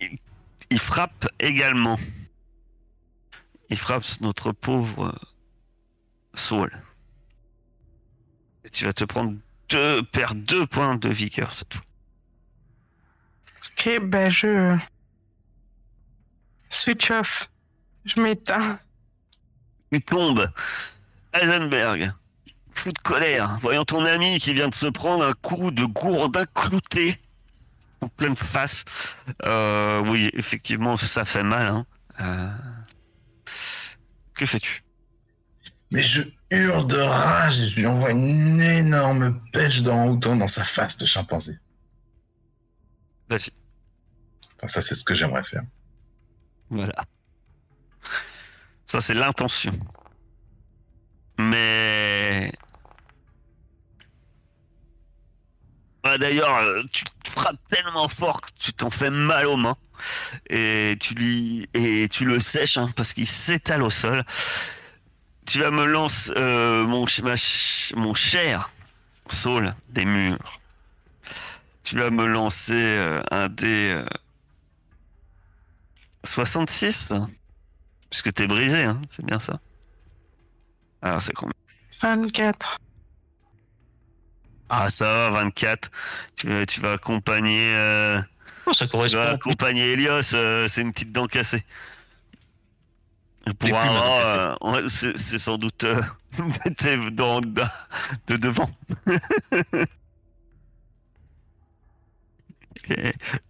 il, 0.00 0.18
il 0.70 0.78
frappe 0.78 1.28
également. 1.38 1.98
Il 3.68 3.76
frappe 3.78 4.04
notre 4.20 4.52
pauvre 4.52 5.06
euh, 5.08 5.26
Saul. 6.34 6.70
Et 8.64 8.70
tu 8.70 8.84
vas 8.84 8.92
te 8.92 9.04
prendre 9.04 9.34
deux, 9.68 10.02
perdre 10.02 10.40
deux 10.40 10.66
points 10.66 10.96
de 10.96 11.08
vigueur 11.08 11.52
cette 11.52 11.74
fois. 11.74 11.84
Ok, 13.70 14.00
ben 14.02 14.30
je. 14.30 14.76
Switch 16.70 17.10
off. 17.10 17.50
Je 18.04 18.20
m'éteins. 18.20 18.78
Tu 19.92 20.00
tombes. 20.00 20.50
Heisenberg, 21.34 22.12
fou 22.70 22.92
de 22.92 22.98
colère, 22.98 23.58
voyant 23.60 23.84
ton 23.84 24.04
ami 24.04 24.38
qui 24.38 24.54
vient 24.54 24.68
de 24.68 24.74
se 24.74 24.86
prendre 24.86 25.24
un 25.24 25.32
coup 25.32 25.70
de 25.70 25.84
gourdin 25.84 26.44
clouté 26.54 27.18
en 28.00 28.08
pleine 28.08 28.36
face. 28.36 28.84
Euh, 29.44 30.00
oui, 30.06 30.30
effectivement, 30.34 30.96
ça 30.96 31.24
fait 31.24 31.42
mal. 31.42 31.66
Hein. 31.68 31.86
Euh, 32.20 32.50
Que 34.34 34.46
fais-tu? 34.46 34.82
Mais 35.90 36.02
je 36.02 36.22
hurle 36.50 36.86
de 36.86 36.96
rage 36.96 37.60
et 37.60 37.68
je 37.68 37.80
lui 37.80 37.86
envoie 37.86 38.12
une 38.12 38.60
énorme 38.60 39.40
pêche 39.52 39.82
d'orang-outan 39.82 40.36
dans 40.36 40.46
sa 40.48 40.64
face 40.64 40.96
de 40.96 41.04
chimpanzé. 41.04 41.58
Vas-y. 43.28 43.50
Enfin, 44.56 44.68
ça, 44.68 44.80
c'est 44.80 44.94
ce 44.94 45.04
que 45.04 45.12
j'aimerais 45.14 45.44
faire. 45.44 45.62
Voilà. 46.70 47.04
Ça, 48.92 49.00
c'est 49.00 49.14
l'intention. 49.14 49.72
Mais. 51.38 52.52
D'ailleurs, 56.18 56.56
euh, 56.58 56.82
tu 56.92 57.04
frappes 57.24 57.56
tellement 57.68 58.08
fort 58.08 58.40
que 58.40 58.48
tu 58.58 58.72
t'en 58.72 58.90
fais 58.90 59.08
mal 59.10 59.46
aux 59.46 59.56
mains. 59.56 59.76
Et 60.50 60.96
tu 61.00 61.14
lui 61.14 61.68
et 61.74 62.08
tu 62.08 62.24
le 62.24 62.40
sèches 62.40 62.76
hein, 62.76 62.90
parce 62.96 63.14
qu'il 63.14 63.26
s'étale 63.26 63.82
au 63.82 63.90
sol. 63.90 64.24
Tu 65.46 65.58
vas 65.60 65.70
me 65.70 65.84
lancer 65.84 66.32
euh, 66.36 66.84
mon, 66.84 67.06
ch- 67.06 67.92
mon 67.96 68.14
cher 68.14 68.70
Saul 69.28 69.72
des 69.90 70.04
murs. 70.04 70.60
Tu 71.84 71.96
vas 71.96 72.10
me 72.10 72.26
lancer 72.26 72.74
euh, 72.74 73.22
un 73.30 73.48
dé 73.48 73.92
euh, 73.96 74.04
66 76.24 77.12
Puisque 78.12 78.30
t'es 78.34 78.46
brisé, 78.46 78.84
hein, 78.84 79.00
c'est 79.08 79.24
bien 79.24 79.38
ça. 79.40 79.58
Alors 81.00 81.22
c'est 81.22 81.32
combien 81.32 81.54
24. 82.02 82.76
Ah 84.68 84.90
ça 84.90 85.06
va, 85.06 85.30
24. 85.30 85.90
Tu, 86.36 86.46
vas- 86.48 86.66
tu 86.66 86.80
vas 86.82 86.92
accompagner, 86.92 87.74
euh, 87.74 88.20
Oh, 88.66 88.72
ça 88.74 88.84
tu 88.84 88.90
vas 88.92 88.92
correspond. 88.92 89.20
accompagner 89.20 89.92
Elios, 89.92 90.34
euh, 90.34 90.68
c'est 90.68 90.82
une 90.82 90.92
petite 90.92 91.10
dent 91.12 91.26
cassée. 91.26 91.64
Pour 93.58 93.76
avoir, 93.76 94.26
euh, 94.26 94.72
ouais, 94.72 94.88
c'est 94.90 95.16
c'est 95.16 95.38
sans 95.38 95.56
doute 95.56 95.82
euh, 95.84 96.00
tes 96.78 97.10
dents 97.10 97.40
de, 97.40 97.62
de 98.28 98.36
devant. 98.36 98.70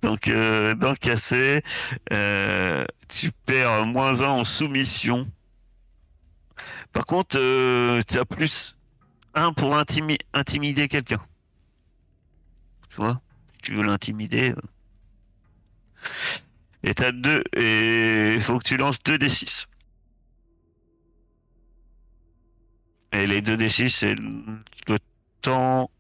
Donc, 0.03 0.29
euh, 0.29 0.75
dent 0.75 0.95
cassée, 0.95 1.63
euh, 2.13 2.85
tu 3.09 3.31
perds 3.47 3.87
moins 3.87 4.23
1 4.23 4.29
en 4.29 4.45
soumission. 4.45 5.27
Par 6.93 7.07
contre, 7.07 7.39
euh, 7.39 8.01
tu 8.09 8.19
as 8.19 8.25
plus 8.25 8.77
1 9.35 9.53
pour 9.53 9.75
intimi- 9.77 10.19
intimider 10.35 10.89
quelqu'un. 10.89 11.21
Tu 12.91 12.97
vois 12.97 13.21
Tu 13.63 13.75
veux 13.75 13.83
l'intimider. 13.83 14.51
euh. 14.51 14.57
Et 16.83 16.95
t'as 16.95 17.13
deux. 17.13 17.43
Et 17.57 18.35
il 18.35 18.41
faut 18.43 18.59
que 18.59 18.65
tu 18.65 18.77
lances 18.77 18.99
2 19.03 19.17
D6. 19.17 19.67
Et 23.13 23.27
les 23.27 23.43
2 23.43 23.57
D6, 23.57 23.89
c'est 23.91 24.15
le 24.15 24.99
temps 25.43 25.91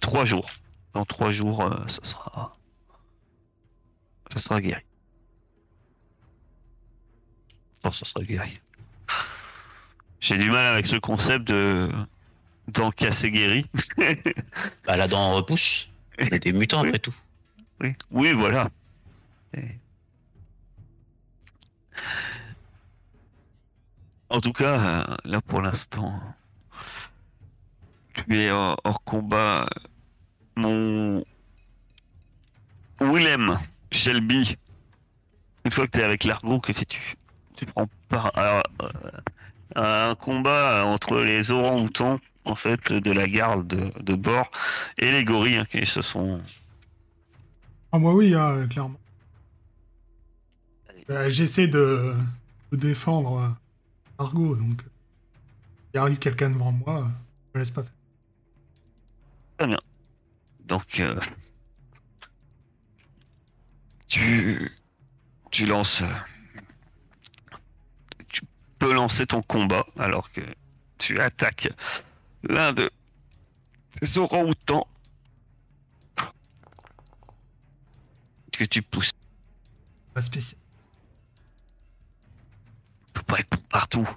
3 0.00 0.24
jours. 0.24 0.48
Dans 0.94 1.04
3 1.04 1.30
jours, 1.30 1.62
euh, 1.62 1.76
ça 1.86 2.00
sera. 2.02 2.52
Ça 4.38 4.44
sera 4.44 4.60
guéri. 4.60 4.82
Enfin, 7.78 7.90
ça 7.90 8.04
sera 8.04 8.24
guéri. 8.24 8.60
J'ai 10.20 10.38
du 10.38 10.48
mal 10.48 10.64
avec 10.74 10.86
ce 10.86 10.94
concept 10.96 11.48
de. 11.48 11.90
D'en 12.68 12.90
casser 12.92 13.30
guéri. 13.32 13.66
Bah, 14.86 14.96
la 14.96 15.08
dent 15.08 15.32
repousse. 15.34 15.88
On 16.20 16.24
est 16.26 16.38
des 16.38 16.52
mutants 16.52 16.82
Oui. 16.82 16.88
après 16.88 16.98
tout. 17.00 17.14
Oui, 17.80 17.94
oui 18.12 18.32
voilà. 18.32 18.70
Et- 19.56 19.78
En 24.30 24.40
tout 24.40 24.52
cas, 24.52 24.78
euh, 25.10 25.16
là 25.24 25.40
pour 25.40 25.62
l'instant, 25.62 26.20
tu 28.14 28.40
es 28.40 28.50
hors, 28.50 28.78
hors 28.84 29.02
combat. 29.02 29.66
Mon 30.56 31.24
Willem 33.00 33.58
Shelby, 33.92 34.56
une 35.64 35.70
fois 35.70 35.86
que 35.86 35.92
tu 35.92 36.00
es 36.00 36.04
avec 36.04 36.24
l'Argo, 36.24 36.58
que 36.60 36.72
fais-tu? 36.72 37.14
Tu 37.56 37.66
prends 37.66 37.88
part 38.08 38.30
alors, 38.38 38.62
euh, 38.82 38.88
à 39.74 40.10
un 40.10 40.14
combat 40.14 40.84
entre 40.84 41.20
les 41.20 41.50
orang-outans, 41.50 42.18
en 42.44 42.54
fait, 42.54 42.92
de 42.92 43.12
la 43.12 43.28
garde 43.28 43.66
de, 43.66 43.92
de 44.00 44.14
bord, 44.14 44.50
et 44.98 45.10
les 45.12 45.24
gorilles 45.24 45.56
hein, 45.56 45.66
qui 45.70 45.84
se 45.86 46.00
sont 46.02 46.40
Ah, 47.92 47.98
moi, 47.98 48.14
oui, 48.14 48.34
hein, 48.34 48.66
clairement. 48.68 48.98
Euh, 51.10 51.28
J'essaie 51.30 51.68
de, 51.68 52.14
de 52.72 52.76
défendre 52.76 53.38
euh, 53.38 53.48
Argo, 54.18 54.56
donc. 54.56 54.82
euh, 54.82 54.90
Il 55.94 55.98
arrive 55.98 56.18
quelqu'un 56.18 56.50
devant 56.50 56.72
moi, 56.72 56.98
euh, 57.00 57.08
je 57.54 57.58
me 57.58 57.62
laisse 57.62 57.70
pas 57.70 57.82
faire. 57.82 57.92
Donc, 60.66 61.00
euh, 61.00 61.18
tu, 64.08 64.72
tu 65.50 65.66
lances, 65.66 66.02
tu 68.28 68.42
peux 68.78 68.92
lancer 68.92 69.26
ton 69.26 69.42
combat 69.42 69.86
alors 69.98 70.32
que 70.32 70.40
tu 70.98 71.20
attaques 71.20 71.68
l'un 72.42 72.72
de 72.72 72.90
ces 74.02 74.18
orang-outans 74.18 74.86
que 78.52 78.64
tu 78.64 78.82
pousses. 78.82 79.12
Pas 80.14 80.20
spécial. 80.22 80.58
Tu 83.06 83.12
peux 83.12 83.22
pas 83.22 83.38
être 83.38 83.50
bon 83.50 83.62
partout. 83.68 84.08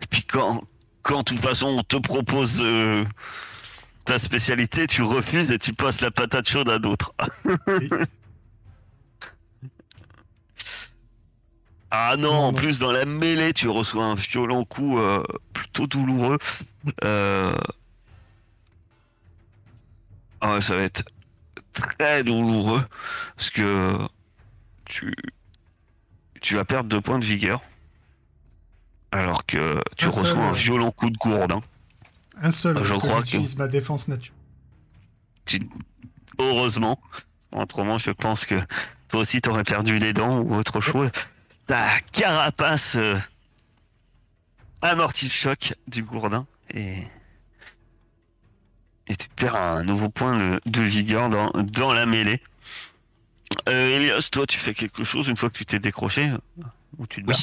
Et 0.00 0.06
puis 0.06 0.24
quand, 0.24 0.64
quand 1.02 1.18
de 1.18 1.22
toute 1.24 1.40
façon 1.40 1.66
on 1.66 1.82
te 1.82 1.96
propose 1.96 2.60
euh, 2.62 3.04
ta 4.04 4.18
spécialité, 4.18 4.86
tu 4.86 5.02
refuses 5.02 5.50
et 5.50 5.58
tu 5.58 5.72
passes 5.72 6.00
la 6.00 6.10
patate 6.10 6.48
chaude 6.48 6.68
à 6.68 6.78
d'autres. 6.78 7.14
Ah 11.90 12.16
non, 12.18 12.32
Non, 12.32 12.38
en 12.38 12.52
non. 12.52 12.58
plus 12.58 12.78
dans 12.80 12.90
la 12.92 13.04
mêlée, 13.04 13.52
tu 13.52 13.68
reçois 13.68 14.04
un 14.04 14.14
violent 14.14 14.64
coup 14.64 14.98
euh, 14.98 15.22
plutôt 15.52 15.86
douloureux. 15.86 16.38
Euh... 17.04 17.56
Ah 20.40 20.54
ouais, 20.54 20.60
ça 20.60 20.76
va 20.76 20.82
être 20.82 21.04
très 21.72 22.24
douloureux 22.24 22.84
parce 23.36 23.50
que 23.50 23.96
tu 24.84 25.14
tu 26.40 26.54
vas 26.56 26.64
perdre 26.64 26.88
deux 26.88 27.00
points 27.00 27.18
de 27.18 27.24
vigueur 27.24 27.60
alors 29.12 29.46
que 29.46 29.80
tu 29.96 30.04
Un 30.06 30.10
seul, 30.10 30.22
reçois 30.24 30.44
un 30.44 30.52
violent 30.52 30.90
coup 30.90 31.10
de 31.10 31.16
gourdin. 31.16 31.62
Un 32.42 32.50
seul, 32.50 32.82
Je 32.82 32.94
crois 32.94 33.20
que- 33.20 33.26
j'utilise 33.26 33.56
ma 33.56 33.68
défense 33.68 34.08
naturelle. 34.08 34.38
Tu- 35.46 35.68
Heureusement. 36.38 37.00
Autrement, 37.52 37.96
je 37.96 38.10
pense 38.10 38.44
que 38.44 38.56
toi 39.08 39.20
aussi 39.20 39.40
t'aurais 39.40 39.62
perdu 39.64 39.98
les 39.98 40.12
dents 40.12 40.40
ou 40.40 40.54
autre 40.54 40.80
chose. 40.82 41.08
Ta 41.66 42.00
carapace 42.12 42.96
euh, 42.96 43.18
amortit 44.82 45.26
le 45.26 45.30
choc 45.30 45.74
du 45.88 46.02
gourdin 46.02 46.46
et 46.72 47.02
et 49.08 49.14
tu 49.14 49.28
perds 49.28 49.56
un 49.56 49.84
nouveau 49.84 50.08
point 50.08 50.58
de, 50.64 50.80
vigueur 50.80 51.28
dans, 51.28 51.92
la 51.92 52.06
mêlée. 52.06 52.42
Euh, 53.68 53.96
Elias, 53.96 54.28
toi, 54.32 54.46
tu 54.46 54.58
fais 54.58 54.74
quelque 54.74 55.04
chose 55.04 55.28
une 55.28 55.36
fois 55.36 55.48
que 55.48 55.56
tu 55.56 55.64
t'es 55.64 55.78
décroché 55.78 56.32
ou 56.98 57.06
tu 57.06 57.22
te 57.22 57.26
bats 57.26 57.34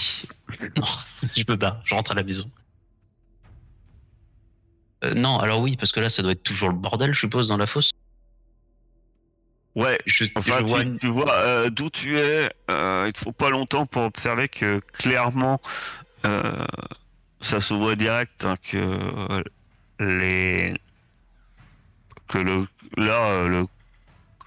Oui. 0.49 0.59
je 1.37 1.43
me 1.47 1.55
bats. 1.55 1.81
Je 1.85 1.95
rentre 1.95 2.11
à 2.11 2.15
la 2.15 2.23
maison. 2.23 2.49
Euh, 5.05 5.13
non, 5.13 5.39
alors 5.39 5.61
oui, 5.61 5.77
parce 5.77 5.91
que 5.91 6.01
là, 6.01 6.09
ça 6.09 6.21
doit 6.21 6.33
être 6.33 6.43
toujours 6.43 6.69
le 6.69 6.75
bordel, 6.75 7.13
je 7.13 7.19
suppose, 7.19 7.47
dans 7.47 7.57
la 7.57 7.67
fosse. 7.67 7.91
Ouais, 9.75 9.99
Je, 10.05 10.25
Enfin, 10.35 10.57
je 10.59 10.63
tu, 10.63 10.69
vois 10.69 10.81
une- 10.83 10.97
tu 10.99 11.07
vois 11.07 11.33
euh, 11.33 11.69
d'où 11.71 11.89
tu 11.89 12.19
es. 12.19 12.51
euh, 12.69 13.05
il 13.07 13.13
te 13.13 13.17
faut 13.19 13.31
pas 13.31 13.49
longtemps 13.49 13.85
pour 13.87 14.03
observer 14.03 14.47
que 14.47 14.79
clairement, 14.93 15.59
euh, 16.25 16.63
ça 17.41 17.59
se 17.59 17.73
voit 17.73 17.95
direct 17.95 18.45
hein, 18.45 18.55
que 18.69 19.43
les 19.99 20.73
que 22.27 22.37
le 22.37 22.67
là 22.97 23.47
le 23.47 23.65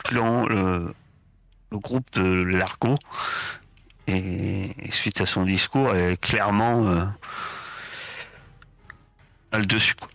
clan 0.05 0.47
le, 0.47 0.95
le 1.73 1.79
groupe 1.79 2.07
de 2.13 2.23
l'Argo 2.45 2.95
et, 4.07 4.71
et 4.81 4.91
suite 4.93 5.21
à 5.21 5.27
son 5.27 5.45
discours 5.45 5.95
est 5.97 6.17
clairement 6.21 6.87
euh, 6.87 7.05
a 9.53 9.59
le 9.59 9.67
dessus. 9.67 9.95
quoi. 9.95 10.09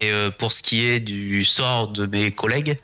Et 0.00 0.10
euh, 0.12 0.30
pour 0.30 0.52
ce 0.52 0.62
qui 0.62 0.84
est 0.84 1.00
du 1.00 1.44
sort 1.44 1.88
de 1.88 2.06
mes 2.06 2.30
collègues, 2.30 2.78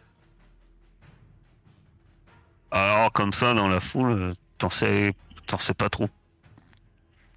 Alors 2.73 3.13
comme 3.13 3.33
ça 3.33 3.55
dans 3.55 3.69
la 3.69 3.81
foule, 3.81 4.35
t'en 4.59 4.71
sais 4.71 5.15
t'en 5.47 5.59
sais 5.59 5.75
pas 5.75 5.89
trop. 5.91 6.09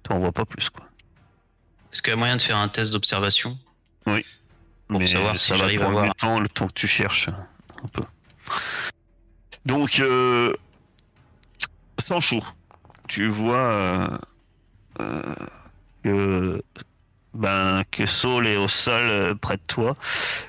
T'en 0.02 0.18
vois 0.18 0.32
pas 0.32 0.44
plus 0.44 0.70
quoi. 0.70 0.86
est-ce 1.92 2.00
qu'il 2.02 2.10
y 2.10 2.14
a 2.14 2.16
moyen 2.16 2.36
de 2.36 2.42
faire 2.42 2.56
un 2.56 2.68
test 2.68 2.92
d'observation 2.92 3.58
Pour 4.04 4.14
Mais 4.88 5.06
savoir 5.06 5.38
si 5.38 5.46
ça 5.48 5.56
j'arrive 5.56 5.82
à 5.82 5.88
voir. 5.88 6.14
temps, 6.16 6.40
le 6.40 6.48
temps 6.48 6.66
que 6.68 6.72
tu 6.72 6.88
cherches 6.88 7.28
un 7.28 7.88
peu. 7.88 8.02
Donc, 9.66 9.98
euh, 9.98 10.54
Sancho, 11.98 12.40
tu 13.08 13.26
vois 13.28 13.56
euh, 13.58 14.18
euh, 15.00 15.34
que, 16.04 16.62
ben, 17.36 17.82
que 17.90 18.06
Saul 18.06 18.46
est 18.46 18.56
au 18.56 18.68
sol 18.68 19.02
euh, 19.02 19.34
près 19.34 19.56
de 19.56 19.62
toi. 19.66 19.94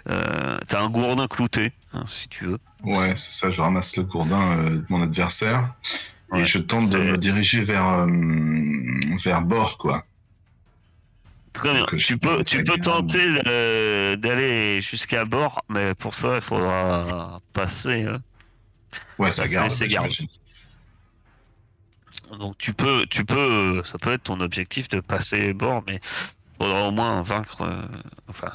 Euh, 0.10 0.58
T'as 0.68 0.82
un 0.82 0.90
gourdin 0.90 1.28
clouté, 1.28 1.72
hein, 1.94 2.04
si 2.10 2.28
tu 2.30 2.46
veux. 2.46 2.60
Ouais, 2.84 3.14
c'est 3.16 3.32
ça, 3.40 3.52
je 3.52 3.62
ramasse 3.62 3.96
le 3.98 4.04
gourdin 4.04 4.58
euh, 4.58 4.70
de 4.70 4.86
mon 4.90 5.02
adversaire 5.02 5.74
Ouais. 6.30 6.42
et 6.42 6.46
je 6.46 6.60
tente 6.60 6.90
de 6.90 6.98
me 6.98 7.18
diriger 7.18 7.62
vers, 7.62 8.06
vers 9.24 9.42
bord, 9.42 9.78
quoi. 9.78 10.04
Très 11.54 11.74
bien. 11.74 11.86
Tu 11.98 12.18
peux, 12.18 12.44
tu 12.44 12.64
peux 12.66 12.78
tenter 12.78 13.26
d'aller 14.18 14.82
jusqu'à 14.82 15.24
bord, 15.24 15.64
mais 15.70 15.96
pour 15.96 16.16
ça, 16.16 16.36
il 16.36 16.42
faudra 16.42 17.40
passer. 17.54 18.04
hein. 18.04 18.22
Ouais, 19.18 19.32
ça 19.32 19.48
garde. 19.48 19.72
garde. 19.84 20.12
Donc 22.40 22.58
tu 22.58 22.74
peux, 22.74 23.06
tu 23.10 23.24
peux, 23.24 23.82
ça 23.86 23.98
peut 23.98 24.12
être 24.14 24.24
ton 24.24 24.40
objectif 24.42 24.90
de 24.90 25.00
passer 25.00 25.54
bord, 25.54 25.84
mais 25.88 26.00
faudra 26.58 26.88
au 26.88 26.91
moins 26.91 27.22
vaincre. 27.22 27.62
euh, 27.62 27.88
enfin, 28.28 28.51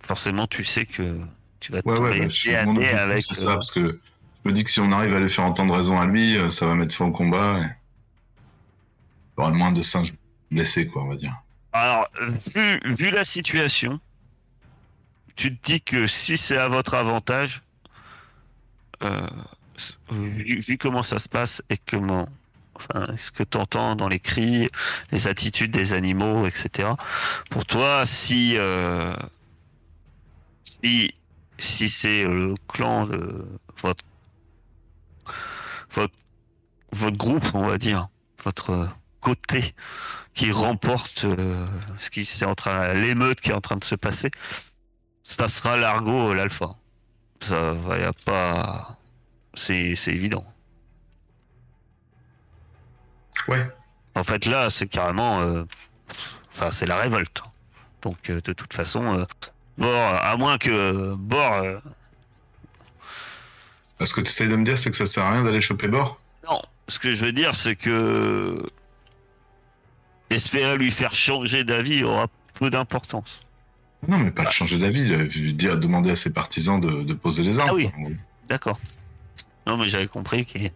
forcément, 0.00 0.46
tu 0.46 0.64
sais 0.64 0.86
que 0.86 1.18
tu 1.60 1.72
vas 1.72 1.82
te 1.82 1.88
Ouais, 1.88 1.98
ouais, 1.98 2.20
bah, 2.20 2.28
suis 2.28 2.54
avec. 2.54 3.22
c'est 3.22 3.32
euh, 3.32 3.48
ça, 3.48 3.54
parce 3.54 3.70
que 3.70 4.00
je 4.44 4.48
me 4.48 4.52
dis 4.52 4.64
que 4.64 4.70
si 4.70 4.80
on 4.80 4.92
arrive 4.92 5.14
à 5.14 5.20
lui 5.20 5.30
faire 5.30 5.44
entendre 5.44 5.74
raison 5.74 5.98
à 5.98 6.06
lui, 6.06 6.36
euh, 6.36 6.50
ça 6.50 6.66
va 6.66 6.74
mettre 6.74 6.94
fin 6.94 7.06
au 7.06 7.12
combat. 7.12 7.60
Et... 7.60 7.62
Il 9.36 9.40
y 9.40 9.40
aura 9.40 9.50
le 9.50 9.56
moins 9.56 9.72
de 9.72 9.82
singes 9.82 10.14
blessés, 10.50 10.86
quoi, 10.86 11.02
on 11.02 11.08
va 11.08 11.16
dire. 11.16 11.34
Alors, 11.72 12.08
vu, 12.54 12.80
vu 12.84 13.10
la 13.10 13.24
situation, 13.24 13.98
tu 15.34 15.56
te 15.56 15.66
dis 15.66 15.80
que 15.80 16.06
si 16.06 16.36
c'est 16.36 16.58
à 16.58 16.68
votre 16.68 16.94
avantage, 16.94 17.62
euh, 19.02 19.28
vu, 20.10 20.60
vu 20.60 20.78
comment 20.78 21.02
ça 21.02 21.18
se 21.18 21.28
passe 21.28 21.62
et 21.70 21.76
comment, 21.76 22.28
enfin, 22.74 23.06
ce 23.16 23.30
que 23.30 23.42
tu 23.42 23.58
entends 23.58 23.96
dans 23.96 24.08
les 24.08 24.20
cris, 24.20 24.68
les 25.12 25.26
attitudes 25.26 25.70
des 25.70 25.92
animaux, 25.92 26.46
etc. 26.46 26.90
Pour 27.50 27.66
toi, 27.66 28.06
si 28.06 28.54
euh, 28.56 29.14
si, 30.62 31.14
si 31.58 31.88
c'est 31.88 32.24
le 32.24 32.54
clan 32.68 33.06
de 33.06 33.44
votre 33.80 34.04
votre 35.90 36.14
votre 36.92 37.16
groupe, 37.16 37.46
on 37.54 37.66
va 37.66 37.78
dire, 37.78 38.08
votre 38.44 38.88
côté 39.20 39.74
qui 40.34 40.50
remporte 40.52 41.24
euh, 41.24 41.66
ce 41.98 42.10
qui 42.10 42.24
c'est 42.24 42.44
en 42.44 42.54
train 42.54 42.92
l'émeute 42.92 43.40
qui 43.40 43.50
est 43.50 43.54
en 43.54 43.60
train 43.60 43.76
de 43.76 43.84
se 43.84 43.94
passer, 43.94 44.30
ça 45.22 45.48
sera 45.48 45.76
l'argot 45.76 46.34
l'alpha. 46.34 46.76
Ça 47.40 47.72
va 47.72 47.98
y 47.98 48.04
a 48.04 48.12
pas 48.12 48.98
c'est 49.54 49.94
évident. 50.08 50.44
Ouais. 53.48 53.66
En 54.14 54.24
fait 54.24 54.46
là, 54.46 54.70
c'est 54.70 54.86
carrément 54.86 55.40
euh, 55.40 55.64
enfin 56.50 56.70
c'est 56.70 56.86
la 56.86 56.96
révolte. 56.96 57.42
Donc 58.02 58.30
euh, 58.30 58.40
de 58.40 58.52
toute 58.52 58.72
façon 58.72 59.18
euh, 59.18 59.24
Bord, 59.78 60.14
à 60.22 60.36
moins 60.36 60.58
que 60.58 60.70
euh, 60.70 61.78
Ce 64.00 64.14
que 64.14 64.20
tu 64.20 64.28
essayes 64.28 64.48
de 64.48 64.56
me 64.56 64.64
dire, 64.64 64.78
c'est 64.78 64.90
que 64.90 64.96
ça 64.96 65.06
sert 65.06 65.24
à 65.24 65.32
rien 65.32 65.44
d'aller 65.44 65.60
choper 65.60 65.88
bord 65.88 66.20
non, 66.48 66.60
ce 66.88 66.98
que 66.98 67.10
je 67.10 67.24
veux 67.24 67.32
dire 67.32 67.54
c'est 67.54 67.74
que 67.74 68.62
espérer 70.30 70.76
lui 70.76 70.90
faire 70.90 71.14
changer 71.14 71.64
d'avis 71.64 72.04
aura 72.04 72.26
peu 72.54 72.70
d'importance. 72.70 73.40
Non, 74.06 74.18
mais 74.18 74.30
pas 74.30 74.44
de 74.44 74.50
changer 74.50 74.78
d'avis, 74.78 75.54
dire, 75.54 75.78
demander 75.78 76.10
à 76.10 76.16
ses 76.16 76.30
partisans 76.30 76.80
de, 76.80 77.02
de 77.02 77.14
poser 77.14 77.42
les 77.42 77.58
armes. 77.58 77.70
Ah 77.70 77.74
oui. 77.74 77.90
D'accord. 78.48 78.78
Non, 79.66 79.78
mais 79.78 79.88
j'avais 79.88 80.08
compris 80.08 80.44
qu'il 80.44 80.70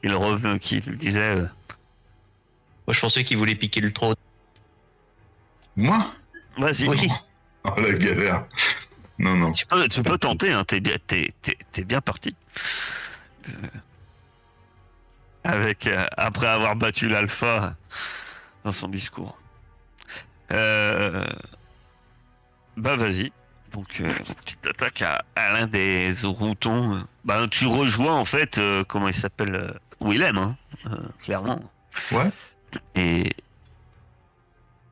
qu'il 0.00 0.14
revenait, 0.14 0.58
qu'il 0.58 0.80
disait. 0.96 1.36
Moi 2.86 2.94
je 2.94 3.00
pensais 3.00 3.24
qu'il 3.24 3.36
voulait 3.38 3.54
piquer 3.54 3.80
le 3.80 3.92
trône. 3.92 4.16
Moi? 5.76 6.12
Vas-y, 6.58 6.88
Oui. 6.88 7.08
Oh 7.64 7.74
la 7.80 7.92
galère. 7.92 8.46
Non, 9.18 9.36
non. 9.36 9.52
tu 9.52 9.64
peux, 9.66 9.86
tu 9.88 10.02
peux 10.02 10.18
tenter. 10.18 10.52
Hein, 10.52 10.64
t'es 10.64 10.80
bien, 10.80 10.96
t'es, 11.06 11.28
t'es- 11.42 11.58
t'es 11.70 11.84
bien 11.84 12.00
parti. 12.00 12.34
Avec 15.44 15.86
euh, 15.86 16.06
après 16.16 16.46
avoir 16.46 16.76
battu 16.76 17.08
l'alpha 17.08 17.74
dans 18.64 18.70
son 18.72 18.88
discours. 18.88 19.36
Euh, 20.52 21.24
bah 22.76 22.96
vas-y. 22.96 23.32
Donc 23.72 24.00
euh, 24.00 24.14
tu 24.44 24.56
t'attaques 24.58 25.02
à, 25.02 25.22
à 25.34 25.52
l'un 25.52 25.66
des 25.66 26.12
routons. 26.22 27.02
Bah 27.24 27.46
tu 27.50 27.66
rejoins 27.66 28.16
en 28.16 28.24
fait 28.24 28.58
euh, 28.58 28.84
comment 28.84 29.08
il 29.08 29.14
s'appelle 29.14 29.74
Willem, 30.00 30.36
hein, 30.38 30.56
euh, 30.86 30.96
clairement. 31.24 31.60
Ouais. 32.12 32.30
Et 32.94 33.34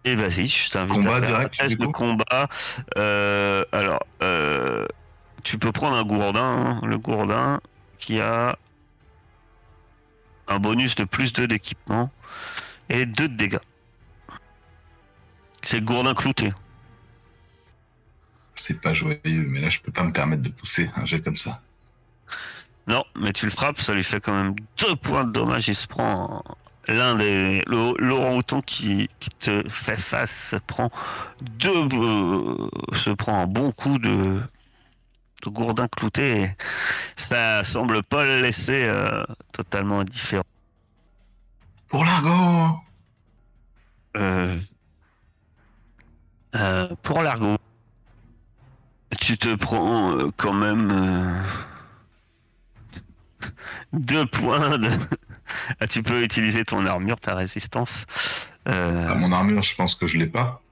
et 0.05 0.15
vas-y, 0.15 0.47
je 0.47 0.71
t'invite 0.71 0.95
Combat 0.95 1.17
à 1.17 1.21
faire 1.21 1.29
direct, 1.29 1.61
un 1.61 1.65
test 1.65 1.79
de 1.79 1.87
combat. 1.87 2.49
Euh, 2.97 3.65
alors, 3.71 4.03
euh, 4.23 4.87
tu 5.43 5.59
peux 5.59 5.73
prendre 5.73 5.97
un 5.97 6.05
gourdin, 6.05 6.41
hein, 6.41 6.81
le 6.87 6.99
gourdin 6.99 7.61
qui 7.99 8.21
a 8.21 8.57
un 10.49 10.59
bonus 10.59 10.95
de 10.95 11.05
plus 11.05 11.33
2 11.33 11.47
d'équipement 11.47 12.11
et 12.89 13.05
2 13.05 13.29
de 13.29 13.37
dégâts. 13.37 13.59
C'est 15.63 15.81
le 15.81 15.85
gourdin 15.85 16.15
clouté. 16.15 16.53
C'est 18.55 18.81
pas 18.81 18.95
joyeux, 18.95 19.21
mais 19.25 19.61
là, 19.61 19.69
je 19.69 19.81
peux 19.81 19.93
pas 19.93 20.05
me 20.05 20.13
permettre 20.13 20.43
de 20.43 20.49
pousser 20.49 20.91
un 20.97 21.05
jet 21.05 21.21
comme 21.21 21.37
ça. 21.37 21.61
Non, 22.87 23.05
mais 23.17 23.33
tu 23.33 23.45
le 23.45 23.53
frappes, 23.53 23.81
ça 23.81 23.93
lui 23.93 24.03
fait 24.03 24.21
quand 24.21 24.33
même 24.33 24.55
2 24.79 24.97
points 24.97 25.25
de 25.25 25.33
dommage. 25.33 25.69
Il 25.69 25.75
se 25.75 25.87
prend 25.87 26.43
l'un 26.89 27.17
des. 27.17 27.65
Routon 27.69 28.61
qui, 28.63 29.09
qui 29.21 29.31
te 29.31 29.69
fait 29.69 29.97
face 29.97 30.51
se 30.51 30.57
prend 30.57 30.91
deux. 31.43 31.89
euh, 31.93 32.69
se 32.95 33.11
prend 33.11 33.43
un 33.43 33.47
bon 33.47 33.73
coup 33.73 33.99
de. 33.99 34.41
de 35.43 35.51
gourdin 35.51 35.89
clouté. 35.89 36.43
Et 36.43 36.51
ça 37.17 37.65
semble 37.65 38.03
pas 38.03 38.25
le 38.25 38.41
laisser 38.43 38.85
euh, 38.85 39.25
totalement 39.53 40.01
indifférent. 40.01 40.45
Pour 41.89 42.05
l'argot 42.05 42.79
Euh, 44.17 44.59
euh, 46.57 46.89
pour 47.03 47.23
l'argot, 47.23 47.57
tu 49.21 49.39
te 49.39 49.55
prends 49.55 50.17
quand 50.37 50.53
même 50.53 51.43
deux 53.93 54.27
points 54.27 54.79
de. 54.79 54.89
Ah, 55.81 55.87
tu 55.87 56.03
peux 56.03 56.23
utiliser 56.23 56.65
ton 56.65 56.85
armure, 56.87 57.19
ta 57.21 57.35
résistance. 57.35 58.07
Euh, 58.69 59.07
Ah, 59.11 59.15
Mon 59.15 59.33
armure, 59.33 59.63
je 59.63 59.75
pense 59.75 59.95
que 59.95 60.07
je 60.07 60.19
l'ai 60.19 60.27
pas. 60.27 60.63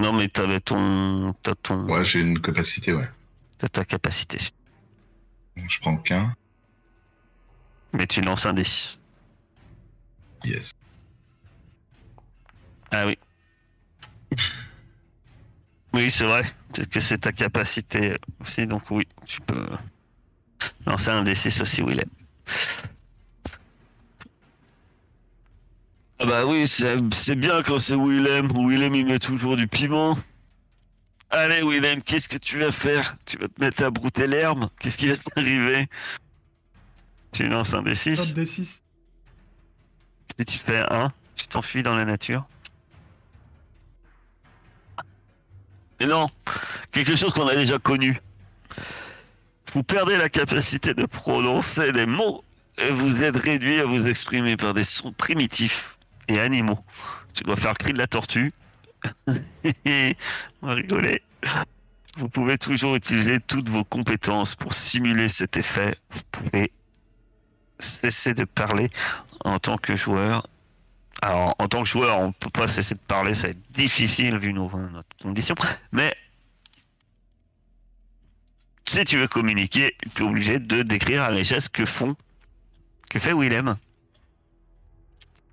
non, 0.00 0.12
mais 0.12 0.28
t'avais 0.28 0.60
ton, 0.60 1.34
ton, 1.62 1.84
Ouais, 1.88 2.04
j'ai 2.04 2.20
une 2.20 2.40
capacité, 2.40 2.92
ouais. 2.92 3.08
t'as 3.58 3.68
ta 3.68 3.84
capacité. 3.84 4.38
Donc, 5.56 5.70
je 5.70 5.80
prends 5.80 5.96
qu'un. 5.96 6.34
Mais 7.92 8.06
tu 8.06 8.20
lances 8.22 8.46
un 8.46 8.54
dé. 8.54 8.64
Yes. 10.44 10.72
Ah 12.90 13.06
oui. 13.06 13.18
Oui, 15.94 16.10
c'est 16.10 16.24
vrai. 16.24 16.42
Peut-être 16.72 16.88
que 16.90 17.00
c'est 17.00 17.18
ta 17.18 17.32
capacité 17.32 18.16
aussi, 18.40 18.66
donc 18.66 18.82
oui, 18.90 19.06
tu 19.26 19.40
peux 19.42 19.66
lancer 20.86 21.10
un 21.10 21.22
D6 21.22 21.60
aussi, 21.60 21.82
Willem. 21.82 22.08
Ah 26.22 26.26
bah 26.26 26.46
oui, 26.46 26.68
c'est 26.68 27.34
bien 27.34 27.64
quand 27.64 27.80
c'est 27.80 27.96
Willem. 27.96 28.48
Willem, 28.54 28.94
il 28.94 29.06
met 29.06 29.18
toujours 29.18 29.56
du 29.56 29.66
piment. 29.66 30.16
Allez, 31.30 31.62
Willem, 31.64 32.00
qu'est-ce 32.00 32.28
que 32.28 32.38
tu 32.38 32.60
vas 32.60 32.70
faire? 32.70 33.16
Tu 33.24 33.38
vas 33.38 33.48
te 33.48 33.60
mettre 33.60 33.82
à 33.82 33.90
brouter 33.90 34.28
l'herbe? 34.28 34.68
Qu'est-ce 34.78 34.96
qui 34.96 35.08
va 35.08 35.16
t'arriver? 35.16 35.88
Tu 37.32 37.48
lances 37.48 37.74
un 37.74 37.82
D6 37.82 38.14
Top 38.14 38.38
D6. 38.38 38.82
Si 40.38 40.44
tu 40.46 40.58
fais 40.58 40.84
un, 40.92 41.12
tu 41.34 41.48
t'enfuis 41.48 41.82
dans 41.82 41.96
la 41.96 42.04
nature. 42.04 42.46
Mais 45.98 46.06
non, 46.06 46.30
quelque 46.92 47.16
chose 47.16 47.32
qu'on 47.32 47.48
a 47.48 47.56
déjà 47.56 47.80
connu. 47.80 48.20
Vous 49.72 49.82
perdez 49.82 50.16
la 50.16 50.28
capacité 50.28 50.94
de 50.94 51.04
prononcer 51.04 51.90
des 51.90 52.06
mots 52.06 52.44
et 52.78 52.90
vous 52.90 53.24
êtes 53.24 53.36
réduit 53.36 53.80
à 53.80 53.86
vous 53.86 54.06
exprimer 54.06 54.56
par 54.56 54.72
des 54.72 54.84
sons 54.84 55.12
primitifs 55.12 55.98
animaux. 56.40 56.78
Tu 57.34 57.44
dois 57.44 57.56
faire 57.56 57.72
le 57.72 57.76
cri 57.76 57.92
de 57.92 57.98
la 57.98 58.06
tortue. 58.06 58.52
On 59.26 60.66
va 60.66 60.74
rigoler. 60.74 61.22
Vous 62.16 62.28
pouvez 62.28 62.58
toujours 62.58 62.94
utiliser 62.94 63.40
toutes 63.40 63.68
vos 63.68 63.84
compétences 63.84 64.54
pour 64.54 64.74
simuler 64.74 65.28
cet 65.28 65.56
effet. 65.56 65.96
Vous 66.10 66.22
pouvez 66.30 66.72
cesser 67.78 68.34
de 68.34 68.44
parler 68.44 68.90
en 69.44 69.58
tant 69.58 69.78
que 69.78 69.96
joueur. 69.96 70.46
Alors, 71.22 71.54
en 71.58 71.68
tant 71.68 71.82
que 71.82 71.88
joueur, 71.88 72.18
on 72.18 72.32
peut 72.32 72.50
pas 72.50 72.68
cesser 72.68 72.96
de 72.96 73.00
parler, 73.00 73.32
ça 73.32 73.46
va 73.46 73.50
être 73.50 73.72
difficile 73.72 74.38
vu 74.38 74.52
nos, 74.52 74.68
notre 74.90 75.16
condition. 75.22 75.54
Mais 75.92 76.14
si 78.86 79.04
tu 79.04 79.18
veux 79.18 79.28
communiquer, 79.28 79.96
tu 80.14 80.22
es 80.22 80.26
obligé 80.26 80.58
de 80.58 80.82
décrire 80.82 81.30
les 81.30 81.44
gestes 81.44 81.70
que 81.70 81.86
font, 81.86 82.16
que 83.08 83.18
fait 83.18 83.32
Willem. 83.32 83.76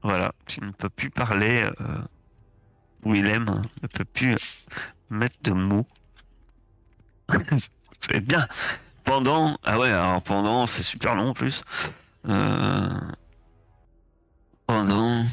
Voilà, 0.02 0.32
tu 0.46 0.62
ne 0.62 0.72
peux 0.72 0.90
plus 0.90 1.10
parler. 1.10 1.70
euh, 1.82 2.02
Willem 3.04 3.64
ne 3.82 3.88
peut 3.88 4.06
plus 4.06 4.36
mettre 5.10 5.38
de 5.42 5.52
mots. 5.52 5.88
c'est 8.00 8.22
bien. 8.22 8.48
Pendant, 9.04 9.58
ah 9.64 9.80
ouais, 9.80 9.90
alors 9.90 10.22
pendant, 10.22 10.66
c'est 10.68 10.84
super 10.84 11.16
long 11.16 11.30
en 11.30 11.34
plus. 11.34 11.64
Euh, 12.28 13.00
pendant, 14.68 15.26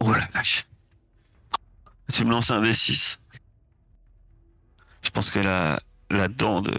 oh 0.00 0.12
la 0.12 0.26
vache. 0.32 0.66
Tu 2.12 2.24
me 2.24 2.30
lances 2.30 2.50
un 2.50 2.62
D6. 2.62 3.18
Je 5.02 5.10
pense 5.10 5.30
que 5.30 5.40
la, 5.40 5.78
la 6.10 6.28
dent 6.28 6.60
de, 6.60 6.74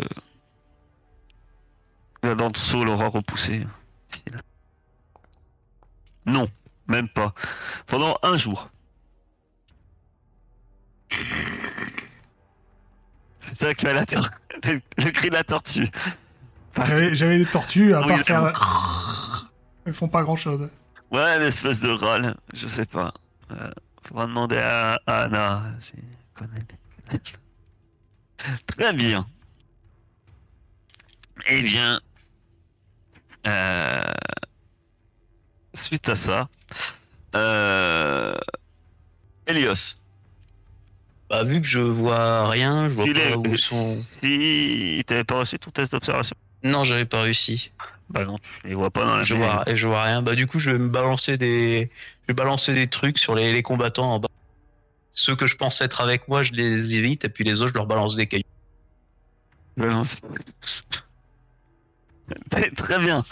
la 2.23 2.35
dent 2.35 2.49
de 2.49 2.57
Saul 2.57 2.89
aura 2.89 3.07
repoussé. 3.07 3.67
Non, 6.25 6.47
même 6.87 7.07
pas. 7.09 7.33
Pendant 7.87 8.17
un 8.23 8.37
jour. 8.37 8.69
C'est 13.39 13.55
ça 13.55 13.73
que 13.73 13.81
fait 13.81 13.93
la 13.93 14.05
tor- 14.05 14.29
le, 14.63 14.81
le 14.97 15.11
cri 15.11 15.29
de 15.29 15.35
la 15.35 15.43
tortue. 15.43 15.87
J'avais 16.75 17.13
j'avais 17.15 17.37
des 17.37 17.45
tortues, 17.45 17.93
à 17.93 18.01
Oui, 18.01 18.07
part 18.07 18.17
oui. 18.17 18.23
faire. 18.23 19.49
Elles 19.85 19.93
font 19.93 20.07
pas 20.07 20.23
grand 20.23 20.35
chose. 20.37 20.69
Ouais, 21.11 21.35
une 21.37 21.43
espèce 21.43 21.79
de 21.81 21.89
rôle, 21.91 22.33
je 22.53 22.67
sais 22.67 22.85
pas. 22.85 23.13
Euh, 23.51 23.69
faudra 24.01 24.25
demander 24.25 24.57
à, 24.57 24.99
à 25.05 25.23
Anna 25.23 25.61
si 25.79 25.93
elle 25.97 26.03
connaît. 26.33 26.65
Très 28.67 28.93
bien. 28.93 29.27
Eh 31.47 31.61
bien, 31.61 31.99
euh, 33.47 34.01
suite 35.73 36.07
à 36.09 36.15
ça, 36.15 36.47
euh, 37.35 38.35
Elios, 39.47 39.95
Bah, 41.29 41.43
vu 41.43 41.61
que 41.61 41.67
je 41.67 41.79
vois 41.79 42.47
rien, 42.49 42.87
je 42.87 42.93
vois 42.95 43.05
il 43.05 43.13
pas 43.13 43.19
est- 43.21 43.35
où 43.35 43.57
sont. 43.57 44.01
si 44.21 45.03
t'avais 45.07 45.23
pas 45.23 45.39
reçu 45.39 45.57
ton 45.59 45.71
test 45.71 45.91
d'observation, 45.91 46.35
Non, 46.63 46.83
j'avais 46.83 47.05
pas 47.05 47.21
réussi. 47.23 47.71
bah 48.09 48.23
non, 48.25 48.37
tu 48.37 48.67
les 48.67 48.75
vois 48.75 48.91
pas 48.91 49.03
dans 49.05 49.15
la 49.17 49.23
Je 49.23 49.33
vois, 49.35 49.63
et 49.67 49.75
je 49.75 49.87
vois 49.87 50.03
rien. 50.03 50.21
Bah, 50.21 50.35
du 50.35 50.45
coup, 50.47 50.59
je 50.59 50.71
vais 50.71 50.77
me 50.77 50.89
balancer 50.89 51.37
des, 51.37 51.89
je 52.21 52.27
vais 52.27 52.33
balancer 52.35 52.73
des 52.73 52.87
trucs 52.87 53.17
sur 53.17 53.33
les, 53.35 53.51
les 53.51 53.63
combattants 53.63 54.11
en 54.13 54.19
bas. 54.19 54.27
Ceux 55.11 55.35
que 55.35 55.47
je 55.47 55.55
pense 55.55 55.81
être 55.81 56.01
avec 56.01 56.27
moi, 56.27 56.43
je 56.43 56.51
les 56.53 56.95
évite, 56.95 57.25
et 57.25 57.29
puis 57.29 57.43
les 57.43 57.61
autres, 57.61 57.69
je 57.73 57.77
leur 57.77 57.87
balance 57.87 58.15
des 58.15 58.27
cailloux. 58.27 58.43
Balance. 59.77 60.21
Très- 62.75 62.99
bien. 62.99 63.23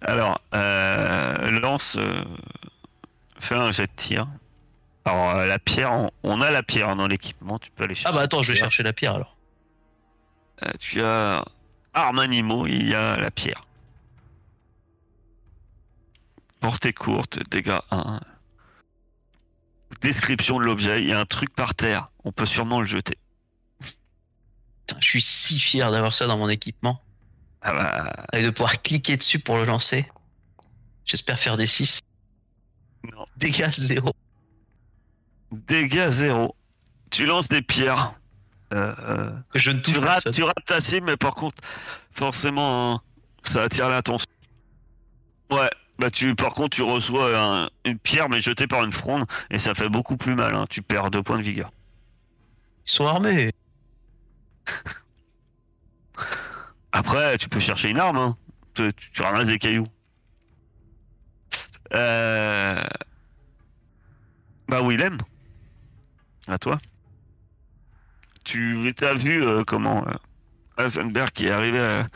Alors, 0.00 0.40
euh, 0.54 1.50
lance. 1.60 1.96
euh, 1.98 2.24
fais 3.38 3.54
un 3.54 3.70
jet 3.70 3.86
de 3.86 3.92
tir. 3.96 4.26
Alors, 5.04 5.30
euh, 5.36 5.46
la 5.46 5.58
pierre, 5.58 5.92
on, 5.92 6.10
on 6.22 6.40
a 6.40 6.50
la 6.50 6.62
pierre 6.62 6.96
dans 6.96 7.06
l'équipement, 7.06 7.58
tu 7.58 7.70
peux 7.70 7.84
aller 7.84 7.94
chercher. 7.94 8.08
Ah 8.08 8.12
bah 8.16 8.22
attends, 8.22 8.42
je 8.42 8.52
vais 8.52 8.58
chercher 8.58 8.82
la 8.82 8.92
pierre 8.92 9.14
alors. 9.14 9.36
Tu 10.80 11.02
as 11.02 11.44
armes 11.94 12.18
animaux, 12.18 12.66
il 12.66 12.88
y 12.88 12.94
a 12.94 13.16
la 13.16 13.30
pierre. 13.30 13.62
Portée 16.60 16.92
courte, 16.92 17.38
dégâts 17.50 17.78
1. 17.90 18.20
Description 20.00 20.58
de 20.58 20.64
l'objet, 20.64 21.02
il 21.02 21.08
y 21.08 21.12
a 21.12 21.20
un 21.20 21.24
truc 21.26 21.54
par 21.54 21.74
terre, 21.74 22.06
on 22.24 22.32
peut 22.32 22.46
sûrement 22.46 22.80
le 22.80 22.86
jeter. 22.86 23.18
Putain, 23.80 24.96
je 25.00 25.08
suis 25.08 25.20
si 25.22 25.58
fier 25.58 25.90
d'avoir 25.90 26.12
ça 26.14 26.26
dans 26.26 26.38
mon 26.38 26.48
équipement. 26.48 27.00
Ah 27.62 27.72
bah, 27.72 28.12
Et 28.32 28.42
de 28.42 28.50
pouvoir 28.50 28.80
cliquer 28.82 29.16
dessus 29.16 29.38
pour 29.38 29.56
le 29.56 29.64
lancer. 29.64 30.08
J'espère 31.04 31.38
faire 31.38 31.56
des 31.56 31.66
6. 31.66 32.00
non. 33.12 33.24
Dégâts 33.36 33.70
0. 33.70 34.12
Dégâts 35.52 36.08
0. 36.08 36.54
Tu 37.10 37.26
lances 37.26 37.48
des 37.48 37.62
pierres. 37.62 38.14
Euh, 38.72 38.94
euh, 38.98 39.30
je 39.54 39.70
ne 39.70 39.78
tu, 39.80 39.92
touche 39.92 39.98
rates, 39.98 40.24
personne. 40.24 40.32
tu 40.32 40.42
rates 40.42 40.64
ta 40.66 40.80
cible, 40.80 41.06
mais 41.06 41.16
par 41.16 41.34
contre, 41.34 41.56
forcément, 42.10 42.94
hein, 42.96 43.00
ça 43.44 43.62
attire 43.62 43.88
l'attention. 43.88 44.26
Ouais, 45.52 45.70
bah 46.00 46.10
tu, 46.10 46.34
par 46.34 46.52
contre, 46.54 46.70
tu 46.76 46.82
reçois 46.82 47.38
un- 47.38 47.70
une 47.84 47.98
pierre, 47.98 48.28
mais 48.28 48.40
jetée 48.40 48.66
par 48.66 48.82
une 48.82 48.90
fronde, 48.90 49.24
et 49.50 49.60
ça 49.60 49.74
fait 49.74 49.88
beaucoup 49.88 50.16
plus 50.16 50.34
mal. 50.34 50.56
hein. 50.56 50.64
Tu 50.68 50.82
perds 50.82 51.12
deux 51.12 51.22
points 51.22 51.38
de 51.38 51.44
vigueur. 51.44 51.70
Ils 52.86 52.90
sont 52.90 53.06
armés. 53.06 53.52
Après, 56.96 57.36
tu 57.36 57.50
peux 57.50 57.60
chercher 57.60 57.90
une 57.90 57.98
arme. 57.98 58.16
Hein. 58.16 58.36
Tu, 58.72 58.90
ramasses 59.20 59.48
des 59.48 59.58
cailloux. 59.58 59.86
Euh... 61.92 62.82
Bah, 64.66 64.80
Willem. 64.82 65.18
À 66.48 66.56
toi. 66.56 66.78
Tu 68.44 68.94
as 69.02 69.12
vu 69.12 69.44
euh, 69.44 69.62
comment 69.62 70.06
euh, 70.08 70.82
Heisenberg 70.82 71.30
qui 71.32 71.48
est 71.48 71.50
arrivé 71.50 72.06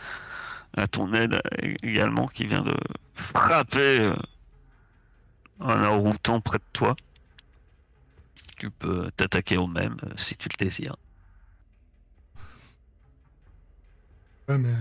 à, 0.78 0.86
ton 0.86 1.12
aide 1.12 1.34
euh, 1.34 1.74
également, 1.82 2.26
qui 2.28 2.46
vient 2.46 2.62
de 2.62 2.74
frapper 3.12 4.00
euh, 4.00 4.14
un 5.60 5.84
enroutant 5.84 6.40
près 6.40 6.56
de 6.56 6.64
toi? 6.72 6.96
Tu 8.56 8.70
peux 8.70 9.10
t'attaquer 9.14 9.58
au 9.58 9.66
même 9.66 9.98
euh, 10.04 10.10
si 10.16 10.38
tu 10.38 10.48
le 10.48 10.64
désires. 10.64 10.96
Ouais, 14.50 14.58
mais. 14.58 14.74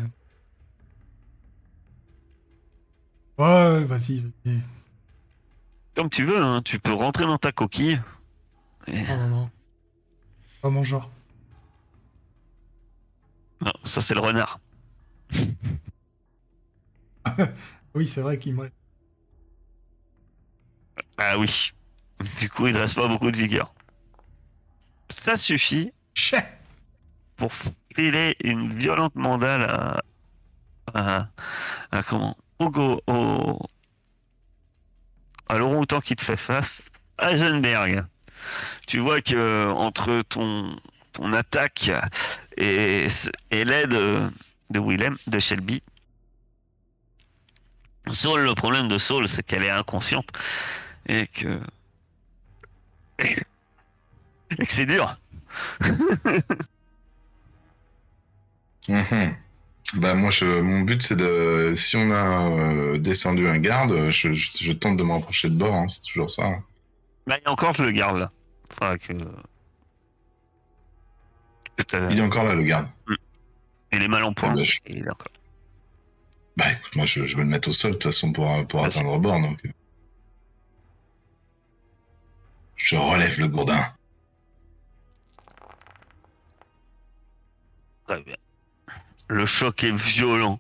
Ouais, 3.38 3.84
vas-y, 3.86 4.20
vas-y. 4.44 4.60
Comme 5.96 6.10
tu 6.10 6.24
veux, 6.26 6.42
hein, 6.42 6.62
tu 6.64 6.80
peux 6.80 6.94
rentrer 6.94 7.26
dans 7.26 7.38
ta 7.38 7.52
coquille. 7.52 8.02
Et- 8.88 9.04
Non, 9.04 9.18
non, 9.18 9.28
non. 9.30 9.50
Pas 10.62 10.70
mon 10.70 10.84
genre. 10.84 11.10
Non, 13.62 13.74
ça 13.84 14.02
c'est 14.02 14.14
le 14.14 14.22
renard. 14.22 14.60
Oui, 17.96 18.08
c'est 18.08 18.22
vrai 18.22 18.38
qu'il 18.38 18.54
me. 18.56 18.70
Ah 21.18 21.38
oui. 21.38 21.72
Du 22.40 22.50
coup, 22.50 22.68
il 22.68 22.74
ne 22.74 22.80
reste 22.80 22.96
pas 22.96 23.08
beaucoup 23.08 23.32
de 23.32 23.38
vigueur. 23.38 23.74
Ça 25.10 25.38
suffit 25.38 25.92
Chais 26.14 26.44
pour 27.38 27.52
filer 27.96 28.36
une 28.44 28.74
violente 28.74 29.16
mandale 29.16 29.64
à, 29.64 30.02
à, 30.94 31.28
à 31.92 32.04
comment 32.04 32.38
au, 32.60 33.02
au 33.08 33.60
à 35.48 35.58
l'orang-outan 35.58 36.02
qui 36.02 36.16
te 36.16 36.24
fait 36.24 36.38
face, 36.38 36.90
Heisenberg. 37.20 38.06
Tu 38.88 39.00
vois 39.00 39.22
que 39.22 39.70
entre 39.72 40.22
ton 40.30 40.76
ton 41.14 41.34
attaque 41.34 41.92
et, 42.58 43.08
et 43.52 43.66
l'aide 43.66 43.90
de 43.90 44.80
Willem, 44.80 45.18
de 45.28 45.40
Shelby, 45.40 45.82
Saul, 48.08 48.46
le 48.46 48.54
problème 48.54 48.88
de 48.88 48.98
Saul, 48.98 49.28
c'est 49.28 49.44
qu'elle 49.44 49.64
est 49.64 49.70
inconsciente 49.70 50.28
et 51.08 51.28
que 51.28 51.60
et 53.20 54.66
que 54.66 54.72
c'est 54.72 54.86
dur. 54.86 55.16
Mhm. 58.90 59.36
Bah 59.96 60.14
moi, 60.14 60.30
je, 60.30 60.46
mon 60.62 60.82
but 60.82 61.02
c'est 61.02 61.16
de, 61.16 61.74
si 61.76 61.96
on 61.98 62.12
a 62.12 62.50
euh, 62.50 62.98
descendu 63.00 63.48
un 63.48 63.58
garde, 63.58 64.10
je, 64.10 64.34
je- 64.34 64.58
je 64.64 64.72
tente 64.72 64.98
de 64.98 65.04
me 65.04 65.14
rapprocher 65.14 65.50
de 65.50 65.56
bord, 65.56 65.74
hein, 65.74 65.88
c'est 65.88 66.02
toujours 66.02 66.30
ça. 66.30 66.46
hein. 66.46 66.64
Bah, 67.26 67.38
il 67.40 67.44
y 67.44 67.48
a 67.48 67.52
encore 67.52 67.74
le 67.82 67.92
garde 67.92 68.18
là. 68.18 68.32
Faudra 68.72 68.98
que. 68.98 69.14
que 71.78 71.84
t'as- 71.84 72.10
Il 72.12 72.20
est 72.20 72.22
encore 72.22 72.44
là 72.44 72.54
le 72.56 72.64
garde. 72.64 72.88
Il 73.92 74.04
est 74.04 74.08
mal 74.08 74.24
en 74.24 74.34
point. 74.34 74.54
Bah, 74.54 74.64
je- 74.64 74.80
Il 74.88 75.00
est 75.00 75.10
encore- 75.10 75.28
Bah 76.58 76.72
écoute, 76.74 76.96
moi 76.96 77.06
je, 77.06 77.26
je 77.26 77.36
vais 77.38 77.44
le 77.44 77.50
mettre 77.50 77.70
au 77.70 77.72
sol 77.72 77.92
de 77.92 77.96
toute 77.96 78.04
façon 78.12 78.32
pour, 78.34 78.46
pour 78.68 78.82
Vas-y. 78.82 78.90
atteindre 78.98 79.18
bord 79.18 79.40
donc. 79.40 79.60
euh. 79.66 79.70
Je 82.76 82.96
relève 82.96 83.40
le 83.40 83.48
gourdin. 83.48 83.86
Très 88.08 88.22
bien. 88.24 88.36
Le 89.30 89.46
choc 89.46 89.84
est 89.84 89.96
violent. 89.96 90.60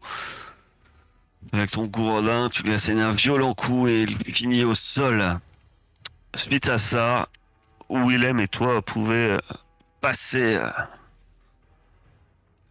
Avec 1.51 1.71
ton 1.71 1.85
gourdin, 1.87 2.49
tu 2.49 2.61
lui 2.63 2.73
assénes 2.73 2.99
un 2.99 3.11
violent 3.11 3.55
coup 3.55 3.87
et 3.87 4.03
il 4.03 4.15
finit 4.33 4.63
au 4.63 4.75
sol. 4.75 5.39
Suite 6.35 6.69
à 6.69 6.77
ça, 6.77 7.27
Willem 7.89 8.39
et 8.39 8.47
toi 8.47 8.81
pouvez 8.83 9.37
passer 10.01 10.55
euh, 10.55 10.69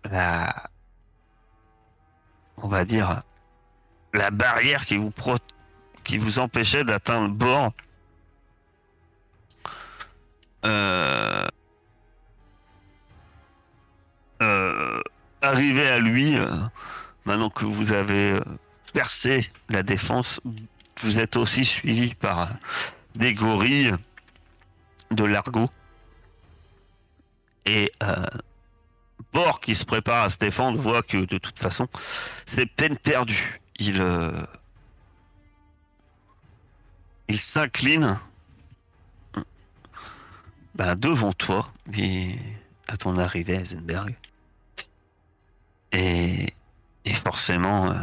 la, 0.04 0.54
on 2.58 2.68
va 2.68 2.84
dire, 2.84 3.22
la 4.14 4.30
barrière 4.30 4.86
qui 4.86 4.96
vous 4.96 5.12
qui 6.04 6.16
vous 6.16 6.38
empêchait 6.38 6.84
d'atteindre 6.84 7.26
le 7.26 7.34
bord. 7.34 7.72
Euh, 10.64 11.46
euh, 14.40 15.02
arrivé 15.42 15.86
à 15.88 15.98
lui, 15.98 16.36
euh, 16.36 16.50
maintenant 17.24 17.50
que 17.50 17.64
vous 17.64 17.92
avez 17.92 18.32
euh, 18.32 18.40
percé 18.92 19.50
la 19.68 19.82
défense, 19.82 20.40
vous 21.00 21.18
êtes 21.18 21.36
aussi 21.36 21.64
suivi 21.64 22.14
par 22.14 22.40
euh, 22.40 22.46
des 23.14 23.34
gorilles 23.34 23.94
de 25.10 25.24
l'argot. 25.24 25.70
Et 27.66 27.92
Bor, 29.34 29.60
qui 29.60 29.74
se 29.74 29.84
prépare 29.84 30.24
à 30.24 30.28
se 30.30 30.38
défendre, 30.38 30.78
voit 30.78 31.02
que 31.02 31.18
de 31.18 31.36
toute 31.36 31.58
façon, 31.58 31.86
c'est 32.46 32.64
peine 32.64 32.96
perdue. 32.96 33.60
Il, 33.78 34.02
il 37.28 37.38
s'incline 37.38 38.18
ben, 40.74 40.94
devant 40.94 41.34
toi, 41.34 41.70
à 42.86 42.96
ton 42.96 43.18
arrivée, 43.18 43.56
Heisenberg. 43.56 44.16
Et, 45.92 46.52
et 47.04 47.14
forcément, 47.14 47.90
euh, 47.90 47.94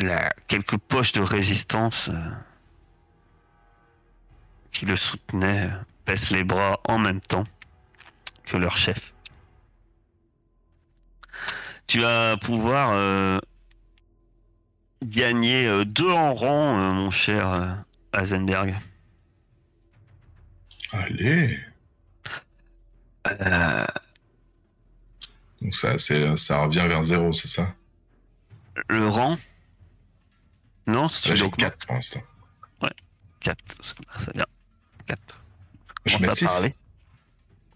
la, 0.00 0.30
quelques 0.46 0.76
poches 0.76 1.12
de 1.12 1.20
résistance 1.20 2.08
euh, 2.08 2.30
qui 4.72 4.86
le 4.86 4.96
soutenaient 4.96 5.66
euh, 5.66 5.78
baissent 6.06 6.30
les 6.30 6.44
bras 6.44 6.80
en 6.84 6.98
même 6.98 7.20
temps 7.20 7.44
que 8.44 8.56
leur 8.56 8.76
chef. 8.76 9.14
Tu 11.86 12.00
vas 12.00 12.36
pouvoir 12.36 12.90
euh, 12.92 13.38
gagner 15.02 15.66
euh, 15.66 15.84
deux 15.84 16.12
en 16.12 16.34
rang, 16.34 16.78
euh, 16.78 16.92
mon 16.92 17.10
cher 17.10 17.52
euh, 17.52 17.74
Heisenberg. 18.12 18.76
Allez. 20.92 21.58
Euh, 23.26 23.86
Donc 25.68 25.74
ça, 25.74 25.98
c'est, 25.98 26.34
ça 26.38 26.60
revient 26.60 26.86
vers 26.88 27.02
zéro, 27.02 27.34
c'est 27.34 27.48
ça? 27.48 27.74
Le 28.88 29.06
rang? 29.06 29.36
Non, 30.86 31.08
j'ai 31.08 31.34
l'augmentes. 31.34 31.58
4 31.58 31.86
pour 31.86 31.94
l'instant. 31.94 32.22
4. 33.40 33.58
Ça 34.16 34.32
vient. 34.34 34.46
4. 35.06 35.20
Je 36.06 36.16
mets 36.20 36.28
t'a 36.28 36.34
6. 36.34 36.44
parlé. 36.46 36.74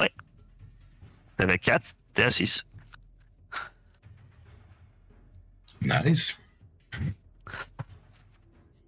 Ouais. 0.00 0.10
T'avais 1.36 1.58
4, 1.58 1.84
t'es 2.14 2.22
à 2.22 2.30
6. 2.30 2.64
Nice. 5.82 6.40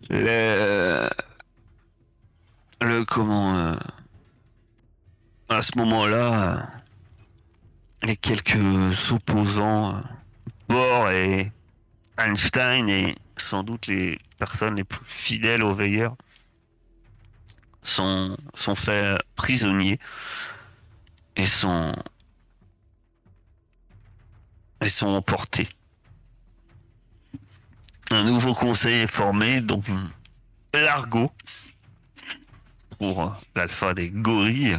Le, 0.09 1.11
le 2.81 3.05
comment 3.05 3.55
euh, 3.55 3.77
à 5.51 5.61
ce 5.61 5.77
moment-là, 5.77 6.71
les 8.05 8.17
quelques 8.17 9.13
opposants, 9.13 9.97
euh, 9.97 10.01
Bohr 10.69 11.11
et 11.11 11.51
Einstein 12.19 12.89
et 12.89 13.15
sans 13.37 13.63
doute 13.63 13.87
les 13.87 14.19
personnes 14.39 14.77
les 14.77 14.85
plus 14.85 15.05
fidèles 15.05 15.63
aux 15.63 15.75
veilleurs 15.75 16.17
sont 17.83 18.37
faits 18.75 19.23
prisonniers 19.37 19.99
et 21.37 21.47
sont 21.47 21.95
et 24.81 24.89
sont 24.89 25.09
emportés. 25.09 25.69
Un 28.11 28.25
nouveau 28.25 28.55
conseil 28.55 29.03
est 29.03 29.07
formé, 29.07 29.61
donc 29.61 29.85
Largo 30.73 31.33
pour 32.99 33.35
l'alpha 33.55 33.95
des 33.95 34.11
gorilles. 34.11 34.79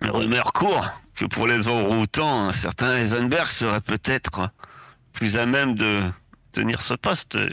Rumeur 0.00 0.52
court 0.52 0.86
que 1.16 1.24
pour 1.24 1.46
les 1.46 1.68
enroutants, 1.68 2.48
un 2.48 2.52
certain 2.52 2.94
Heisenberg 2.96 3.46
serait 3.46 3.80
peut-être 3.80 4.50
plus 5.12 5.36
à 5.36 5.46
même 5.46 5.74
de 5.74 6.02
tenir 6.52 6.82
ce 6.82 6.94
poste 6.94 7.36
euh, 7.36 7.48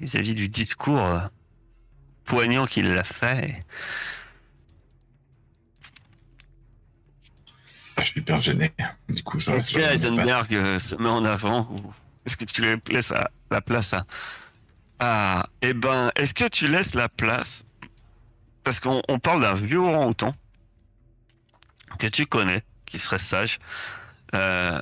vis-à-vis 0.00 0.34
du 0.34 0.48
discours 0.48 1.00
euh, 1.04 1.18
poignant 2.24 2.66
qu'il 2.66 2.92
l'a 2.94 3.04
fait. 3.04 3.62
Ah, 7.96 8.02
je 8.02 8.10
suis 8.10 8.20
hyper 8.20 8.38
gêné. 8.38 8.72
Du 9.08 9.22
coup, 9.24 9.40
je. 9.40 9.50
Est-ce 9.50 9.72
que 9.72 9.80
Heisenberg 9.80 10.54
euh, 10.54 10.78
se 10.78 10.94
met 10.96 11.08
en 11.08 11.24
avant 11.24 11.62
ou 11.70 11.92
est-ce 12.24 12.36
que 12.36 12.44
tu 12.44 12.62
laisses 12.92 13.10
la- 13.10 13.30
la 13.50 13.60
place 13.60 13.92
à 13.92 14.04
Ah, 15.00 15.46
eh 15.62 15.74
ben, 15.74 16.12
est-ce 16.14 16.34
que 16.34 16.48
tu 16.48 16.68
laisses 16.68 16.94
la 16.94 17.08
place? 17.08 17.64
Parce 18.62 18.78
qu'on 18.80 19.02
on 19.08 19.18
parle 19.18 19.40
d'un 19.42 19.54
vieux 19.54 19.80
orang-outan 19.80 20.34
que 21.98 22.06
tu 22.06 22.26
connais, 22.26 22.62
qui 22.88 22.98
serait 22.98 23.18
sage. 23.18 23.58
Euh, 24.34 24.80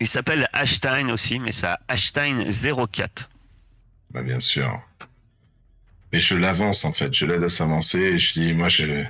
il 0.00 0.06
s'appelle 0.06 0.48
Ashstein 0.52 1.10
aussi, 1.10 1.38
mais 1.38 1.52
ça 1.52 1.80
Ashstein 1.88 2.44
04. 2.50 3.28
Bah, 4.10 4.22
bien 4.22 4.40
sûr. 4.40 4.80
Mais 6.12 6.20
je 6.20 6.34
l'avance 6.36 6.84
en 6.84 6.92
fait, 6.92 7.12
je 7.12 7.26
l'aide 7.26 7.42
à 7.42 7.48
s'avancer 7.48 7.98
et 7.98 8.18
je 8.18 8.32
dis, 8.32 8.54
moi 8.54 8.68
je, 8.68 9.04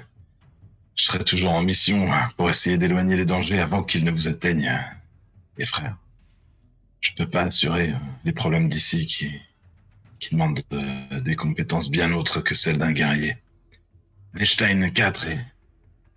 serai 0.97 1.22
toujours 1.22 1.53
en 1.53 1.62
mission 1.62 2.12
hein, 2.12 2.28
pour 2.36 2.51
essayer 2.51 2.76
d'éloigner 2.76 3.16
les 3.16 3.24
dangers 3.24 3.61
avant 3.61 3.84
qu'ils 3.84 4.05
ne 4.05 4.11
vous 4.11 4.26
atteignent. 4.26 4.82
Les 5.57 5.66
frères, 5.66 5.97
je 7.01 7.11
peux 7.12 7.28
pas 7.28 7.43
assurer 7.43 7.91
euh, 7.91 7.97
les 8.24 8.32
problèmes 8.32 8.68
d'ici 8.68 9.07
qui, 9.07 9.41
qui 10.18 10.30
demandent 10.30 10.61
euh, 10.72 11.20
des 11.20 11.36
compétences 11.36 11.91
bien 11.91 12.12
autres 12.12 12.41
que 12.41 12.55
celles 12.55 12.78
d'un 12.78 12.93
guerrier. 12.93 13.36
Einstein 14.36 14.93
4 14.93 15.26
est 15.28 15.45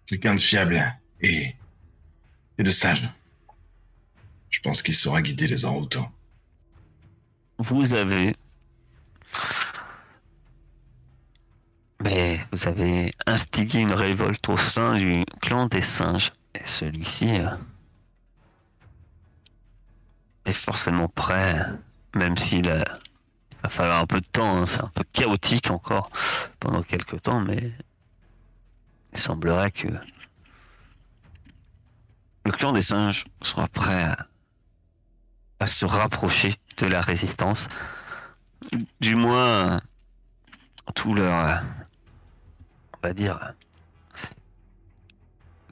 quelqu'un 0.07 0.35
de 0.35 0.41
fiable 0.41 0.95
et, 1.21 1.55
et 2.57 2.63
de 2.63 2.71
sage. 2.71 3.07
Je 4.49 4.59
pense 4.59 4.81
qu'il 4.81 4.95
saura 4.95 5.21
guider 5.21 5.47
les 5.47 5.65
enroutants. 5.65 6.11
Vous 7.57 7.93
avez. 7.93 8.35
Vous 12.51 12.67
avez 12.67 13.13
instigé 13.25 13.79
une 13.79 13.93
révolte 13.93 14.49
au 14.49 14.57
sein 14.57 14.97
du 14.97 15.23
clan 15.41 15.67
des 15.67 15.81
singes. 15.81 16.33
Et 16.55 16.67
celui-ci 16.67 17.39
euh, 17.39 17.49
est 20.45 20.51
forcément 20.53 21.07
prêt, 21.07 21.65
même 22.15 22.37
s'il 22.37 22.67
va 22.67 23.69
falloir 23.69 23.99
un 23.99 24.05
peu 24.07 24.19
de 24.19 24.27
temps. 24.27 24.57
hein. 24.57 24.65
C'est 24.65 24.81
un 24.81 24.91
peu 24.93 25.03
chaotique 25.13 25.71
encore 25.71 26.09
pendant 26.59 26.83
quelques 26.83 27.21
temps, 27.21 27.39
mais 27.39 27.71
il 29.13 29.19
semblerait 29.19 29.71
que 29.71 29.87
le 32.45 32.51
clan 32.51 32.71
des 32.73 32.81
singes 32.81 33.25
soit 33.41 33.67
prêt 33.67 34.15
à, 35.59 35.67
se 35.67 35.85
rapprocher 35.85 36.55
de 36.77 36.87
la 36.87 37.01
résistance. 37.01 37.67
Du 38.99 39.15
moins, 39.15 39.79
tout 40.95 41.13
leur, 41.13 41.61
on 42.95 43.07
va 43.07 43.13
dire, 43.13 43.53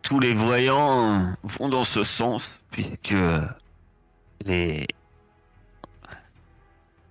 tous 0.04 0.20
les 0.20 0.34
voyants 0.34 1.36
vont 1.44 1.70
dans 1.70 1.86
ce 1.86 2.04
sens, 2.04 2.62
puisque 2.70 3.16
les, 4.46 4.88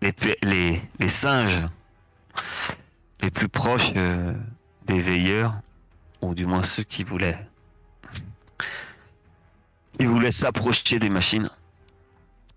les 0.00 0.14
les, 0.42 0.82
les 1.00 1.08
singes 1.08 1.64
les 3.20 3.30
plus 3.30 3.48
proches 3.48 3.92
euh, 3.96 4.32
des 4.86 5.00
veilleurs, 5.00 5.54
ou 6.22 6.34
du 6.34 6.46
moins 6.46 6.62
ceux 6.62 6.82
qui 6.82 7.04
voulaient, 7.04 7.47
qui 9.98 10.06
voulaient 10.06 10.30
s'approcher 10.30 10.98
des 10.98 11.10
machines, 11.10 11.50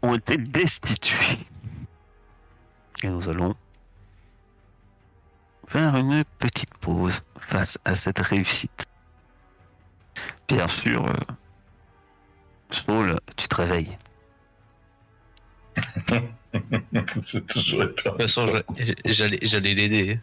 ont 0.01 0.15
été 0.15 0.37
destitués. 0.37 1.39
Et 3.03 3.09
nous 3.09 3.27
allons 3.29 3.55
faire 5.67 5.95
une 5.95 6.23
petite 6.39 6.73
pause 6.77 7.21
face 7.39 7.79
à 7.85 7.95
cette 7.95 8.19
réussite. 8.19 8.85
Bien 10.47 10.67
sûr, 10.67 11.05
euh, 11.07 11.13
Saul, 12.69 13.15
tu 13.37 13.47
te 13.47 13.55
réveilles. 13.55 13.97
C'est 17.23 17.45
toujours 17.47 17.85
peur. 18.03 18.17
De 18.17 18.23
toute 18.25 18.33
façon, 18.33 18.61
je- 18.77 18.93
j'allais 19.05 19.39
j'allais 19.41 19.73
l'aider. 19.73 20.19